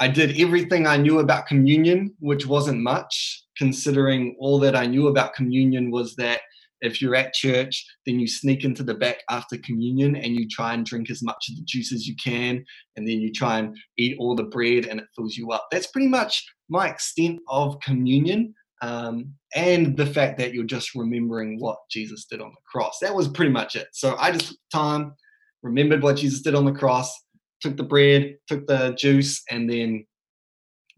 I 0.00 0.08
did 0.08 0.40
everything 0.40 0.86
I 0.86 0.96
knew 0.96 1.20
about 1.20 1.46
communion, 1.46 2.14
which 2.18 2.46
wasn't 2.46 2.82
much, 2.82 3.44
considering 3.56 4.36
all 4.40 4.58
that 4.60 4.74
I 4.74 4.86
knew 4.86 5.08
about 5.08 5.34
communion 5.34 5.90
was 5.90 6.16
that 6.16 6.40
if 6.80 7.00
you're 7.00 7.14
at 7.14 7.32
church, 7.32 7.84
then 8.04 8.18
you 8.18 8.26
sneak 8.26 8.64
into 8.64 8.82
the 8.82 8.94
back 8.94 9.18
after 9.30 9.56
communion 9.58 10.16
and 10.16 10.34
you 10.34 10.46
try 10.48 10.74
and 10.74 10.84
drink 10.84 11.10
as 11.10 11.22
much 11.22 11.48
of 11.48 11.56
the 11.56 11.62
juice 11.64 11.92
as 11.92 12.06
you 12.06 12.14
can, 12.22 12.64
and 12.96 13.08
then 13.08 13.20
you 13.20 13.32
try 13.32 13.58
and 13.58 13.76
eat 13.96 14.16
all 14.18 14.34
the 14.34 14.42
bread 14.42 14.86
and 14.86 15.00
it 15.00 15.06
fills 15.14 15.36
you 15.36 15.50
up. 15.52 15.66
That's 15.70 15.86
pretty 15.86 16.08
much 16.08 16.44
my 16.68 16.88
extent 16.88 17.40
of 17.48 17.80
communion 17.80 18.54
um, 18.82 19.32
and 19.54 19.96
the 19.96 20.06
fact 20.06 20.36
that 20.38 20.52
you're 20.52 20.64
just 20.64 20.94
remembering 20.94 21.58
what 21.58 21.78
Jesus 21.90 22.26
did 22.26 22.40
on 22.40 22.50
the 22.50 22.60
cross. 22.70 22.98
That 23.00 23.14
was 23.14 23.28
pretty 23.28 23.52
much 23.52 23.76
it. 23.76 23.86
So 23.92 24.16
I 24.18 24.30
just 24.30 24.56
time, 24.72 25.14
remembered 25.62 26.02
what 26.02 26.16
Jesus 26.16 26.42
did 26.42 26.54
on 26.54 26.66
the 26.66 26.72
cross, 26.72 27.18
took 27.64 27.76
the 27.76 27.82
bread, 27.82 28.36
took 28.46 28.66
the 28.66 28.94
juice, 28.98 29.42
and 29.50 29.68
then 29.68 30.06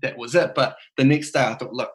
that 0.02 0.18
was 0.18 0.34
it. 0.34 0.54
But 0.54 0.76
the 0.96 1.04
next 1.04 1.30
day 1.30 1.40
I 1.40 1.54
thought, 1.54 1.72
look, 1.72 1.92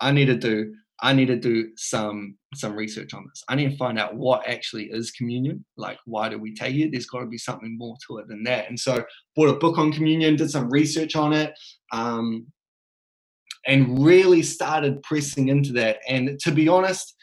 I 0.00 0.12
need 0.12 0.26
to 0.26 0.36
do 0.36 0.74
I 1.02 1.14
need 1.14 1.26
to 1.26 1.36
do 1.36 1.70
some 1.76 2.36
some 2.54 2.76
research 2.76 3.14
on 3.14 3.24
this. 3.26 3.42
I 3.48 3.54
need 3.54 3.70
to 3.70 3.76
find 3.76 3.98
out 3.98 4.16
what 4.16 4.46
actually 4.46 4.90
is 4.90 5.10
communion. 5.12 5.64
Like, 5.76 5.98
why 6.04 6.28
do 6.28 6.38
we 6.38 6.54
take 6.54 6.76
it? 6.76 6.90
There's 6.92 7.06
got 7.06 7.20
to 7.20 7.26
be 7.26 7.38
something 7.38 7.78
more 7.78 7.96
to 8.06 8.18
it 8.18 8.28
than 8.28 8.42
that. 8.44 8.68
And 8.68 8.78
so, 8.78 9.04
bought 9.34 9.48
a 9.48 9.54
book 9.54 9.78
on 9.78 9.92
communion, 9.92 10.36
did 10.36 10.50
some 10.50 10.70
research 10.70 11.16
on 11.16 11.32
it, 11.32 11.54
um, 11.92 12.46
and 13.66 14.04
really 14.04 14.42
started 14.42 15.02
pressing 15.02 15.48
into 15.48 15.72
that. 15.72 16.00
And 16.06 16.38
to 16.40 16.52
be 16.52 16.68
honest, 16.68 17.14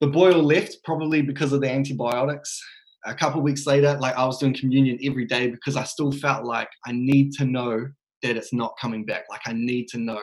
the 0.00 0.08
boil 0.08 0.42
left 0.42 0.78
probably 0.82 1.22
because 1.22 1.52
of 1.52 1.60
the 1.60 1.70
antibiotics. 1.70 2.60
A 3.06 3.14
couple 3.14 3.40
weeks 3.42 3.66
later, 3.66 3.98
like 4.00 4.16
I 4.16 4.24
was 4.24 4.38
doing 4.38 4.54
communion 4.54 4.98
every 5.04 5.26
day 5.26 5.48
because 5.50 5.76
I 5.76 5.84
still 5.84 6.12
felt 6.12 6.44
like 6.44 6.68
I 6.86 6.92
need 6.92 7.32
to 7.32 7.44
know 7.44 7.86
that 8.22 8.36
it's 8.36 8.52
not 8.52 8.74
coming 8.80 9.04
back. 9.04 9.24
Like 9.28 9.42
I 9.46 9.52
need 9.52 9.88
to 9.88 9.98
know. 9.98 10.20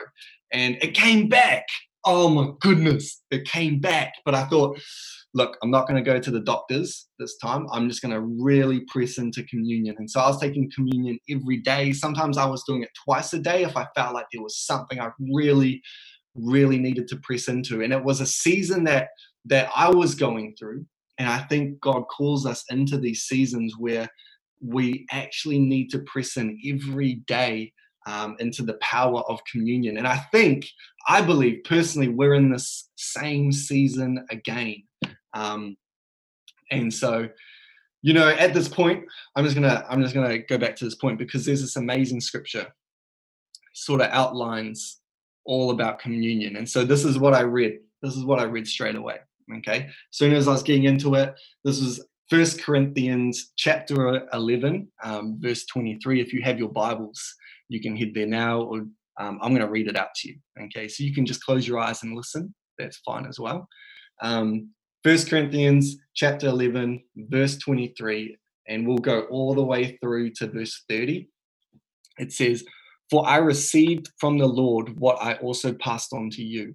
And 0.52 0.76
it 0.82 0.94
came 0.94 1.28
back 1.28 1.64
oh 2.04 2.28
my 2.28 2.52
goodness, 2.60 3.22
it 3.30 3.44
came 3.44 3.80
back. 3.80 4.14
But 4.24 4.34
I 4.34 4.44
thought, 4.44 4.80
look, 5.34 5.56
I'm 5.62 5.70
not 5.70 5.86
going 5.86 6.02
to 6.02 6.10
go 6.10 6.18
to 6.18 6.30
the 6.30 6.40
doctors 6.40 7.08
this 7.18 7.36
time. 7.38 7.66
I'm 7.72 7.88
just 7.88 8.02
going 8.02 8.14
to 8.14 8.20
really 8.20 8.80
press 8.88 9.18
into 9.18 9.44
communion. 9.44 9.96
And 9.98 10.10
so 10.10 10.20
I 10.20 10.28
was 10.28 10.40
taking 10.40 10.70
communion 10.74 11.18
every 11.30 11.58
day. 11.58 11.92
Sometimes 11.92 12.38
I 12.38 12.46
was 12.46 12.64
doing 12.66 12.82
it 12.82 12.90
twice 13.04 13.32
a 13.32 13.38
day 13.38 13.62
if 13.62 13.76
I 13.76 13.86
felt 13.94 14.14
like 14.14 14.26
there 14.32 14.42
was 14.42 14.58
something 14.58 15.00
I 15.00 15.10
really, 15.32 15.82
really 16.34 16.78
needed 16.78 17.08
to 17.08 17.16
press 17.22 17.48
into. 17.48 17.82
And 17.82 17.92
it 17.92 18.02
was 18.02 18.20
a 18.20 18.26
season 18.26 18.84
that 18.84 19.08
that 19.44 19.70
I 19.74 19.90
was 19.90 20.14
going 20.14 20.54
through. 20.56 20.86
And 21.22 21.30
I 21.30 21.38
think 21.38 21.78
God 21.78 22.08
calls 22.08 22.46
us 22.46 22.64
into 22.68 22.98
these 22.98 23.22
seasons 23.22 23.76
where 23.78 24.08
we 24.60 25.06
actually 25.12 25.60
need 25.60 25.88
to 25.90 26.00
press 26.00 26.36
in 26.36 26.58
every 26.66 27.14
day 27.28 27.72
um, 28.08 28.34
into 28.40 28.64
the 28.64 28.74
power 28.80 29.20
of 29.28 29.38
communion. 29.44 29.98
And 29.98 30.08
I 30.08 30.16
think, 30.32 30.66
I 31.06 31.22
believe 31.22 31.62
personally, 31.62 32.08
we're 32.08 32.34
in 32.34 32.50
this 32.50 32.90
same 32.96 33.52
season 33.52 34.26
again. 34.30 34.82
Um, 35.32 35.76
and 36.72 36.92
so, 36.92 37.28
you 38.02 38.14
know, 38.14 38.26
at 38.26 38.52
this 38.52 38.66
point, 38.66 39.04
I'm 39.36 39.44
just 39.44 39.54
gonna 39.54 39.86
I'm 39.88 40.02
just 40.02 40.16
gonna 40.16 40.38
go 40.38 40.58
back 40.58 40.74
to 40.76 40.84
this 40.84 40.96
point 40.96 41.20
because 41.20 41.46
there's 41.46 41.60
this 41.60 41.76
amazing 41.76 42.20
scripture, 42.20 42.66
sort 43.74 44.00
of 44.00 44.08
outlines 44.10 45.00
all 45.44 45.70
about 45.70 46.00
communion. 46.00 46.56
And 46.56 46.68
so 46.68 46.84
this 46.84 47.04
is 47.04 47.16
what 47.16 47.32
I 47.32 47.42
read. 47.42 47.78
This 48.02 48.16
is 48.16 48.24
what 48.24 48.40
I 48.40 48.44
read 48.44 48.66
straight 48.66 48.96
away. 48.96 49.18
Okay. 49.58 49.86
As 49.86 49.92
soon 50.10 50.34
as 50.34 50.48
I 50.48 50.52
was 50.52 50.62
getting 50.62 50.84
into 50.84 51.14
it, 51.14 51.34
this 51.64 51.80
was 51.80 52.04
First 52.30 52.62
Corinthians 52.62 53.52
chapter 53.56 54.26
11, 54.32 54.88
um, 55.04 55.36
verse 55.38 55.66
23. 55.66 56.20
If 56.20 56.32
you 56.32 56.42
have 56.42 56.58
your 56.58 56.70
Bibles, 56.70 57.22
you 57.68 57.80
can 57.80 57.96
head 57.96 58.12
there 58.14 58.26
now, 58.26 58.62
or 58.62 58.86
um, 59.20 59.38
I'm 59.42 59.50
going 59.50 59.60
to 59.60 59.68
read 59.68 59.88
it 59.88 59.96
out 59.96 60.14
to 60.16 60.28
you. 60.28 60.36
Okay, 60.64 60.88
so 60.88 61.04
you 61.04 61.12
can 61.12 61.26
just 61.26 61.44
close 61.44 61.66
your 61.66 61.78
eyes 61.78 62.02
and 62.02 62.16
listen. 62.16 62.54
That's 62.78 62.98
fine 62.98 63.26
as 63.26 63.38
well. 63.38 63.68
Um, 64.22 64.70
First 65.04 65.28
Corinthians 65.28 65.96
chapter 66.14 66.46
11, 66.46 67.02
verse 67.16 67.58
23, 67.58 68.36
and 68.68 68.86
we'll 68.86 68.98
go 68.98 69.22
all 69.22 69.54
the 69.54 69.64
way 69.64 69.98
through 70.00 70.30
to 70.34 70.46
verse 70.46 70.84
30. 70.88 71.28
It 72.18 72.32
says, 72.32 72.64
For 73.10 73.26
I 73.28 73.38
received 73.38 74.10
from 74.18 74.38
the 74.38 74.46
Lord 74.46 74.98
what 74.98 75.18
I 75.20 75.34
also 75.34 75.72
passed 75.74 76.12
on 76.12 76.30
to 76.30 76.42
you. 76.42 76.74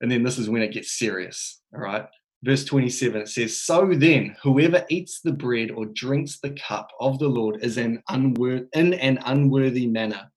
And 0.00 0.10
then 0.10 0.22
this 0.22 0.38
is 0.38 0.50
when 0.50 0.62
it 0.62 0.72
gets 0.72 0.98
serious, 0.98 1.60
all 1.74 1.80
right? 1.80 2.06
Verse 2.44 2.64
27, 2.64 3.22
it 3.22 3.28
says, 3.28 3.60
So 3.60 3.90
then, 3.94 4.36
whoever 4.42 4.84
eats 4.90 5.20
the 5.22 5.32
bread 5.32 5.70
or 5.70 5.86
drinks 5.86 6.38
the 6.38 6.50
cup 6.50 6.88
of 7.00 7.18
the 7.18 7.28
Lord 7.28 7.64
is 7.64 7.78
an 7.78 8.02
in 8.08 8.94
an 8.94 9.18
unworthy 9.24 9.86
manner 9.86 10.30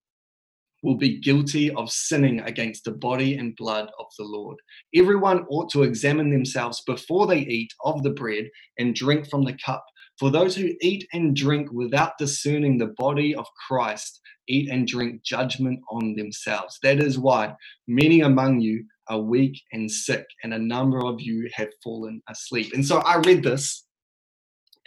will 0.84 0.95
be 0.95 1.20
guilty 1.20 1.72
of 1.72 1.91
sinning 1.91 2.39
against 2.41 2.86
the 2.86 2.91
body 2.91 3.36
and 3.36 3.55
blood 3.55 3.89
of 3.99 4.05
the 4.18 4.24
Lord. 4.24 4.57
Everyone 4.95 5.45
ought 5.49 5.70
to 5.72 5.84
examine 5.84 6.30
themselves 6.32 6.82
before 6.86 7.28
they 7.28 7.39
eat 7.39 7.74
of 7.84 8.03
the 8.03 8.12
bread 8.12 8.49
and 8.78 8.95
drink 8.95 9.30
from 9.30 9.43
the 9.43 9.57
cup. 9.66 9.86
For 10.20 10.30
those 10.30 10.55
who 10.55 10.74
eat 10.82 11.07
and 11.14 11.36
drink 11.36 11.72
without 11.72 12.18
discerning 12.18 12.78
the 12.78 12.93
body 12.97 13.36
of 13.36 13.45
Christ 13.68 14.20
eat 14.47 14.70
and 14.70 14.88
drink 14.88 15.24
judgment 15.24 15.80
on 15.91 16.16
themselves. 16.16 16.80
That 16.84 16.99
is 16.99 17.20
why 17.20 17.55
many 17.88 18.22
among 18.22 18.62
you 18.62 18.84
are 19.10 19.20
weak 19.20 19.62
and 19.72 19.89
sick, 19.89 20.26
and 20.43 20.53
a 20.53 20.60
number 20.60 21.05
of 21.05 21.22
you 21.22 21.49
have 21.53 21.70
fallen 21.84 22.22
asleep. 22.30 22.74
And 22.74 22.86
so 22.86 22.99
I 22.99 23.18
read 23.18 23.43
this, 23.43 23.86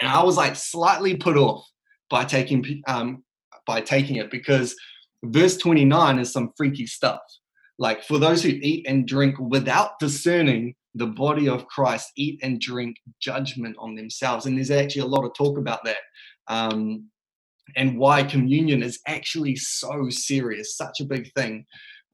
and 0.00 0.08
I 0.08 0.22
was 0.22 0.36
like 0.36 0.56
slightly 0.56 1.16
put 1.16 1.36
off 1.36 1.66
by 2.08 2.24
taking 2.24 2.82
um, 2.86 3.24
by 3.66 3.80
taking 3.80 4.16
it 4.16 4.30
because 4.30 4.74
verse 5.24 5.56
29 5.56 6.18
is 6.18 6.32
some 6.32 6.52
freaky 6.56 6.86
stuff. 6.86 7.20
Like, 7.78 8.04
for 8.04 8.18
those 8.18 8.42
who 8.42 8.50
eat 8.50 8.86
and 8.88 9.06
drink 9.08 9.36
without 9.38 9.98
discerning 9.98 10.74
the 10.94 11.06
body 11.06 11.48
of 11.48 11.66
Christ, 11.66 12.12
eat 12.16 12.38
and 12.42 12.60
drink 12.60 12.96
judgment 13.20 13.76
on 13.78 13.94
themselves. 13.94 14.46
And 14.46 14.56
there's 14.56 14.70
actually 14.70 15.02
a 15.02 15.06
lot 15.06 15.24
of 15.24 15.34
talk 15.34 15.58
about 15.58 15.84
that. 15.84 15.96
Um, 16.48 17.08
and 17.76 17.98
why 17.98 18.22
communion 18.24 18.82
is 18.82 19.00
actually 19.06 19.56
so 19.56 20.08
serious, 20.10 20.76
such 20.76 21.00
a 21.00 21.04
big 21.04 21.32
thing. 21.32 21.64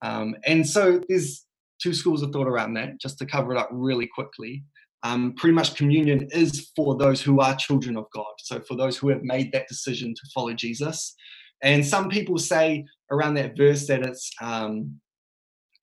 Um, 0.03 0.37
and 0.47 0.67
so 0.67 1.01
there's 1.09 1.45
two 1.81 1.93
schools 1.95 2.23
of 2.23 2.33
thought 2.33 2.49
around 2.49 2.75
that, 2.75 3.01
just 3.01 3.19
to 3.19 3.27
cover 3.27 3.53
it 3.53 3.59
up 3.59 3.69
really 3.73 4.07
quickly. 4.07 4.65
Um, 5.05 5.35
pretty 5.37 5.55
much 5.55 5.77
communion 5.77 6.29
is 6.33 6.73
for 6.75 6.97
those 6.97 7.23
who 7.23 7.41
are 7.41 7.55
children 7.55 7.97
of 7.97 8.07
God. 8.13 8.33
So 8.39 8.61
for 8.61 8.77
those 8.77 8.97
who 8.97 9.09
have 9.11 9.23
made 9.23 9.53
that 9.53 9.69
decision 9.69 10.13
to 10.15 10.23
follow 10.35 10.53
Jesus. 10.55 11.15
And 11.63 11.87
some 11.87 12.09
people 12.09 12.39
say 12.39 12.85
around 13.11 13.35
that 13.35 13.57
verse 13.57 13.87
that 13.87 14.05
it's 14.05 14.31
um, 14.41 15.01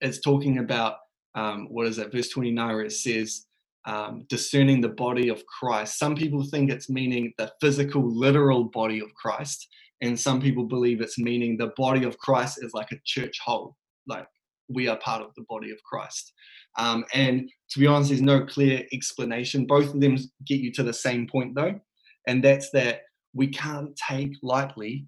it's 0.00 0.20
talking 0.20 0.58
about 0.58 0.96
um, 1.34 1.66
what 1.70 1.86
is 1.86 1.96
that 1.96 2.12
verse 2.12 2.28
29 2.28 2.68
where 2.68 2.84
it 2.84 2.92
says 2.92 3.46
um, 3.86 4.24
discerning 4.28 4.80
the 4.80 4.88
body 4.88 5.28
of 5.28 5.44
Christ. 5.46 5.98
Some 5.98 6.16
people 6.16 6.42
think 6.42 6.70
it's 6.70 6.90
meaning 6.90 7.32
the 7.38 7.52
physical, 7.60 8.02
literal 8.02 8.64
body 8.64 9.00
of 9.00 9.14
Christ, 9.14 9.68
and 10.00 10.18
some 10.18 10.40
people 10.40 10.64
believe 10.64 11.00
it's 11.00 11.18
meaning 11.18 11.56
the 11.56 11.72
body 11.76 12.04
of 12.04 12.18
Christ 12.18 12.62
is 12.62 12.74
like 12.74 12.92
a 12.92 13.00
church 13.04 13.38
whole, 13.44 13.76
like 14.06 14.26
we 14.68 14.88
are 14.88 14.98
part 14.98 15.22
of 15.22 15.34
the 15.36 15.44
body 15.48 15.70
of 15.70 15.82
Christ. 15.84 16.32
Um, 16.78 17.04
and 17.14 17.50
to 17.70 17.78
be 17.78 17.86
honest, 17.86 18.10
there's 18.10 18.22
no 18.22 18.44
clear 18.44 18.84
explanation. 18.92 19.66
Both 19.66 19.94
of 19.94 20.00
them 20.00 20.16
get 20.46 20.60
you 20.60 20.72
to 20.72 20.82
the 20.82 20.92
same 20.92 21.26
point 21.26 21.54
though, 21.54 21.80
and 22.26 22.42
that's 22.42 22.70
that 22.70 23.02
we 23.34 23.48
can't 23.48 23.96
take 23.96 24.32
lightly 24.42 25.06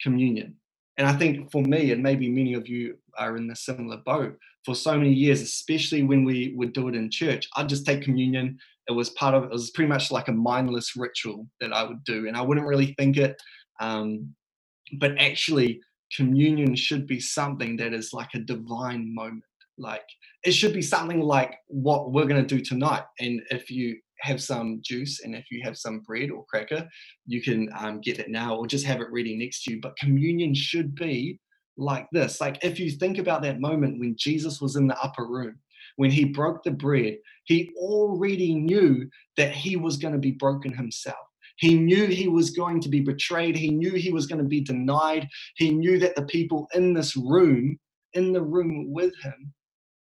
communion. 0.00 0.56
And 0.98 1.06
I 1.06 1.12
think 1.12 1.50
for 1.50 1.62
me, 1.62 1.92
and 1.92 2.02
maybe 2.02 2.28
many 2.28 2.54
of 2.54 2.68
you 2.68 2.96
are 3.18 3.36
in 3.36 3.50
a 3.50 3.56
similar 3.56 3.98
boat, 3.98 4.36
for 4.64 4.74
so 4.74 4.96
many 4.96 5.12
years, 5.12 5.40
especially 5.42 6.02
when 6.02 6.24
we 6.24 6.54
would 6.56 6.72
do 6.72 6.88
it 6.88 6.94
in 6.94 7.10
church, 7.10 7.48
I'd 7.56 7.68
just 7.68 7.86
take 7.86 8.02
communion. 8.02 8.58
It 8.88 8.92
was 8.92 9.10
part 9.10 9.34
of 9.34 9.44
it 9.44 9.50
was 9.50 9.70
pretty 9.70 9.88
much 9.88 10.10
like 10.10 10.28
a 10.28 10.32
mindless 10.32 10.96
ritual 10.96 11.46
that 11.60 11.72
I 11.72 11.84
would 11.84 12.02
do, 12.04 12.26
and 12.26 12.36
I 12.36 12.42
wouldn't 12.42 12.66
really 12.66 12.94
think 12.98 13.16
it. 13.16 13.40
Um, 13.80 14.34
but 14.98 15.12
actually, 15.18 15.80
communion 16.16 16.74
should 16.74 17.06
be 17.06 17.20
something 17.20 17.76
that 17.76 17.92
is 17.92 18.12
like 18.12 18.34
a 18.34 18.38
divine 18.38 19.14
moment. 19.14 19.44
Like 19.78 20.06
it 20.44 20.52
should 20.52 20.72
be 20.72 20.82
something 20.82 21.20
like 21.20 21.56
what 21.66 22.12
we're 22.12 22.26
going 22.26 22.44
to 22.44 22.56
do 22.56 22.64
tonight. 22.64 23.04
And 23.20 23.42
if 23.50 23.70
you 23.70 23.98
have 24.20 24.42
some 24.42 24.80
juice 24.82 25.20
and 25.22 25.34
if 25.34 25.50
you 25.50 25.62
have 25.62 25.76
some 25.76 26.00
bread 26.00 26.30
or 26.30 26.44
cracker, 26.46 26.88
you 27.26 27.42
can 27.42 27.68
um, 27.78 28.00
get 28.00 28.18
it 28.18 28.30
now 28.30 28.56
or 28.56 28.66
just 28.66 28.86
have 28.86 29.00
it 29.00 29.12
ready 29.12 29.36
next 29.36 29.64
to 29.64 29.72
you. 29.72 29.80
But 29.80 29.96
communion 29.98 30.54
should 30.54 30.94
be 30.94 31.38
like 31.76 32.06
this. 32.12 32.40
Like 32.40 32.58
if 32.64 32.80
you 32.80 32.90
think 32.90 33.18
about 33.18 33.42
that 33.42 33.60
moment 33.60 34.00
when 34.00 34.16
Jesus 34.16 34.60
was 34.60 34.76
in 34.76 34.86
the 34.86 34.98
upper 35.00 35.26
room, 35.26 35.58
when 35.96 36.10
he 36.10 36.24
broke 36.24 36.62
the 36.62 36.70
bread, 36.70 37.18
he 37.44 37.70
already 37.76 38.54
knew 38.54 39.08
that 39.36 39.52
he 39.52 39.76
was 39.76 39.96
going 39.96 40.12
to 40.12 40.20
be 40.20 40.32
broken 40.32 40.72
himself. 40.72 41.16
He 41.56 41.74
knew 41.74 42.06
he 42.06 42.28
was 42.28 42.50
going 42.50 42.80
to 42.82 42.88
be 42.88 43.00
betrayed. 43.00 43.56
He 43.56 43.70
knew 43.70 43.92
he 43.92 44.12
was 44.12 44.26
going 44.26 44.42
to 44.42 44.48
be 44.48 44.60
denied. 44.60 45.28
He 45.56 45.70
knew 45.70 45.98
that 45.98 46.16
the 46.16 46.24
people 46.26 46.68
in 46.74 46.92
this 46.92 47.16
room, 47.16 47.78
in 48.12 48.32
the 48.32 48.42
room 48.42 48.92
with 48.92 49.14
him, 49.22 49.52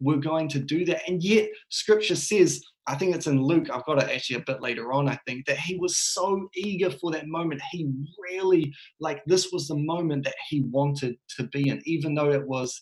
were 0.01 0.17
going 0.17 0.47
to 0.49 0.59
do 0.59 0.85
that. 0.85 1.01
And 1.07 1.21
yet, 1.23 1.49
scripture 1.69 2.15
says 2.15 2.61
I 2.89 2.95
think 2.95 3.15
it's 3.15 3.27
in 3.27 3.39
Luke, 3.39 3.69
I've 3.71 3.85
got 3.85 4.01
it 4.01 4.09
actually 4.09 4.37
a 4.37 4.45
bit 4.47 4.63
later 4.63 4.91
on, 4.91 5.07
I 5.07 5.19
think, 5.27 5.45
that 5.45 5.59
he 5.59 5.75
was 5.75 5.95
so 5.95 6.49
eager 6.55 6.89
for 6.89 7.11
that 7.11 7.27
moment. 7.27 7.61
He 7.71 7.87
really, 8.19 8.73
like, 8.99 9.21
this 9.27 9.51
was 9.51 9.67
the 9.67 9.77
moment 9.77 10.23
that 10.23 10.33
he 10.49 10.63
wanted 10.71 11.15
to 11.37 11.43
be 11.43 11.69
in, 11.69 11.83
even 11.85 12.15
though 12.15 12.31
it 12.31 12.47
was 12.47 12.81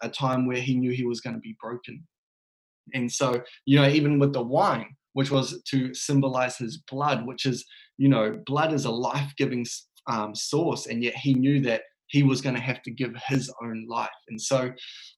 a 0.00 0.08
time 0.08 0.46
where 0.46 0.60
he 0.60 0.76
knew 0.76 0.92
he 0.92 1.04
was 1.04 1.20
going 1.20 1.34
to 1.34 1.40
be 1.40 1.56
broken. 1.60 2.06
And 2.94 3.10
so, 3.10 3.42
you 3.66 3.80
know, 3.80 3.88
even 3.88 4.20
with 4.20 4.32
the 4.32 4.42
wine, 4.42 4.94
which 5.14 5.32
was 5.32 5.60
to 5.70 5.92
symbolize 5.92 6.56
his 6.56 6.80
blood, 6.88 7.26
which 7.26 7.44
is, 7.44 7.64
you 7.98 8.08
know, 8.08 8.40
blood 8.46 8.72
is 8.72 8.86
a 8.86 8.90
life 8.90 9.32
giving 9.36 9.66
um, 10.06 10.34
source. 10.34 10.86
And 10.86 11.02
yet 11.02 11.14
he 11.14 11.34
knew 11.34 11.60
that 11.62 11.82
he 12.06 12.22
was 12.22 12.40
going 12.40 12.54
to 12.54 12.60
have 12.60 12.82
to 12.82 12.90
give 12.90 13.14
his 13.26 13.52
own 13.62 13.86
life. 13.86 14.08
And 14.28 14.40
so 14.40 14.72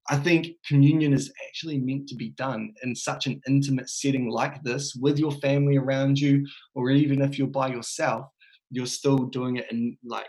I 0.09 0.16
think 0.16 0.49
communion 0.66 1.12
is 1.12 1.33
actually 1.47 1.78
meant 1.78 2.09
to 2.09 2.16
be 2.16 2.31
done 2.31 2.72
in 2.83 2.97
such 2.97 3.26
an 3.26 3.41
intimate 3.47 3.89
setting 3.89 4.28
like 4.28 4.61
this 4.64 4.97
with 5.01 5.18
your 5.18 5.31
family 5.33 5.76
around 5.76 6.18
you, 6.18 6.45
or 6.74 6.91
even 6.91 7.22
if 7.22 7.39
you're 7.39 7.47
by 7.47 7.68
yourself, 7.68 8.26
you're 8.70 8.87
still 8.87 9.18
doing 9.18 9.57
it 9.57 9.70
in 9.70 9.97
like 10.05 10.26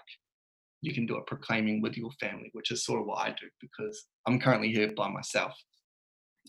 you 0.82 0.94
can 0.94 1.06
do 1.06 1.18
it 1.18 1.26
proclaiming 1.28 1.82
with 1.82 1.96
your 1.96 2.12
family, 2.20 2.50
which 2.54 2.72
is 2.72 2.86
sort 2.86 3.02
of 3.02 3.08
what 3.08 3.20
I 3.20 3.30
do 3.30 3.48
because 3.60 4.06
I'm 4.28 4.40
currently 4.40 4.72
here 4.72 4.92
by 4.96 5.10
myself, 5.10 5.54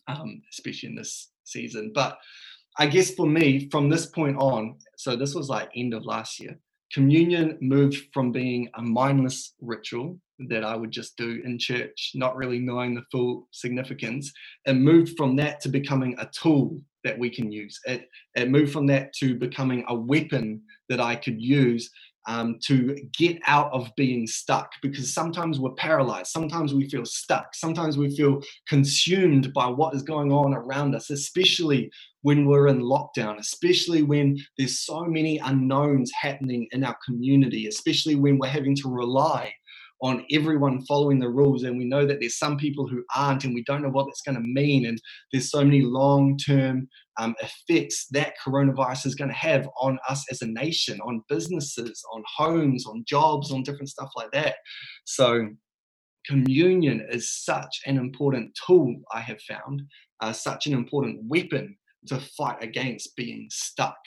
um, 0.09 0.43
especially 0.51 0.91
in 0.91 0.97
this 0.97 1.31
season. 1.45 1.93
But 1.95 2.19
I 2.79 2.87
guess 2.87 3.15
for 3.15 3.27
me, 3.27 3.69
from 3.71 3.89
this 3.89 4.07
point 4.07 4.37
on, 4.39 4.77
so 4.97 5.15
this 5.15 5.35
was 5.35 5.49
like 5.49 5.71
end 5.77 5.95
of 5.95 6.07
last 6.07 6.41
year, 6.41 6.59
communion 6.93 7.59
moved 7.61 7.97
from 8.13 8.33
being 8.33 8.69
a 8.75 8.83
mindless 8.83 9.55
ritual 9.61 10.19
that 10.49 10.65
I 10.65 10.75
would 10.77 10.91
just 10.91 11.17
do 11.17 11.41
in 11.45 11.59
church, 11.59 12.13
not 12.15 12.37
really 12.37 12.59
knowing 12.59 12.95
the 12.95 13.05
full 13.11 13.49
significance, 13.51 14.33
and 14.67 14.83
moved 14.83 15.17
from 15.17 15.37
that 15.37 15.61
to 15.61 15.69
becoming 15.69 16.17
a 16.19 16.27
tool 16.27 16.81
that 17.05 17.19
we 17.19 17.31
can 17.31 17.51
use. 17.53 17.79
It, 17.85 18.09
it 18.35 18.51
moved 18.51 18.73
from 18.73 18.87
that 18.87 19.13
to 19.15 19.35
becoming 19.35 19.85
a 19.89 19.95
weapon 19.95 20.63
that 20.89 21.01
I 21.01 21.17
could 21.17 21.41
use 21.41 21.91
um, 22.27 22.59
to 22.65 22.97
get 23.19 23.41
out 23.47 23.73
of 23.73 23.91
being 23.97 24.27
stuck 24.27 24.71
because 24.81 25.13
sometimes 25.13 25.59
we're 25.59 25.73
paralyzed, 25.73 26.31
sometimes 26.31 26.73
we 26.73 26.89
feel 26.89 27.05
stuck, 27.05 27.55
sometimes 27.55 27.99
we 27.99 28.15
feel 28.15 28.41
consumed 28.69 29.53
by 29.53 29.67
what 29.67 29.95
is 29.95 30.03
going 30.03 30.31
on 30.31 30.55
around 30.55 30.95
us, 30.95 31.11
especially 31.11 31.91
when 32.23 32.47
we're 32.47 32.69
in 32.69 32.81
lockdown, 32.81 33.39
especially 33.39 34.03
when 34.03 34.39
there's 34.57 34.81
so 34.81 35.05
many 35.05 35.39
unknowns 35.39 36.11
happening 36.13 36.67
in 36.73 36.85
our 36.85 36.97
community, 37.05 37.67
especially 37.67 38.15
when 38.15 38.39
we're 38.39 38.49
having 38.49 38.77
to 38.77 38.89
rely 38.89 39.53
on 40.03 40.25
everyone 40.33 40.85
following 40.87 41.21
the 41.21 41.29
rules 41.29 41.63
and 41.63 41.79
we 41.79 41.85
know 41.85 42.05
that 42.05 42.19
there's 42.19 42.37
some 42.37 42.59
people 42.59 42.89
who 42.89 43.05
aren't 43.15 43.45
and 43.45 43.55
we 43.55 43.63
don't 43.65 43.83
know 43.83 43.89
what 43.89 44.05
that's 44.07 44.23
going 44.23 44.35
to 44.35 44.49
mean 44.49 44.87
and 44.87 45.01
there's 45.31 45.51
so 45.51 45.65
many 45.65 45.81
long-term 45.81 46.89
um, 47.21 47.35
effects 47.41 48.07
that 48.11 48.35
coronavirus 48.45 49.07
is 49.07 49.15
going 49.15 49.31
to 49.31 49.37
have 49.37 49.69
on 49.81 49.99
us 50.09 50.25
as 50.33 50.43
a 50.43 50.47
nation 50.47 50.99
on 51.03 51.23
businesses 51.29 52.03
on 52.13 52.23
homes 52.37 52.85
on 52.85 53.05
jobs 53.07 53.53
on 53.53 53.63
different 53.63 53.89
stuff 53.89 54.11
like 54.17 54.31
that. 54.33 54.57
So 55.05 55.49
communion 56.27 57.07
is 57.11 57.43
such 57.45 57.81
an 57.87 57.97
important 57.97 58.57
tool 58.67 58.95
i 59.13 59.21
have 59.21 59.41
found 59.43 59.83
uh, 60.21 60.33
such 60.33 60.67
an 60.67 60.73
important 60.73 61.19
weapon 61.27 61.77
to 62.07 62.19
fight 62.19 62.63
against 62.63 63.17
being 63.17 63.49
stuck 63.51 63.99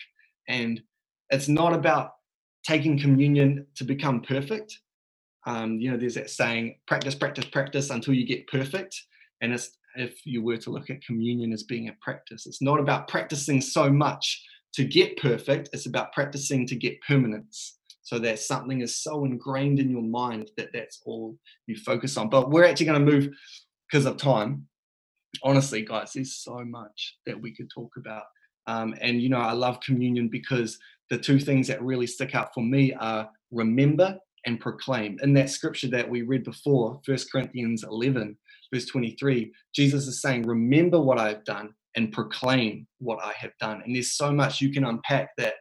and 0.48 0.82
it's 1.30 1.48
not 1.48 1.74
about 1.74 2.12
taking 2.66 3.00
communion 3.00 3.66
to 3.76 3.84
become 3.84 4.22
perfect 4.22 4.80
um, 5.46 5.80
you 5.80 5.92
know, 5.92 5.98
there's 5.98 6.16
that 6.16 6.30
saying, 6.30 6.76
practice, 6.88 7.16
practice, 7.16 7.46
practice 7.46 7.90
until 7.90 8.14
you 8.14 8.26
get 8.26 8.48
perfect. 8.48 9.00
And 9.42 9.54
it's, 9.54 9.78
if 9.96 10.26
you 10.26 10.44
were 10.44 10.58
to 10.58 10.72
look 10.72 10.90
at 10.90 11.04
communion 11.06 11.54
as 11.54 11.64
being 11.64 11.90
a 11.90 11.96
practice, 12.02 12.46
it's 12.48 12.62
not 12.62 12.80
about 12.80 13.08
practicing 13.08 13.62
so 13.62 13.90
much 13.90 14.44
to 14.74 14.84
get 14.84 15.18
perfect, 15.18 15.70
it's 15.72 15.86
about 15.86 16.12
practicing 16.12 16.68
to 16.68 16.76
get 16.76 17.00
permanence. 17.08 17.78
So 18.02 18.20
that 18.20 18.40
something 18.40 18.82
is 18.82 19.02
so 19.02 19.26
ingrained 19.26 19.80
in 19.80 19.90
your 19.90 20.02
mind 20.02 20.52
that 20.58 20.70
that's 20.74 21.02
all 21.06 21.38
you 21.66 21.76
focus 21.78 22.18
on. 22.18 22.30
But 22.30 22.52
we're 22.52 22.66
actually 22.66 22.88
going 22.88 23.06
to 23.06 23.12
move 23.12 23.30
because 23.90 24.06
of 24.06 24.18
time. 24.18 24.68
Honestly, 25.44 25.84
guys, 25.84 26.14
there's 26.14 26.36
so 26.36 26.64
much 26.66 27.18
that 27.26 27.40
we 27.40 27.54
could 27.54 27.70
talk 27.74 27.92
about. 27.98 28.24
Um, 28.68 28.96
and 29.02 29.22
you 29.22 29.30
know, 29.30 29.40
I 29.40 29.54
love 29.54 29.80
communion 29.80 30.28
because 30.28 30.80
the 31.10 31.18
two 31.18 31.40
things 31.40 31.68
that 31.68 31.82
really 31.84 32.08
stick 32.08 32.36
out 32.36 32.54
for 32.54 32.64
me 32.64 32.94
are 32.94 33.30
remember 33.52 34.18
and 34.46 34.60
proclaim. 34.60 35.18
In 35.24 35.34
that 35.34 35.50
scripture 35.50 35.88
that 35.90 36.10
we 36.10 36.22
read 36.22 36.44
before, 36.44 37.00
First 37.06 37.32
Corinthians 37.32 37.84
11, 37.84 38.38
verse 38.74 38.86
23, 38.86 39.52
Jesus 39.74 40.08
is 40.08 40.22
saying, 40.22 40.44
Remember 40.44 41.00
what 41.00 41.20
I've 41.20 41.44
done 41.46 41.74
and 41.96 42.12
proclaim 42.12 42.88
what 43.00 43.20
I 43.24 43.34
have 43.38 43.54
done. 43.60 43.82
And 43.86 43.96
there's 43.96 44.14
so 44.14 44.32
much 44.32 44.62
you 44.62 44.72
can 44.72 44.86
unpack 44.86 45.30
that, 45.38 45.56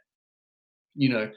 you 0.95 1.09
know, 1.09 1.31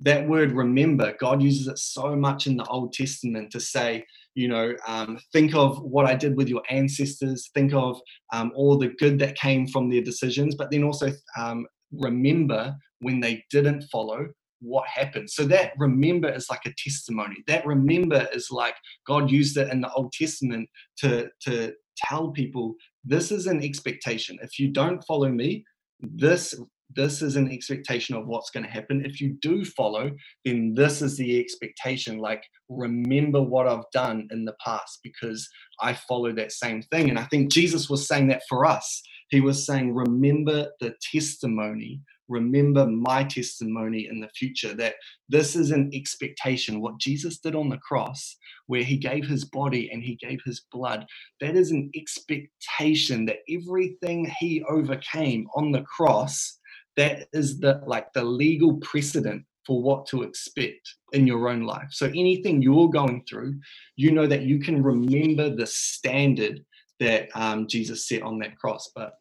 that 0.00 0.28
word 0.28 0.52
remember, 0.52 1.14
God 1.20 1.42
uses 1.42 1.68
it 1.68 1.78
so 1.78 2.16
much 2.16 2.46
in 2.46 2.56
the 2.56 2.66
Old 2.66 2.92
Testament 2.92 3.52
to 3.52 3.60
say, 3.60 4.04
you 4.34 4.48
know, 4.48 4.74
um, 4.86 5.18
think 5.32 5.54
of 5.54 5.80
what 5.82 6.06
I 6.06 6.14
did 6.14 6.36
with 6.36 6.48
your 6.48 6.62
ancestors, 6.70 7.50
think 7.54 7.72
of 7.74 8.00
um, 8.32 8.52
all 8.54 8.78
the 8.78 8.88
good 8.88 9.18
that 9.18 9.36
came 9.36 9.66
from 9.66 9.90
their 9.90 10.02
decisions, 10.02 10.54
but 10.54 10.70
then 10.70 10.84
also 10.84 11.12
um, 11.38 11.66
remember 11.92 12.74
when 13.00 13.20
they 13.20 13.44
didn't 13.50 13.82
follow 13.84 14.26
what 14.60 14.86
happened. 14.86 15.28
So 15.28 15.44
that 15.46 15.72
remember 15.76 16.32
is 16.32 16.48
like 16.48 16.64
a 16.64 16.74
testimony. 16.78 17.36
That 17.48 17.66
remember 17.66 18.26
is 18.32 18.48
like 18.50 18.76
God 19.06 19.30
used 19.30 19.56
it 19.56 19.70
in 19.72 19.80
the 19.80 19.92
Old 19.92 20.12
Testament 20.12 20.68
to, 20.98 21.28
to 21.42 21.74
tell 21.96 22.30
people 22.30 22.74
this 23.04 23.32
is 23.32 23.46
an 23.46 23.62
expectation. 23.62 24.38
If 24.40 24.58
you 24.58 24.68
don't 24.68 25.04
follow 25.04 25.28
me, 25.28 25.64
this 26.00 26.54
this 26.96 27.22
is 27.22 27.36
an 27.36 27.50
expectation 27.52 28.16
of 28.16 28.26
what's 28.26 28.50
going 28.50 28.64
to 28.64 28.70
happen. 28.70 29.04
If 29.04 29.20
you 29.20 29.36
do 29.42 29.64
follow, 29.64 30.10
then 30.44 30.74
this 30.74 31.02
is 31.02 31.16
the 31.16 31.40
expectation. 31.40 32.18
Like, 32.18 32.44
remember 32.68 33.42
what 33.42 33.68
I've 33.68 33.90
done 33.92 34.28
in 34.30 34.44
the 34.44 34.56
past 34.64 35.00
because 35.02 35.48
I 35.80 35.94
follow 35.94 36.32
that 36.34 36.52
same 36.52 36.82
thing. 36.82 37.10
And 37.10 37.18
I 37.18 37.24
think 37.24 37.52
Jesus 37.52 37.90
was 37.90 38.06
saying 38.08 38.28
that 38.28 38.42
for 38.48 38.66
us. 38.66 39.02
He 39.30 39.40
was 39.40 39.66
saying, 39.66 39.94
remember 39.94 40.68
the 40.80 40.94
testimony 41.12 42.00
remember 42.28 42.86
my 42.86 43.24
testimony 43.24 44.08
in 44.10 44.20
the 44.20 44.28
future 44.30 44.74
that 44.74 44.94
this 45.28 45.56
is 45.56 45.70
an 45.70 45.90
expectation. 45.94 46.80
What 46.80 46.98
Jesus 46.98 47.38
did 47.38 47.54
on 47.54 47.68
the 47.68 47.78
cross, 47.78 48.36
where 48.66 48.82
he 48.82 48.96
gave 48.96 49.26
his 49.26 49.44
body 49.44 49.90
and 49.92 50.02
he 50.02 50.16
gave 50.16 50.40
his 50.44 50.62
blood, 50.72 51.06
that 51.40 51.56
is 51.56 51.70
an 51.70 51.90
expectation 51.94 53.26
that 53.26 53.38
everything 53.50 54.30
he 54.40 54.62
overcame 54.68 55.46
on 55.54 55.72
the 55.72 55.82
cross, 55.82 56.58
that 56.96 57.28
is 57.32 57.60
the 57.60 57.82
like 57.86 58.12
the 58.12 58.24
legal 58.24 58.76
precedent 58.78 59.44
for 59.66 59.80
what 59.80 60.06
to 60.06 60.22
expect 60.22 60.96
in 61.12 61.26
your 61.26 61.48
own 61.48 61.62
life. 61.62 61.88
So 61.90 62.06
anything 62.06 62.62
you're 62.62 62.90
going 62.90 63.24
through, 63.28 63.60
you 63.96 64.10
know 64.10 64.26
that 64.26 64.42
you 64.42 64.58
can 64.58 64.82
remember 64.82 65.54
the 65.54 65.66
standard 65.66 66.64
that 66.98 67.28
um, 67.34 67.68
Jesus 67.68 68.08
set 68.08 68.22
on 68.22 68.38
that 68.40 68.58
cross. 68.58 68.90
But 68.94 69.14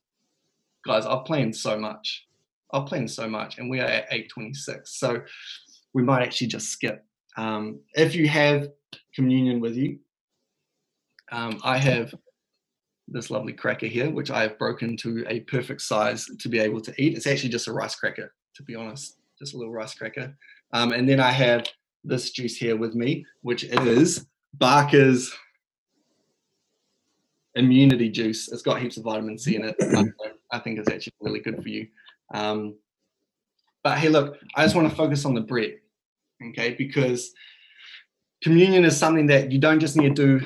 guys, 0.85 1.05
I've 1.05 1.25
planned 1.25 1.55
so 1.55 1.77
much. 1.77 2.25
I've 2.73 2.85
planned 2.85 3.11
so 3.11 3.27
much, 3.27 3.57
and 3.57 3.69
we 3.69 3.79
are 3.79 3.87
at 3.87 4.05
826. 4.11 4.97
So 4.97 5.21
we 5.93 6.03
might 6.03 6.23
actually 6.23 6.47
just 6.47 6.69
skip. 6.69 7.05
Um, 7.37 7.81
if 7.93 8.15
you 8.15 8.27
have 8.27 8.69
communion 9.13 9.59
with 9.59 9.75
you, 9.75 9.99
um, 11.31 11.59
I 11.63 11.77
have 11.77 12.13
this 13.11 13.29
lovely 13.29 13.53
cracker 13.53 13.87
here, 13.87 14.09
which 14.09 14.31
I 14.31 14.41
have 14.41 14.57
broken 14.57 14.95
to 14.97 15.25
a 15.27 15.41
perfect 15.41 15.81
size 15.81 16.25
to 16.39 16.49
be 16.49 16.59
able 16.59 16.81
to 16.81 17.01
eat. 17.01 17.15
It's 17.15 17.27
actually 17.27 17.49
just 17.49 17.67
a 17.67 17.73
rice 17.73 17.95
cracker, 17.95 18.33
to 18.55 18.63
be 18.63 18.75
honest, 18.75 19.17
just 19.37 19.53
a 19.53 19.57
little 19.57 19.73
rice 19.73 19.93
cracker. 19.93 20.35
Um, 20.73 20.91
and 20.93 21.07
then 21.07 21.19
I 21.19 21.31
have 21.31 21.67
this 22.03 22.31
juice 22.31 22.55
here 22.55 22.77
with 22.77 22.95
me, 22.95 23.25
which 23.41 23.63
is 23.65 24.25
Barker's 24.53 25.33
immunity 27.55 28.09
juice. 28.09 28.51
It's 28.51 28.61
got 28.61 28.81
heaps 28.81 28.97
of 28.97 29.03
vitamin 29.03 29.37
C 29.37 29.55
in 29.55 29.65
it. 29.65 29.75
I 30.51 30.59
think 30.59 30.79
it's 30.79 30.89
actually 30.89 31.13
really 31.21 31.39
good 31.39 31.61
for 31.61 31.69
you. 31.69 31.87
Um, 32.33 32.75
but 33.83 33.97
hey, 33.97 34.09
look, 34.09 34.37
I 34.55 34.63
just 34.63 34.75
want 34.75 34.89
to 34.89 34.95
focus 34.95 35.25
on 35.25 35.33
the 35.33 35.41
bread, 35.41 35.79
okay? 36.49 36.75
Because 36.75 37.33
communion 38.41 38.85
is 38.85 38.97
something 38.97 39.27
that 39.27 39.51
you 39.51 39.59
don't 39.59 39.79
just 39.79 39.97
need 39.97 40.15
to 40.15 40.39
do 40.39 40.45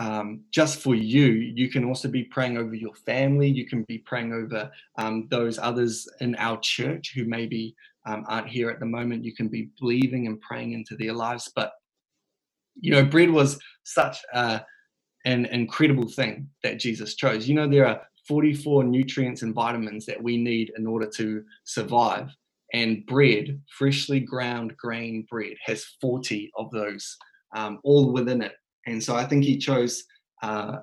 um, 0.00 0.40
just 0.50 0.80
for 0.80 0.94
you. 0.94 1.26
You 1.26 1.68
can 1.68 1.84
also 1.84 2.08
be 2.08 2.24
praying 2.24 2.56
over 2.56 2.74
your 2.74 2.94
family. 2.94 3.48
You 3.50 3.66
can 3.66 3.82
be 3.82 3.98
praying 3.98 4.32
over 4.32 4.70
um, 4.96 5.28
those 5.30 5.58
others 5.58 6.08
in 6.20 6.34
our 6.36 6.58
church 6.60 7.12
who 7.14 7.26
maybe 7.26 7.76
um, 8.06 8.24
aren't 8.26 8.48
here 8.48 8.70
at 8.70 8.80
the 8.80 8.86
moment. 8.86 9.24
You 9.24 9.34
can 9.34 9.48
be 9.48 9.68
believing 9.78 10.26
and 10.26 10.40
praying 10.40 10.72
into 10.72 10.96
their 10.96 11.12
lives. 11.12 11.52
But, 11.54 11.72
you 12.80 12.92
know, 12.92 13.04
bread 13.04 13.30
was 13.30 13.58
such 13.84 14.16
a, 14.32 14.62
an 15.26 15.44
incredible 15.44 16.08
thing 16.08 16.48
that 16.62 16.80
Jesus 16.80 17.14
chose. 17.14 17.46
You 17.46 17.56
know, 17.56 17.68
there 17.68 17.86
are 17.86 18.00
44 18.26 18.84
nutrients 18.84 19.42
and 19.42 19.54
vitamins 19.54 20.06
that 20.06 20.22
we 20.22 20.38
need 20.38 20.72
in 20.78 20.86
order 20.86 21.10
to 21.16 21.44
survive. 21.64 22.30
And 22.72 23.04
bread, 23.04 23.60
freshly 23.76 24.20
ground 24.20 24.74
grain 24.78 25.26
bread, 25.28 25.56
has 25.66 25.84
40 26.00 26.52
of 26.56 26.70
those 26.70 27.18
um, 27.54 27.80
all 27.84 28.12
within 28.12 28.40
it. 28.40 28.54
And 28.86 29.02
so 29.02 29.14
I 29.16 29.24
think 29.24 29.44
he 29.44 29.58
chose 29.58 30.04
uh, 30.42 30.78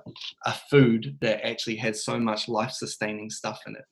a 0.46 0.52
food 0.70 1.18
that 1.20 1.44
actually 1.46 1.76
has 1.76 2.04
so 2.04 2.18
much 2.18 2.48
life 2.48 2.70
sustaining 2.70 3.30
stuff 3.30 3.60
in 3.66 3.74
it. 3.74 3.84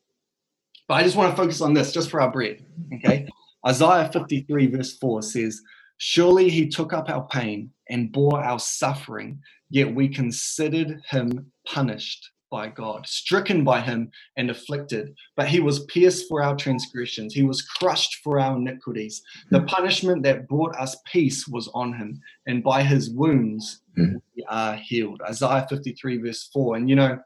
But 0.89 0.95
I 0.95 1.03
just 1.03 1.17
want 1.17 1.31
to 1.31 1.37
focus 1.37 1.61
on 1.61 1.75
this 1.75 1.93
just 1.93 2.11
for 2.11 2.21
our 2.21 2.31
bread. 2.31 2.65
Okay. 2.95 3.27
Isaiah 3.67 4.09
53, 4.13 4.67
verse 4.69 4.97
4 4.99 5.23
says, 5.23 5.61
Surely 5.99 6.49
he 6.49 6.69
took 6.69 6.93
up 6.93 7.09
our 7.09 7.27
pain 7.29 7.71
and 7.89 8.13
bore 8.13 8.43
our 8.43 8.61
suffering, 8.61 9.41
yet 9.71 9.93
we 9.93 10.09
considered 10.09 11.01
him 11.11 11.51
punished 11.67 12.31
by 12.51 12.69
God, 12.69 13.07
stricken 13.07 13.65
by 13.65 13.81
him 13.81 14.11
and 14.37 14.51
afflicted. 14.51 15.15
But 15.37 15.49
he 15.49 15.59
was 15.59 15.85
pierced 15.87 16.27
for 16.29 16.43
our 16.43 16.55
transgressions, 16.55 17.35
he 17.35 17.43
was 17.43 17.63
crushed 17.63 18.21
for 18.23 18.39
our 18.39 18.57
iniquities. 18.57 19.23
The 19.51 19.63
punishment 19.63 20.23
that 20.23 20.47
brought 20.47 20.77
us 20.77 20.97
peace 21.05 21.49
was 21.49 21.69
on 21.75 21.93
him, 21.93 22.21
and 22.47 22.63
by 22.63 22.83
his 22.83 23.11
wounds 23.11 23.83
mm. 23.99 24.20
we 24.34 24.44
are 24.49 24.74
healed. 24.74 25.22
Isaiah 25.28 25.66
53, 25.68 26.18
verse 26.18 26.49
4. 26.53 26.76
And 26.76 26.88
you 26.88 26.97
know, 26.97 27.18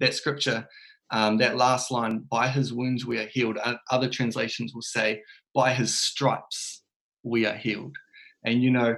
that 0.00 0.14
scripture, 0.14 0.66
um, 1.10 1.38
that 1.38 1.56
last 1.56 1.90
line, 1.90 2.24
by 2.30 2.48
his 2.48 2.72
wounds 2.72 3.06
we 3.06 3.18
are 3.18 3.26
healed. 3.26 3.58
Other 3.90 4.08
translations 4.08 4.74
will 4.74 4.82
say, 4.82 5.22
by 5.54 5.72
his 5.72 5.98
stripes 5.98 6.82
we 7.22 7.46
are 7.46 7.54
healed. 7.56 7.96
And 8.44 8.62
you 8.62 8.70
know, 8.70 8.96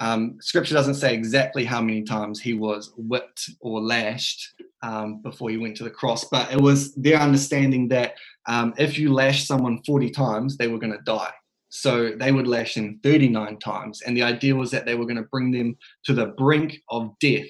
um, 0.00 0.38
scripture 0.40 0.74
doesn't 0.74 0.94
say 0.94 1.14
exactly 1.14 1.64
how 1.64 1.82
many 1.82 2.02
times 2.02 2.40
he 2.40 2.54
was 2.54 2.92
whipped 2.96 3.50
or 3.60 3.82
lashed 3.82 4.54
um, 4.82 5.20
before 5.20 5.50
he 5.50 5.58
went 5.58 5.76
to 5.76 5.84
the 5.84 5.90
cross, 5.90 6.24
but 6.24 6.50
it 6.50 6.60
was 6.60 6.94
their 6.94 7.18
understanding 7.18 7.88
that 7.88 8.14
um, 8.48 8.72
if 8.78 8.98
you 8.98 9.12
lash 9.12 9.46
someone 9.46 9.82
40 9.84 10.10
times, 10.10 10.56
they 10.56 10.68
were 10.68 10.78
going 10.78 10.92
to 10.92 11.02
die. 11.04 11.32
So 11.70 12.12
they 12.16 12.32
would 12.32 12.48
lash 12.48 12.76
him 12.76 13.00
39 13.02 13.58
times. 13.60 14.02
And 14.02 14.16
the 14.16 14.24
idea 14.24 14.54
was 14.54 14.70
that 14.72 14.86
they 14.86 14.96
were 14.96 15.04
going 15.04 15.16
to 15.16 15.28
bring 15.30 15.52
them 15.52 15.76
to 16.04 16.12
the 16.12 16.26
brink 16.26 16.78
of 16.88 17.12
death 17.20 17.46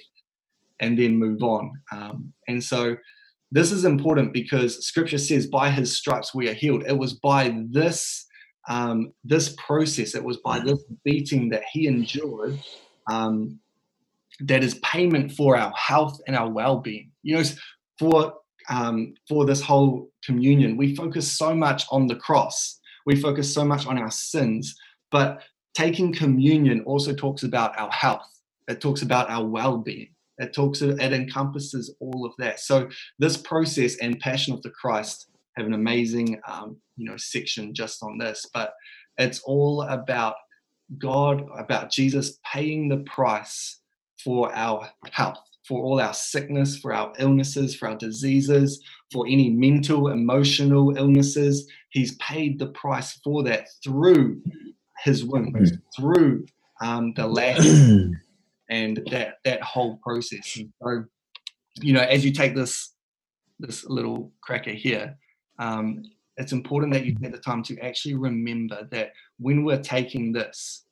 and 0.78 0.98
then 0.98 1.16
move 1.16 1.42
on. 1.42 1.72
Um, 1.92 2.32
and 2.46 2.62
so 2.62 2.96
this 3.50 3.72
is 3.72 3.84
important 3.84 4.32
because 4.32 4.86
scripture 4.86 5.18
says, 5.18 5.46
by 5.46 5.70
his 5.70 5.96
stripes 5.96 6.34
we 6.34 6.48
are 6.48 6.54
healed. 6.54 6.84
It 6.86 6.96
was 6.96 7.14
by 7.14 7.56
this 7.70 8.26
um, 8.68 9.12
this 9.24 9.56
process, 9.56 10.14
it 10.14 10.22
was 10.22 10.36
by 10.38 10.60
this 10.60 10.84
beating 11.02 11.48
that 11.48 11.62
he 11.72 11.86
endured 11.86 12.58
um, 13.10 13.58
that 14.40 14.62
is 14.62 14.74
payment 14.84 15.32
for 15.32 15.56
our 15.56 15.72
health 15.74 16.20
and 16.26 16.36
our 16.36 16.48
well-being. 16.48 17.10
You 17.22 17.38
know, 17.38 17.44
for 17.98 18.34
um, 18.68 19.14
for 19.28 19.44
this 19.46 19.60
whole 19.60 20.10
communion, 20.24 20.76
we 20.76 20.94
focus 20.94 21.32
so 21.32 21.54
much 21.54 21.84
on 21.90 22.06
the 22.06 22.14
cross. 22.14 22.79
We 23.06 23.16
focus 23.16 23.52
so 23.52 23.64
much 23.64 23.86
on 23.86 23.98
our 23.98 24.10
sins, 24.10 24.76
but 25.10 25.42
taking 25.74 26.12
communion 26.12 26.82
also 26.82 27.14
talks 27.14 27.42
about 27.42 27.78
our 27.78 27.90
health. 27.90 28.26
It 28.68 28.80
talks 28.80 29.02
about 29.02 29.30
our 29.30 29.44
well-being. 29.44 30.10
It 30.38 30.54
talks. 30.54 30.80
It 30.80 31.12
encompasses 31.12 31.94
all 32.00 32.24
of 32.24 32.32
that. 32.38 32.60
So 32.60 32.88
this 33.18 33.36
process 33.36 33.96
and 33.96 34.18
passion 34.20 34.54
of 34.54 34.62
the 34.62 34.70
Christ 34.70 35.28
have 35.56 35.66
an 35.66 35.74
amazing 35.74 36.40
um, 36.48 36.76
you 36.96 37.06
know 37.06 37.16
section 37.16 37.74
just 37.74 38.02
on 38.02 38.18
this 38.18 38.46
but 38.52 38.74
it's 39.18 39.40
all 39.40 39.82
about 39.82 40.34
god 40.98 41.46
about 41.58 41.90
jesus 41.90 42.38
paying 42.52 42.88
the 42.88 42.98
price 42.98 43.80
for 44.22 44.54
our 44.54 44.88
health 45.12 45.38
for 45.66 45.82
all 45.82 46.00
our 46.00 46.12
sickness 46.12 46.76
for 46.78 46.92
our 46.92 47.12
illnesses 47.18 47.74
for 47.74 47.88
our 47.88 47.96
diseases 47.96 48.82
for 49.12 49.26
any 49.26 49.50
mental 49.50 50.08
emotional 50.08 50.96
illnesses 50.96 51.68
he's 51.90 52.16
paid 52.16 52.58
the 52.58 52.68
price 52.68 53.18
for 53.24 53.42
that 53.44 53.68
through 53.84 54.40
his 55.04 55.24
wounds 55.24 55.72
through 55.96 56.44
um, 56.82 57.12
the 57.14 57.26
lash 57.38 57.66
and 58.70 59.02
that 59.10 59.34
that 59.44 59.62
whole 59.62 59.98
process. 60.02 60.56
And 60.56 60.72
so 60.82 61.04
you 61.80 61.92
know 61.92 62.02
as 62.02 62.24
you 62.24 62.32
take 62.32 62.54
this 62.54 62.94
this 63.58 63.84
little 63.84 64.32
cracker 64.42 64.72
here 64.72 65.16
um, 65.58 66.02
it's 66.40 66.52
important 66.52 66.92
that 66.94 67.04
you 67.04 67.14
take 67.14 67.32
the 67.32 67.38
time 67.38 67.62
to 67.64 67.78
actually 67.80 68.14
remember 68.14 68.88
that 68.90 69.12
when 69.38 69.62
we're 69.62 69.82
taking 69.82 70.32
this, 70.32 70.86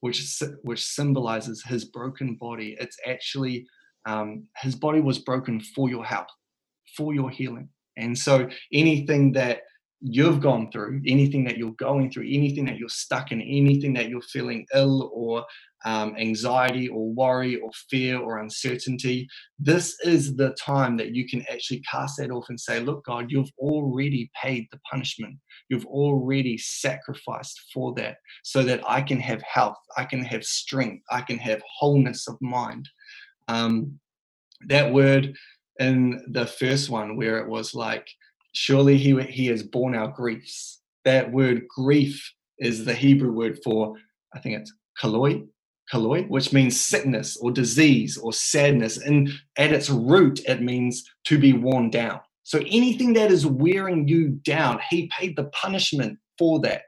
which 0.00 0.42
which 0.62 0.84
symbolizes 0.84 1.62
his 1.62 1.84
broken 1.84 2.34
body, 2.34 2.76
it's 2.80 2.98
actually 3.06 3.66
um, 4.06 4.44
his 4.56 4.74
body 4.74 5.00
was 5.00 5.18
broken 5.18 5.60
for 5.60 5.88
your 5.88 6.04
health, 6.04 6.28
for 6.96 7.14
your 7.14 7.30
healing. 7.30 7.68
And 7.96 8.18
so 8.18 8.48
anything 8.72 9.32
that 9.32 9.60
you've 10.00 10.40
gone 10.40 10.70
through, 10.70 11.02
anything 11.06 11.44
that 11.44 11.58
you're 11.58 11.72
going 11.72 12.10
through, 12.10 12.26
anything 12.26 12.64
that 12.64 12.78
you're 12.78 12.88
stuck 12.88 13.32
in, 13.32 13.40
anything 13.40 13.92
that 13.92 14.08
you're 14.08 14.22
feeling 14.22 14.66
ill 14.74 15.10
or 15.12 15.44
um, 15.84 16.14
anxiety 16.18 16.88
or 16.88 17.12
worry 17.12 17.56
or 17.56 17.70
fear 17.90 18.18
or 18.18 18.38
uncertainty, 18.38 19.28
this 19.58 19.96
is 20.04 20.36
the 20.36 20.50
time 20.62 20.96
that 20.96 21.14
you 21.14 21.28
can 21.28 21.44
actually 21.50 21.80
cast 21.90 22.18
that 22.18 22.30
off 22.30 22.46
and 22.48 22.58
say, 22.58 22.80
Look, 22.80 23.04
God, 23.04 23.30
you've 23.30 23.50
already 23.58 24.30
paid 24.40 24.66
the 24.70 24.80
punishment. 24.90 25.36
You've 25.68 25.86
already 25.86 26.56
sacrificed 26.58 27.60
for 27.72 27.94
that 27.94 28.16
so 28.42 28.62
that 28.62 28.82
I 28.88 29.02
can 29.02 29.20
have 29.20 29.42
health, 29.42 29.78
I 29.96 30.04
can 30.04 30.24
have 30.24 30.44
strength, 30.44 31.04
I 31.10 31.20
can 31.20 31.38
have 31.38 31.62
wholeness 31.78 32.26
of 32.26 32.36
mind. 32.40 32.88
Um, 33.48 33.98
that 34.68 34.92
word 34.92 35.34
in 35.78 36.22
the 36.28 36.46
first 36.46 36.90
one, 36.90 37.16
where 37.16 37.38
it 37.38 37.48
was 37.48 37.74
like, 37.74 38.06
surely 38.52 38.96
he, 38.96 39.20
he 39.22 39.46
has 39.46 39.62
borne 39.62 39.94
our 39.94 40.08
griefs. 40.08 40.80
That 41.04 41.32
word 41.32 41.62
grief 41.68 42.32
is 42.58 42.84
the 42.84 42.94
Hebrew 42.94 43.32
word 43.32 43.58
for, 43.64 43.96
I 44.34 44.38
think 44.38 44.60
it's 44.60 44.72
kaloi, 45.00 45.46
kaloi, 45.92 46.28
which 46.28 46.52
means 46.52 46.80
sickness 46.80 47.36
or 47.38 47.50
disease 47.50 48.16
or 48.18 48.32
sadness. 48.32 48.98
And 48.98 49.30
at 49.56 49.72
its 49.72 49.90
root, 49.90 50.40
it 50.46 50.62
means 50.62 51.04
to 51.24 51.38
be 51.38 51.52
worn 51.52 51.90
down. 51.90 52.20
So 52.42 52.58
anything 52.66 53.12
that 53.14 53.30
is 53.30 53.46
wearing 53.46 54.08
you 54.08 54.28
down, 54.28 54.80
he 54.90 55.10
paid 55.16 55.36
the 55.36 55.44
punishment 55.44 56.18
for 56.38 56.60
that. 56.60 56.82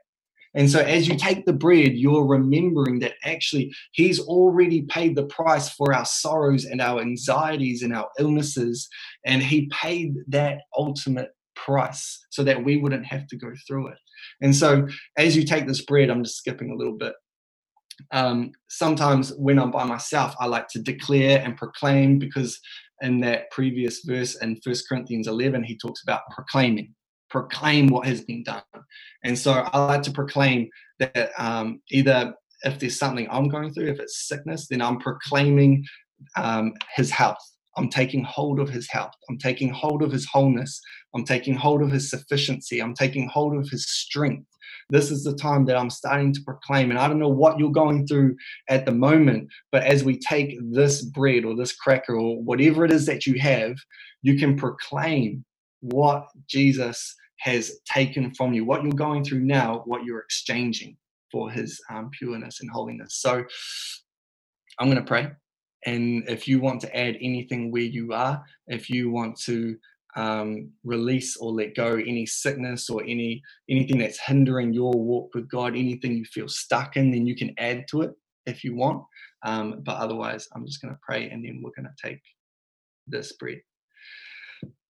And 0.55 0.69
so 0.69 0.79
as 0.79 1.07
you 1.07 1.17
take 1.17 1.45
the 1.45 1.53
bread, 1.53 1.93
you're 1.93 2.25
remembering 2.25 2.99
that 2.99 3.13
actually 3.23 3.73
he's 3.93 4.19
already 4.19 4.83
paid 4.83 5.15
the 5.15 5.25
price 5.25 5.69
for 5.69 5.93
our 5.93 6.05
sorrows 6.05 6.65
and 6.65 6.79
our 6.79 7.01
anxieties 7.01 7.81
and 7.81 7.93
our 7.95 8.09
illnesses. 8.19 8.87
And 9.25 9.41
he 9.41 9.67
paid 9.69 10.15
that 10.27 10.61
ultimate 10.77 11.31
price 11.63 12.25
so 12.29 12.43
that 12.43 12.63
we 12.63 12.77
wouldn't 12.77 13.05
have 13.05 13.27
to 13.27 13.37
go 13.37 13.51
through 13.67 13.87
it. 13.87 13.97
And 14.41 14.55
so 14.55 14.87
as 15.17 15.35
you 15.35 15.43
take 15.43 15.67
this 15.67 15.85
bread, 15.85 16.09
I'm 16.09 16.23
just 16.23 16.37
skipping 16.37 16.71
a 16.71 16.75
little 16.75 16.97
bit. 16.97 17.13
Um, 18.11 18.51
sometimes 18.69 19.33
when 19.37 19.59
I'm 19.59 19.71
by 19.71 19.83
myself, 19.83 20.35
I 20.39 20.47
like 20.47 20.67
to 20.69 20.81
declare 20.81 21.41
and 21.43 21.57
proclaim 21.57 22.17
because 22.19 22.59
in 23.01 23.19
that 23.21 23.51
previous 23.51 24.03
verse 24.05 24.35
in 24.41 24.59
First 24.63 24.87
Corinthians 24.87 25.27
11, 25.27 25.63
he 25.63 25.77
talks 25.77 26.01
about 26.03 26.21
proclaiming, 26.31 26.93
proclaim 27.29 27.87
what 27.87 28.07
has 28.07 28.21
been 28.21 28.43
done. 28.43 28.63
And 29.23 29.37
so 29.37 29.51
I 29.53 29.85
like 29.85 30.03
to 30.03 30.11
proclaim 30.11 30.69
that 30.99 31.31
um, 31.37 31.81
either 31.91 32.33
if 32.63 32.79
there's 32.79 32.97
something 32.97 33.27
I'm 33.29 33.49
going 33.49 33.73
through, 33.73 33.87
if 33.87 33.99
it's 33.99 34.27
sickness, 34.27 34.67
then 34.67 34.81
I'm 34.81 34.99
proclaiming 34.99 35.85
um, 36.35 36.73
his 36.95 37.11
health. 37.11 37.37
I'm 37.75 37.89
taking 37.89 38.23
hold 38.23 38.59
of 38.59 38.69
his 38.69 38.89
health. 38.89 39.13
I'm 39.29 39.37
taking 39.37 39.69
hold 39.69 40.03
of 40.03 40.11
his 40.11 40.27
wholeness. 40.27 40.79
I'm 41.15 41.25
taking 41.25 41.55
hold 41.55 41.81
of 41.81 41.91
his 41.91 42.09
sufficiency. 42.09 42.81
I'm 42.81 42.93
taking 42.93 43.27
hold 43.27 43.55
of 43.55 43.69
his 43.69 43.87
strength. 43.87 44.47
This 44.89 45.11
is 45.11 45.23
the 45.23 45.35
time 45.35 45.65
that 45.65 45.77
I'm 45.77 45.89
starting 45.89 46.33
to 46.33 46.41
proclaim. 46.41 46.89
And 46.89 46.99
I 46.99 47.07
don't 47.07 47.19
know 47.19 47.29
what 47.29 47.59
you're 47.59 47.71
going 47.71 48.07
through 48.07 48.35
at 48.69 48.85
the 48.85 48.91
moment, 48.91 49.49
but 49.71 49.83
as 49.83 50.03
we 50.03 50.17
take 50.17 50.57
this 50.61 51.01
bread 51.01 51.45
or 51.45 51.55
this 51.55 51.73
cracker 51.73 52.15
or 52.15 52.41
whatever 52.41 52.83
it 52.85 52.91
is 52.91 53.05
that 53.05 53.25
you 53.25 53.39
have, 53.39 53.75
you 54.21 54.37
can 54.37 54.57
proclaim 54.57 55.45
what 55.81 56.27
Jesus 56.47 57.15
has 57.39 57.79
taken 57.85 58.33
from 58.33 58.53
you, 58.53 58.65
what 58.65 58.83
you're 58.83 58.93
going 58.93 59.23
through 59.23 59.41
now, 59.41 59.83
what 59.85 60.03
you're 60.03 60.19
exchanging 60.19 60.95
for 61.31 61.51
his 61.51 61.79
um, 61.89 62.09
pureness 62.17 62.61
and 62.61 62.69
holiness. 62.69 63.15
So 63.15 63.43
I'm 64.79 64.89
going 64.89 64.97
to 64.97 65.07
pray. 65.07 65.29
And 65.85 66.23
if 66.29 66.47
you 66.47 66.61
want 66.61 66.79
to 66.81 66.95
add 66.95 67.17
anything 67.19 67.69
where 67.69 67.81
you 67.81 68.13
are, 68.13 68.41
if 68.67 68.89
you 68.89 69.11
want 69.11 69.37
to 69.41 69.75
um, 70.15 70.71
release 70.83 71.37
or 71.37 71.51
let 71.51 71.75
go 71.75 71.95
any 71.95 72.25
sickness 72.25 72.89
or 72.89 73.01
any 73.03 73.41
anything 73.69 73.97
that's 73.97 74.19
hindering 74.19 74.73
your 74.73 74.93
walk 74.93 75.33
with 75.33 75.49
God, 75.49 75.75
anything 75.75 76.15
you 76.15 76.25
feel 76.25 76.47
stuck 76.47 76.97
in, 76.97 77.11
then 77.11 77.25
you 77.25 77.35
can 77.35 77.53
add 77.57 77.85
to 77.89 78.01
it 78.01 78.11
if 78.45 78.63
you 78.63 78.75
want. 78.75 79.03
Um, 79.43 79.81
but 79.83 79.97
otherwise, 79.97 80.47
I'm 80.55 80.65
just 80.65 80.81
going 80.81 80.93
to 80.93 80.99
pray 81.01 81.29
and 81.29 81.43
then 81.43 81.61
we're 81.63 81.71
going 81.75 81.89
to 81.89 82.07
take 82.07 82.21
this 83.07 83.33
bread. 83.33 83.61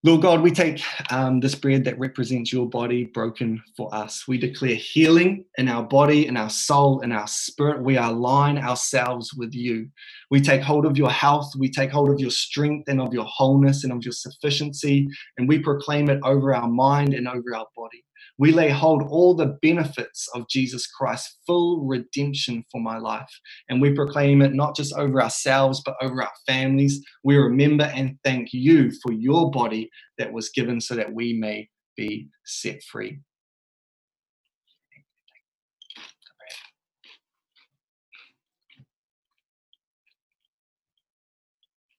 Lord 0.04 0.20
God, 0.20 0.42
we 0.42 0.50
take 0.50 0.82
um, 1.10 1.40
this 1.40 1.54
bread 1.54 1.84
that 1.84 1.98
represents 1.98 2.52
your 2.52 2.68
body 2.68 3.04
broken 3.04 3.62
for 3.74 3.88
us. 3.94 4.28
We 4.28 4.36
declare 4.36 4.74
healing 4.74 5.46
in 5.56 5.66
our 5.66 5.82
body, 5.82 6.26
in 6.26 6.36
our 6.36 6.50
soul, 6.50 7.00
in 7.00 7.10
our 7.10 7.26
spirit. 7.26 7.82
We 7.82 7.96
align 7.96 8.58
ourselves 8.58 9.32
with 9.32 9.54
you. 9.54 9.88
We 10.30 10.42
take 10.42 10.60
hold 10.60 10.84
of 10.84 10.98
your 10.98 11.10
health. 11.10 11.52
We 11.56 11.70
take 11.70 11.90
hold 11.90 12.10
of 12.10 12.20
your 12.20 12.30
strength 12.30 12.86
and 12.88 13.00
of 13.00 13.14
your 13.14 13.24
wholeness 13.24 13.82
and 13.82 13.94
of 13.94 14.04
your 14.04 14.12
sufficiency. 14.12 15.08
And 15.38 15.48
we 15.48 15.60
proclaim 15.60 16.10
it 16.10 16.20
over 16.22 16.54
our 16.54 16.68
mind 16.68 17.14
and 17.14 17.26
over 17.26 17.56
our 17.56 17.66
body. 17.74 18.04
We 18.38 18.52
lay 18.52 18.70
hold 18.70 19.02
all 19.08 19.34
the 19.34 19.56
benefits 19.62 20.28
of 20.34 20.48
Jesus 20.48 20.86
Christ's 20.86 21.38
full 21.46 21.86
redemption 21.86 22.64
for 22.70 22.80
my 22.80 22.98
life. 22.98 23.30
And 23.68 23.80
we 23.80 23.94
proclaim 23.94 24.42
it 24.42 24.54
not 24.54 24.74
just 24.74 24.92
over 24.94 25.22
ourselves, 25.22 25.82
but 25.84 25.96
over 26.02 26.22
our 26.22 26.32
families. 26.46 27.00
We 27.22 27.36
remember 27.36 27.84
and 27.84 28.16
thank 28.24 28.52
you 28.52 28.90
for 29.02 29.12
your 29.12 29.50
body 29.50 29.90
that 30.18 30.32
was 30.32 30.50
given 30.50 30.80
so 30.80 30.94
that 30.96 31.12
we 31.12 31.34
may 31.34 31.68
be 31.96 32.28
set 32.44 32.82
free. 32.82 33.20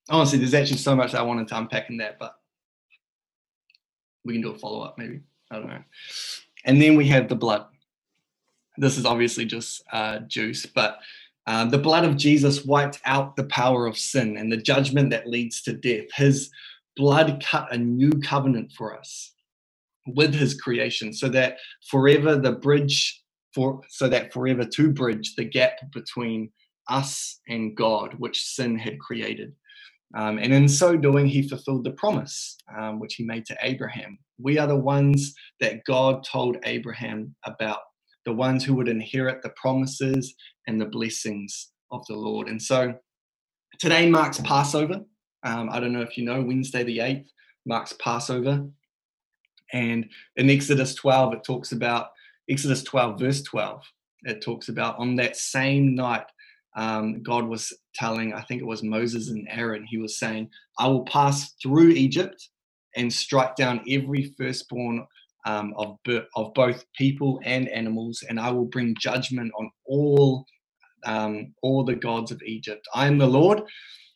Honestly, 0.10 0.38
there's 0.38 0.54
actually 0.54 0.78
so 0.78 0.96
much 0.96 1.16
I 1.16 1.24
wanted 1.24 1.48
to 1.48 1.58
unpack 1.58 1.90
in 1.90 1.98
that, 1.98 2.20
but 2.20 2.36
we 4.24 4.34
can 4.34 4.42
do 4.42 4.52
a 4.52 4.58
follow 4.58 4.82
up 4.82 4.98
maybe. 4.98 5.22
I 5.56 5.60
don't 5.60 5.70
know. 5.70 5.84
And 6.66 6.82
then 6.82 6.96
we 6.96 7.08
have 7.08 7.30
the 7.30 7.36
blood. 7.36 7.66
This 8.78 8.98
is 8.98 9.06
obviously 9.06 9.46
just 9.46 9.84
uh, 9.92 10.20
juice, 10.20 10.66
but 10.66 11.00
uh, 11.48 11.66
the 11.66 11.78
blood 11.78 12.04
of 12.04 12.18
Jesus 12.18 12.66
wiped 12.66 13.00
out 13.06 13.36
the 13.36 13.46
power 13.46 13.86
of 13.86 13.98
sin 13.98 14.36
and 14.36 14.52
the 14.52 14.58
judgment 14.58 15.12
that 15.12 15.28
leads 15.28 15.62
to 15.62 15.74
death. 15.74 16.08
His 16.14 16.50
blood 16.98 17.44
cut 17.46 17.72
a 17.72 17.78
new 17.78 18.10
covenant 18.10 18.72
for 18.74 18.98
us 18.98 19.34
with 20.08 20.34
his 20.34 20.60
creation 20.60 21.14
so 21.14 21.30
that 21.30 21.58
forever 21.90 22.36
the 22.36 22.52
bridge 22.52 23.22
for 23.54 23.82
so 23.90 24.10
that 24.10 24.34
forever 24.34 24.66
to 24.66 24.92
bridge 24.92 25.36
the 25.36 25.46
gap 25.46 25.80
between 25.94 26.52
us 26.90 27.40
and 27.48 27.76
God, 27.76 28.16
which 28.18 28.44
sin 28.44 28.78
had 28.78 29.00
created. 29.00 29.54
Um, 30.14 30.38
and 30.38 30.54
in 30.54 30.68
so 30.68 30.96
doing, 30.96 31.26
he 31.26 31.48
fulfilled 31.48 31.84
the 31.84 31.92
promise 31.92 32.58
um, 32.78 33.00
which 33.00 33.16
he 33.16 33.24
made 33.24 33.46
to 33.48 33.58
Abraham. 33.62 34.18
We 34.40 34.58
are 34.58 34.68
the 34.68 34.76
ones 34.76 35.34
that 35.60 35.84
God 35.86 36.24
told 36.24 36.58
Abraham 36.64 37.36
about, 37.46 37.80
the 38.26 38.34
ones 38.34 38.64
who 38.64 38.76
would 38.76 38.88
inherit 38.88 39.42
the 39.42 39.54
promises 39.56 40.34
and 40.68 40.80
the 40.80 40.86
blessings 40.86 41.72
of 41.92 42.06
the 42.08 42.16
Lord. 42.16 42.48
And 42.48 42.62
so 42.62 42.94
today 43.80 44.10
marks 44.10 44.40
Passover. 44.42 45.02
Um, 45.44 45.70
I 45.72 45.80
don't 45.80 45.94
know 45.94 46.02
if 46.02 46.18
you 46.18 46.26
know, 46.26 46.42
Wednesday 46.42 46.84
the 46.84 47.00
8th 47.00 47.28
marks 47.66 47.94
Passover. 47.94 48.66
And 49.74 50.10
in 50.36 50.50
Exodus 50.50 50.96
12, 50.96 51.34
it 51.34 51.44
talks 51.44 51.72
about, 51.72 52.10
Exodus 52.50 52.84
12, 52.84 53.20
verse 53.20 53.42
12, 53.42 53.82
it 54.24 54.42
talks 54.42 54.70
about 54.70 54.98
on 54.98 55.16
that 55.16 55.36
same 55.36 55.96
night 55.96 56.26
um, 56.76 57.24
God 57.24 57.46
was 57.46 57.74
telling, 57.94 58.34
I 58.34 58.42
think 58.42 58.62
it 58.62 58.68
was 58.68 58.84
Moses 58.84 59.30
and 59.30 59.48
Aaron, 59.50 59.86
he 59.88 59.98
was 59.98 60.20
saying, 60.20 60.50
I 60.78 60.88
will 60.88 61.06
pass 61.06 61.54
through 61.62 61.90
Egypt 61.90 62.50
and 62.96 63.12
strike 63.12 63.56
down 63.56 63.82
every 63.90 64.34
firstborn 64.38 65.06
um, 65.46 65.74
of, 65.78 65.98
of 66.36 66.54
both 66.54 66.86
people 66.98 67.40
and 67.44 67.70
animals, 67.70 68.24
and 68.28 68.40
I 68.40 68.52
will 68.52 68.66
bring 68.66 68.96
judgment 69.00 69.52
on 69.58 69.70
all 69.86 70.46
um, 71.06 71.54
all 71.62 71.84
the 71.84 71.96
gods 71.96 72.32
of 72.32 72.42
Egypt. 72.44 72.88
I 72.96 73.06
am 73.06 73.20
the 73.20 73.28
Lord. 73.28 73.62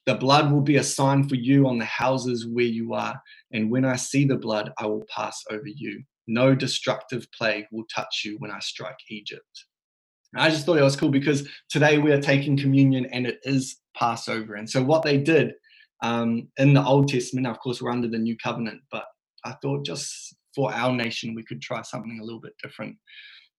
The 0.08 0.16
blood 0.16 0.52
will 0.52 0.62
be 0.62 0.78
a 0.78 0.84
sign 0.84 1.30
for 1.30 1.36
you 1.36 1.68
on 1.68 1.78
the 1.78 1.86
houses 1.86 2.48
where 2.48 2.66
you 2.66 2.94
are, 2.96 3.22
and 3.54 3.70
when 3.70 3.86
I 3.86 3.96
see 3.96 4.26
the 4.26 4.38
blood, 4.38 4.72
I 4.80 4.88
will 4.88 5.06
pass 5.16 5.44
over 5.52 5.68
you. 5.68 6.04
No 6.28 6.56
destructive 6.56 7.28
plague 7.38 7.66
will 7.72 7.86
touch 7.94 8.24
you 8.26 8.38
when 8.40 8.50
I 8.50 8.60
strike 8.60 8.98
Egypt. 9.10 9.66
I 10.36 10.50
just 10.50 10.66
thought 10.66 10.78
it 10.78 10.84
was 10.84 10.96
cool 10.96 11.10
because 11.10 11.48
today 11.70 11.98
we 11.98 12.12
are 12.12 12.22
taking 12.22 12.58
communion 12.58 13.06
and 13.08 13.26
it 13.26 13.40
is 13.44 13.78
Passover. 13.96 14.56
And 14.56 14.70
so 14.70 14.84
what 14.84 15.04
they 15.04 15.18
did 15.18 15.54
um, 16.04 16.48
in 16.58 16.74
the 16.74 16.84
Old 16.84 17.10
Testament, 17.10 17.48
of 17.48 17.60
course, 17.60 17.82
we're 17.82 17.92
under 17.92 18.08
the 18.08 18.18
New 18.18 18.38
Covenant, 18.38 18.82
but 18.92 19.06
I 19.44 19.54
thought 19.62 19.86
just 19.86 20.36
for 20.56 20.74
our 20.74 20.94
nation 20.94 21.34
we 21.34 21.44
could 21.44 21.62
try 21.62 21.82
something 21.82 22.20
a 22.20 22.24
little 22.24 22.40
bit 22.40 22.54
different. 22.62 22.96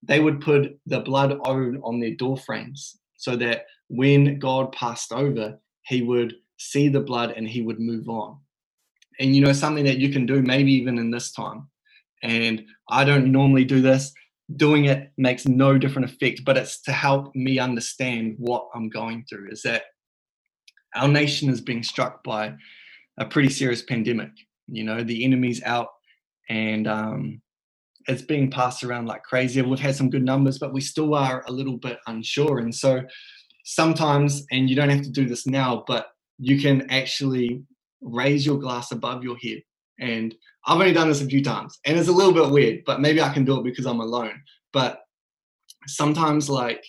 They 0.02 0.20
would 0.20 0.40
put 0.40 0.78
the 0.86 1.00
blood 1.00 1.32
on, 1.44 1.80
on 1.82 2.00
their 2.00 2.14
door 2.14 2.36
frames 2.36 2.98
so 3.16 3.36
that 3.36 3.64
when 3.88 4.38
God 4.38 4.72
passed 4.72 5.12
over, 5.12 5.58
he 5.82 6.02
would 6.02 6.34
see 6.58 6.88
the 6.88 7.00
blood 7.00 7.34
and 7.36 7.48
he 7.48 7.62
would 7.62 7.80
move 7.80 8.08
on. 8.08 8.38
And 9.18 9.34
you 9.34 9.42
know, 9.42 9.52
something 9.52 9.84
that 9.84 9.98
you 9.98 10.10
can 10.10 10.24
do 10.24 10.40
maybe 10.40 10.72
even 10.72 10.98
in 10.98 11.10
this 11.10 11.32
time. 11.32 11.68
And 12.22 12.64
I 12.88 13.04
don't 13.04 13.32
normally 13.32 13.64
do 13.64 13.80
this 13.80 14.12
doing 14.56 14.86
it 14.86 15.12
makes 15.16 15.46
no 15.46 15.78
different 15.78 16.10
effect, 16.10 16.42
but 16.44 16.56
it's 16.56 16.80
to 16.82 16.92
help 16.92 17.34
me 17.34 17.58
understand 17.58 18.34
what 18.38 18.68
I'm 18.74 18.88
going 18.88 19.24
through. 19.28 19.50
Is 19.50 19.62
that 19.62 19.84
our 20.94 21.08
nation 21.08 21.48
is 21.50 21.60
being 21.60 21.82
struck 21.82 22.24
by 22.24 22.54
a 23.18 23.24
pretty 23.24 23.50
serious 23.50 23.82
pandemic. 23.82 24.30
You 24.68 24.84
know, 24.84 25.02
the 25.02 25.24
enemy's 25.24 25.62
out 25.62 25.88
and 26.48 26.88
um, 26.88 27.42
it's 28.08 28.22
being 28.22 28.50
passed 28.50 28.82
around 28.82 29.06
like 29.06 29.22
crazy. 29.22 29.62
We've 29.62 29.78
had 29.78 29.94
some 29.94 30.10
good 30.10 30.24
numbers, 30.24 30.58
but 30.58 30.72
we 30.72 30.80
still 30.80 31.14
are 31.14 31.44
a 31.46 31.52
little 31.52 31.76
bit 31.76 31.98
unsure. 32.06 32.58
And 32.58 32.74
so 32.74 33.02
sometimes, 33.64 34.44
and 34.50 34.68
you 34.68 34.76
don't 34.76 34.88
have 34.88 35.02
to 35.02 35.10
do 35.10 35.26
this 35.26 35.46
now, 35.46 35.84
but 35.86 36.08
you 36.38 36.60
can 36.60 36.90
actually 36.90 37.62
raise 38.00 38.44
your 38.46 38.58
glass 38.58 38.90
above 38.90 39.22
your 39.22 39.36
head. 39.36 39.62
And 40.00 40.34
I've 40.66 40.80
only 40.80 40.92
done 40.92 41.08
this 41.08 41.22
a 41.22 41.26
few 41.26 41.42
times, 41.42 41.78
and 41.86 41.98
it's 41.98 42.08
a 42.08 42.12
little 42.12 42.32
bit 42.32 42.50
weird, 42.50 42.82
but 42.84 43.00
maybe 43.00 43.20
I 43.20 43.32
can 43.32 43.44
do 43.44 43.58
it 43.58 43.64
because 43.64 43.86
I'm 43.86 44.00
alone. 44.00 44.42
But 44.72 45.00
sometimes, 45.86 46.48
like, 46.48 46.84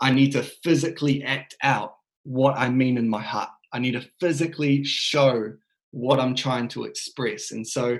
I 0.00 0.10
need 0.10 0.32
to 0.32 0.42
physically 0.42 1.22
act 1.22 1.54
out 1.62 1.94
what 2.24 2.56
I 2.56 2.68
mean 2.68 2.98
in 2.98 3.08
my 3.08 3.22
heart. 3.22 3.50
I 3.72 3.78
need 3.78 3.92
to 3.92 4.08
physically 4.20 4.84
show 4.84 5.52
what 5.90 6.20
I'm 6.20 6.34
trying 6.34 6.68
to 6.68 6.84
express. 6.84 7.52
And 7.52 7.66
so, 7.66 7.98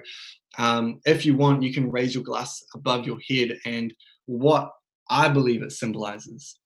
um, 0.58 1.00
if 1.04 1.24
you 1.24 1.36
want, 1.36 1.62
you 1.62 1.72
can 1.72 1.90
raise 1.90 2.14
your 2.14 2.24
glass 2.24 2.62
above 2.74 3.06
your 3.06 3.18
head. 3.28 3.58
And 3.64 3.92
what 4.26 4.70
I 5.10 5.28
believe 5.28 5.62
it 5.62 5.72
symbolizes 5.72 6.58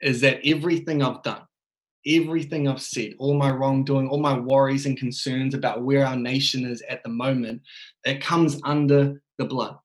is 0.00 0.20
that 0.20 0.40
everything 0.44 1.02
I've 1.02 1.22
done, 1.22 1.42
everything 2.06 2.68
I've 2.68 2.82
said, 2.82 3.14
all 3.18 3.34
my 3.34 3.50
wrongdoing, 3.50 4.08
all 4.08 4.20
my 4.20 4.38
worries 4.38 4.86
and 4.86 4.96
concerns 4.96 5.54
about 5.54 5.82
where 5.82 6.06
our 6.06 6.16
nation 6.16 6.64
is 6.64 6.82
at 6.88 7.02
the 7.02 7.10
moment, 7.10 7.62
it 8.04 8.22
comes 8.22 8.60
under 8.64 9.20
the 9.38 9.44
blood. 9.44 9.76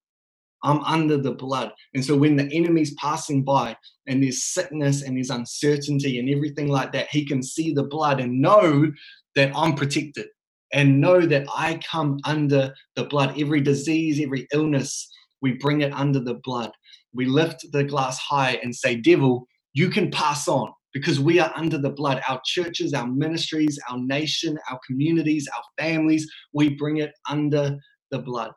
I'm 0.63 0.79
under 0.81 1.17
the 1.17 1.33
blood. 1.33 1.73
And 1.93 2.03
so 2.03 2.15
when 2.15 2.37
the 2.37 2.49
enemy's 2.53 2.93
passing 2.95 3.43
by 3.43 3.75
and 4.07 4.23
there's 4.23 4.43
sickness 4.43 5.01
and 5.03 5.17
there's 5.17 5.29
uncertainty 5.29 6.19
and 6.19 6.29
everything 6.29 6.69
like 6.69 6.93
that, 6.93 7.09
he 7.09 7.25
can 7.25 7.43
see 7.43 7.73
the 7.73 7.83
blood 7.83 8.21
and 8.21 8.41
know 8.41 8.91
that 9.35 9.51
I'm 9.55 9.75
protected 9.75 10.27
and 10.71 11.01
know 11.01 11.21
that 11.21 11.45
I 11.53 11.79
come 11.89 12.19
under 12.23 12.73
the 12.95 13.03
blood. 13.05 13.39
Every 13.39 13.59
disease, 13.59 14.21
every 14.21 14.47
illness, 14.53 15.09
we 15.41 15.53
bring 15.53 15.81
it 15.81 15.91
under 15.91 16.21
the 16.21 16.35
blood. 16.35 16.71
We 17.13 17.25
lift 17.25 17.65
the 17.71 17.83
glass 17.83 18.17
high 18.17 18.59
and 18.63 18.73
say, 18.73 18.95
Devil, 18.95 19.45
you 19.73 19.89
can 19.89 20.11
pass 20.11 20.47
on 20.47 20.71
because 20.93 21.19
we 21.19 21.39
are 21.39 21.51
under 21.55 21.77
the 21.77 21.89
blood. 21.89 22.21
Our 22.27 22.41
churches, 22.45 22.93
our 22.93 23.07
ministries, 23.07 23.79
our 23.89 23.97
nation, 23.97 24.57
our 24.69 24.79
communities, 24.85 25.49
our 25.55 25.63
families, 25.77 26.31
we 26.53 26.69
bring 26.75 26.97
it 26.97 27.13
under 27.29 27.77
the 28.11 28.19
blood. 28.19 28.51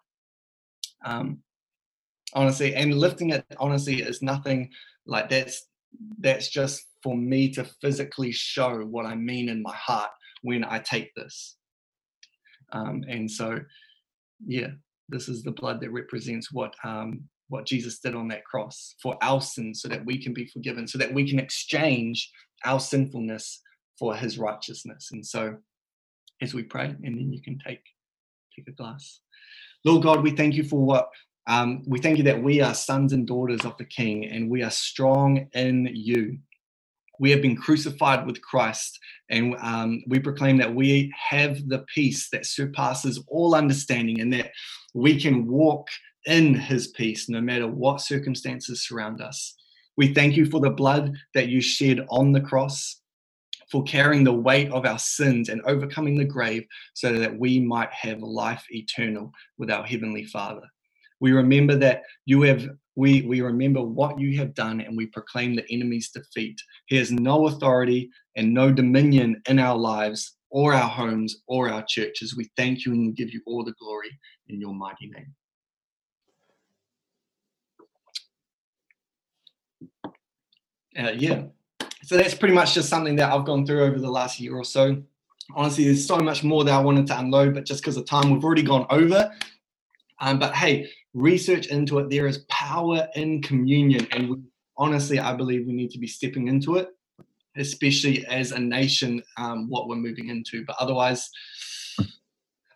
Um, 1.05 1.39
honestly, 2.34 2.74
and 2.74 2.95
lifting 2.95 3.30
it 3.30 3.45
honestly 3.59 4.03
is 4.03 4.22
nothing 4.22 4.70
like 5.07 5.30
that's 5.30 5.66
that's 6.18 6.49
just 6.49 6.84
for 7.03 7.16
me 7.16 7.51
to 7.53 7.64
physically 7.80 8.32
show 8.32 8.80
what 8.80 9.07
I 9.07 9.14
mean 9.14 9.49
in 9.49 9.62
my 9.62 9.74
heart 9.74 10.11
when 10.43 10.64
I 10.64 10.80
take 10.80 11.14
this. 11.14 11.57
Um, 12.72 13.05
and 13.09 13.30
so, 13.30 13.61
yeah, 14.45 14.70
this 15.09 15.28
is 15.28 15.43
the 15.43 15.53
blood 15.53 15.80
that 15.80 15.93
represents 15.93 16.53
what 16.53 16.74
um, 16.84 17.22
what 17.49 17.66
Jesus 17.66 17.99
did 17.99 18.14
on 18.14 18.28
that 18.28 18.44
cross 18.44 18.94
for 19.03 19.16
our 19.22 19.40
sins, 19.40 19.80
so 19.80 19.88
that 19.88 20.05
we 20.05 20.22
can 20.22 20.32
be 20.32 20.47
forgiven, 20.47 20.86
so 20.86 20.99
that 20.99 21.12
we 21.12 21.28
can 21.28 21.38
exchange 21.38 22.30
our 22.64 22.80
sinfulness 22.80 23.62
for 23.99 24.14
His 24.14 24.38
righteousness. 24.38 25.11
And 25.12 25.24
so, 25.24 25.57
as 26.42 26.55
we 26.55 26.62
pray, 26.62 26.86
and 26.86 27.18
then 27.18 27.32
you 27.32 27.42
can 27.42 27.59
take 27.59 27.82
take 28.55 28.68
a 28.68 28.72
glass. 28.72 29.20
Lord 29.84 30.03
God, 30.03 30.22
we 30.22 30.30
thank 30.30 30.55
you 30.55 30.64
for 30.64 30.84
what 30.84 31.11
um, 31.47 31.82
we 31.86 32.01
thank 32.01 32.18
you 32.18 32.24
that 32.24 32.42
we 32.42 32.61
are 32.61 32.74
sons 32.74 33.12
and 33.12 33.26
daughters 33.26 33.64
of 33.64 33.76
the 33.76 33.84
King, 33.84 34.26
and 34.26 34.51
we 34.51 34.62
are 34.62 34.70
strong 34.70 35.49
in 35.53 35.88
you 35.92 36.38
we 37.18 37.30
have 37.30 37.42
been 37.42 37.57
crucified 37.57 38.26
with 38.26 38.42
Christ, 38.42 38.99
and 39.30 39.57
um, 39.61 40.03
we 40.07 40.18
proclaim 40.18 40.59
that 40.59 40.74
we 40.74 41.12
have 41.30 41.68
the 41.68 41.84
peace 41.94 42.28
that 42.30 42.47
surpasses 42.47 43.22
all 43.28 43.55
understanding, 43.55 44.20
and 44.20 44.32
that 44.32 44.53
we 44.94 45.20
can 45.20 45.47
walk 45.47 45.88
in 46.26 46.54
His 46.54 46.88
peace 46.88 47.28
no 47.28 47.40
matter 47.40 47.66
what 47.66 48.00
circumstances 48.00 48.86
surround 48.86 49.20
us. 49.20 49.54
We 49.96 50.12
thank 50.12 50.36
you 50.36 50.44
for 50.46 50.60
the 50.60 50.70
blood 50.70 51.16
that 51.34 51.48
you 51.48 51.60
shed 51.60 52.04
on 52.10 52.32
the 52.32 52.40
cross, 52.40 53.00
for 53.70 53.82
carrying 53.84 54.24
the 54.24 54.32
weight 54.32 54.70
of 54.70 54.84
our 54.84 54.98
sins 54.98 55.48
and 55.48 55.62
overcoming 55.62 56.16
the 56.16 56.24
grave, 56.24 56.66
so 56.94 57.18
that 57.18 57.38
we 57.38 57.58
might 57.58 57.92
have 57.92 58.20
life 58.20 58.64
eternal 58.70 59.32
with 59.58 59.70
our 59.70 59.84
Heavenly 59.84 60.24
Father. 60.24 60.62
We 61.20 61.32
remember 61.32 61.76
that 61.76 62.02
you 62.26 62.42
have 62.42 62.68
we, 62.96 63.22
we 63.22 63.42
remember 63.42 63.82
what 63.82 64.18
you 64.18 64.38
have 64.38 64.54
done 64.54 64.80
and 64.80 64.96
we 64.96 65.06
proclaim 65.06 65.54
the 65.54 65.70
enemy's 65.70 66.10
defeat. 66.10 66.58
He 66.86 66.96
has 66.96 67.12
no 67.12 67.46
authority 67.46 68.10
and 68.36 68.54
no 68.54 68.72
dominion 68.72 69.42
in 69.48 69.58
our 69.58 69.76
lives 69.76 70.36
or 70.50 70.72
our 70.72 70.88
homes 70.88 71.42
or 71.46 71.68
our 71.68 71.84
churches. 71.86 72.36
We 72.36 72.50
thank 72.56 72.86
you 72.86 72.92
and 72.92 73.14
give 73.14 73.34
you 73.34 73.42
all 73.46 73.64
the 73.64 73.74
glory 73.78 74.18
in 74.48 74.60
your 74.60 74.72
mighty 74.72 75.08
name. 75.08 75.34
Uh, 80.99 81.12
yeah, 81.16 81.42
so 82.05 82.16
that's 82.16 82.34
pretty 82.34 82.55
much 82.55 82.74
just 82.74 82.88
something 82.88 83.16
that 83.16 83.32
I've 83.32 83.44
gone 83.44 83.66
through 83.66 83.82
over 83.84 83.99
the 83.99 84.11
last 84.11 84.40
year 84.40 84.55
or 84.55 84.64
so. 84.64 85.03
Honestly, 85.55 85.84
there's 85.84 86.07
so 86.07 86.18
much 86.18 86.42
more 86.44 86.64
that 86.64 86.72
I 86.72 86.80
wanted 86.80 87.07
to 87.09 87.18
unload, 87.18 87.55
but 87.55 87.64
just 87.64 87.82
because 87.82 87.97
of 87.97 88.07
time, 88.07 88.30
we've 88.30 88.44
already 88.44 88.62
gone 88.62 88.86
over. 88.90 89.30
Um, 90.20 90.38
but 90.38 90.55
hey, 90.55 90.88
research 91.14 91.66
into 91.66 91.99
it. 91.99 92.11
There 92.11 92.26
is 92.26 92.44
power 92.49 93.09
in 93.16 93.42
communion. 93.42 94.07
And 94.12 94.30
we, 94.30 94.36
honestly, 94.76 95.18
I 95.18 95.34
believe 95.34 95.66
we 95.66 95.72
need 95.72 95.90
to 95.90 95.99
be 95.99 96.07
stepping 96.07 96.49
into 96.49 96.76
it, 96.76 96.88
especially 97.57 98.24
as 98.26 98.53
a 98.53 98.59
nation, 98.59 99.22
um, 99.36 99.68
what 99.68 99.88
we're 99.88 99.97
moving 99.97 100.28
into. 100.28 100.64
But 100.64 100.76
otherwise, 100.78 101.28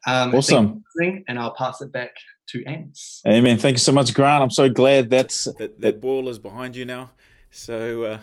um, 0.07 0.35
awesome. 0.35 0.85
And 1.29 1.39
I'll 1.39 1.55
pass 1.55 1.81
it 1.81 1.93
back 1.93 2.11
to 2.49 2.65
Ants. 2.65 3.23
Amen. 3.27 3.59
Thank 3.59 3.75
you 3.75 3.79
so 3.79 3.93
much, 3.93 4.13
Grant. 4.13 4.43
I'm 4.43 4.51
so 4.51 4.69
glad 4.69 5.09
that's, 5.11 5.45
that 5.59 5.81
that 5.81 6.01
ball 6.01 6.29
is 6.29 6.39
behind 6.39 6.75
you 6.77 6.85
now. 6.85 7.11
So, 7.51 8.05
uh, 8.05 8.19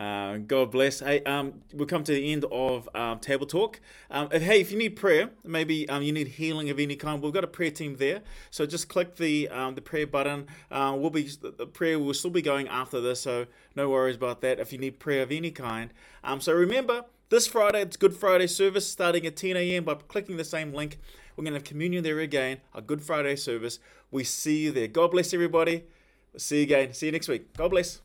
uh, 0.00 0.38
God 0.38 0.70
bless. 0.70 1.00
Hey, 1.00 1.22
um, 1.24 1.60
we'll 1.74 1.86
come 1.86 2.02
to 2.04 2.12
the 2.12 2.32
end 2.32 2.46
of 2.50 2.88
um, 2.94 3.18
Table 3.18 3.46
Talk. 3.46 3.78
Um, 4.10 4.28
if, 4.32 4.42
hey, 4.42 4.60
if 4.60 4.72
you 4.72 4.78
need 4.78 4.96
prayer, 4.96 5.30
maybe 5.44 5.86
um, 5.88 6.02
you 6.02 6.12
need 6.12 6.28
healing 6.28 6.70
of 6.70 6.78
any 6.78 6.96
kind, 6.96 7.22
we've 7.22 7.32
got 7.32 7.44
a 7.44 7.48
prayer 7.48 7.70
team 7.70 7.96
there. 7.96 8.22
So 8.50 8.64
just 8.64 8.88
click 8.88 9.16
the 9.16 9.50
um, 9.50 9.74
the 9.74 9.82
prayer 9.82 10.06
button. 10.06 10.46
Uh, 10.70 10.96
we'll 10.96 11.10
be 11.10 11.28
the 11.40 11.66
prayer 11.66 11.98
will 11.98 12.14
still 12.14 12.30
be 12.30 12.40
going 12.40 12.68
after 12.68 13.00
this, 13.00 13.20
so 13.20 13.46
no 13.76 13.90
worries 13.90 14.16
about 14.16 14.40
that. 14.40 14.58
If 14.58 14.72
you 14.72 14.78
need 14.78 14.98
prayer 14.98 15.22
of 15.22 15.30
any 15.30 15.50
kind, 15.50 15.90
um, 16.24 16.40
so 16.40 16.54
remember 16.54 17.04
this 17.28 17.46
Friday 17.46 17.82
it's 17.82 17.96
Good 17.96 18.16
Friday 18.16 18.46
service 18.46 18.86
starting 18.88 19.26
at 19.26 19.36
10 19.36 19.56
a.m. 19.58 19.84
By 19.84 19.94
clicking 19.94 20.38
the 20.38 20.44
same 20.44 20.72
link, 20.72 20.98
we're 21.36 21.44
going 21.44 21.52
to 21.52 21.58
have 21.58 21.64
communion 21.64 22.02
there 22.02 22.20
again. 22.20 22.58
A 22.74 22.80
Good 22.80 23.02
Friday 23.02 23.36
service. 23.36 23.78
We 24.10 24.24
see 24.24 24.64
you 24.64 24.72
there. 24.72 24.88
God 24.88 25.10
bless 25.10 25.34
everybody. 25.34 25.84
See 26.38 26.58
you 26.58 26.62
again. 26.62 26.94
See 26.94 27.06
you 27.06 27.12
next 27.12 27.28
week. 27.28 27.54
God 27.56 27.70
bless. 27.70 28.00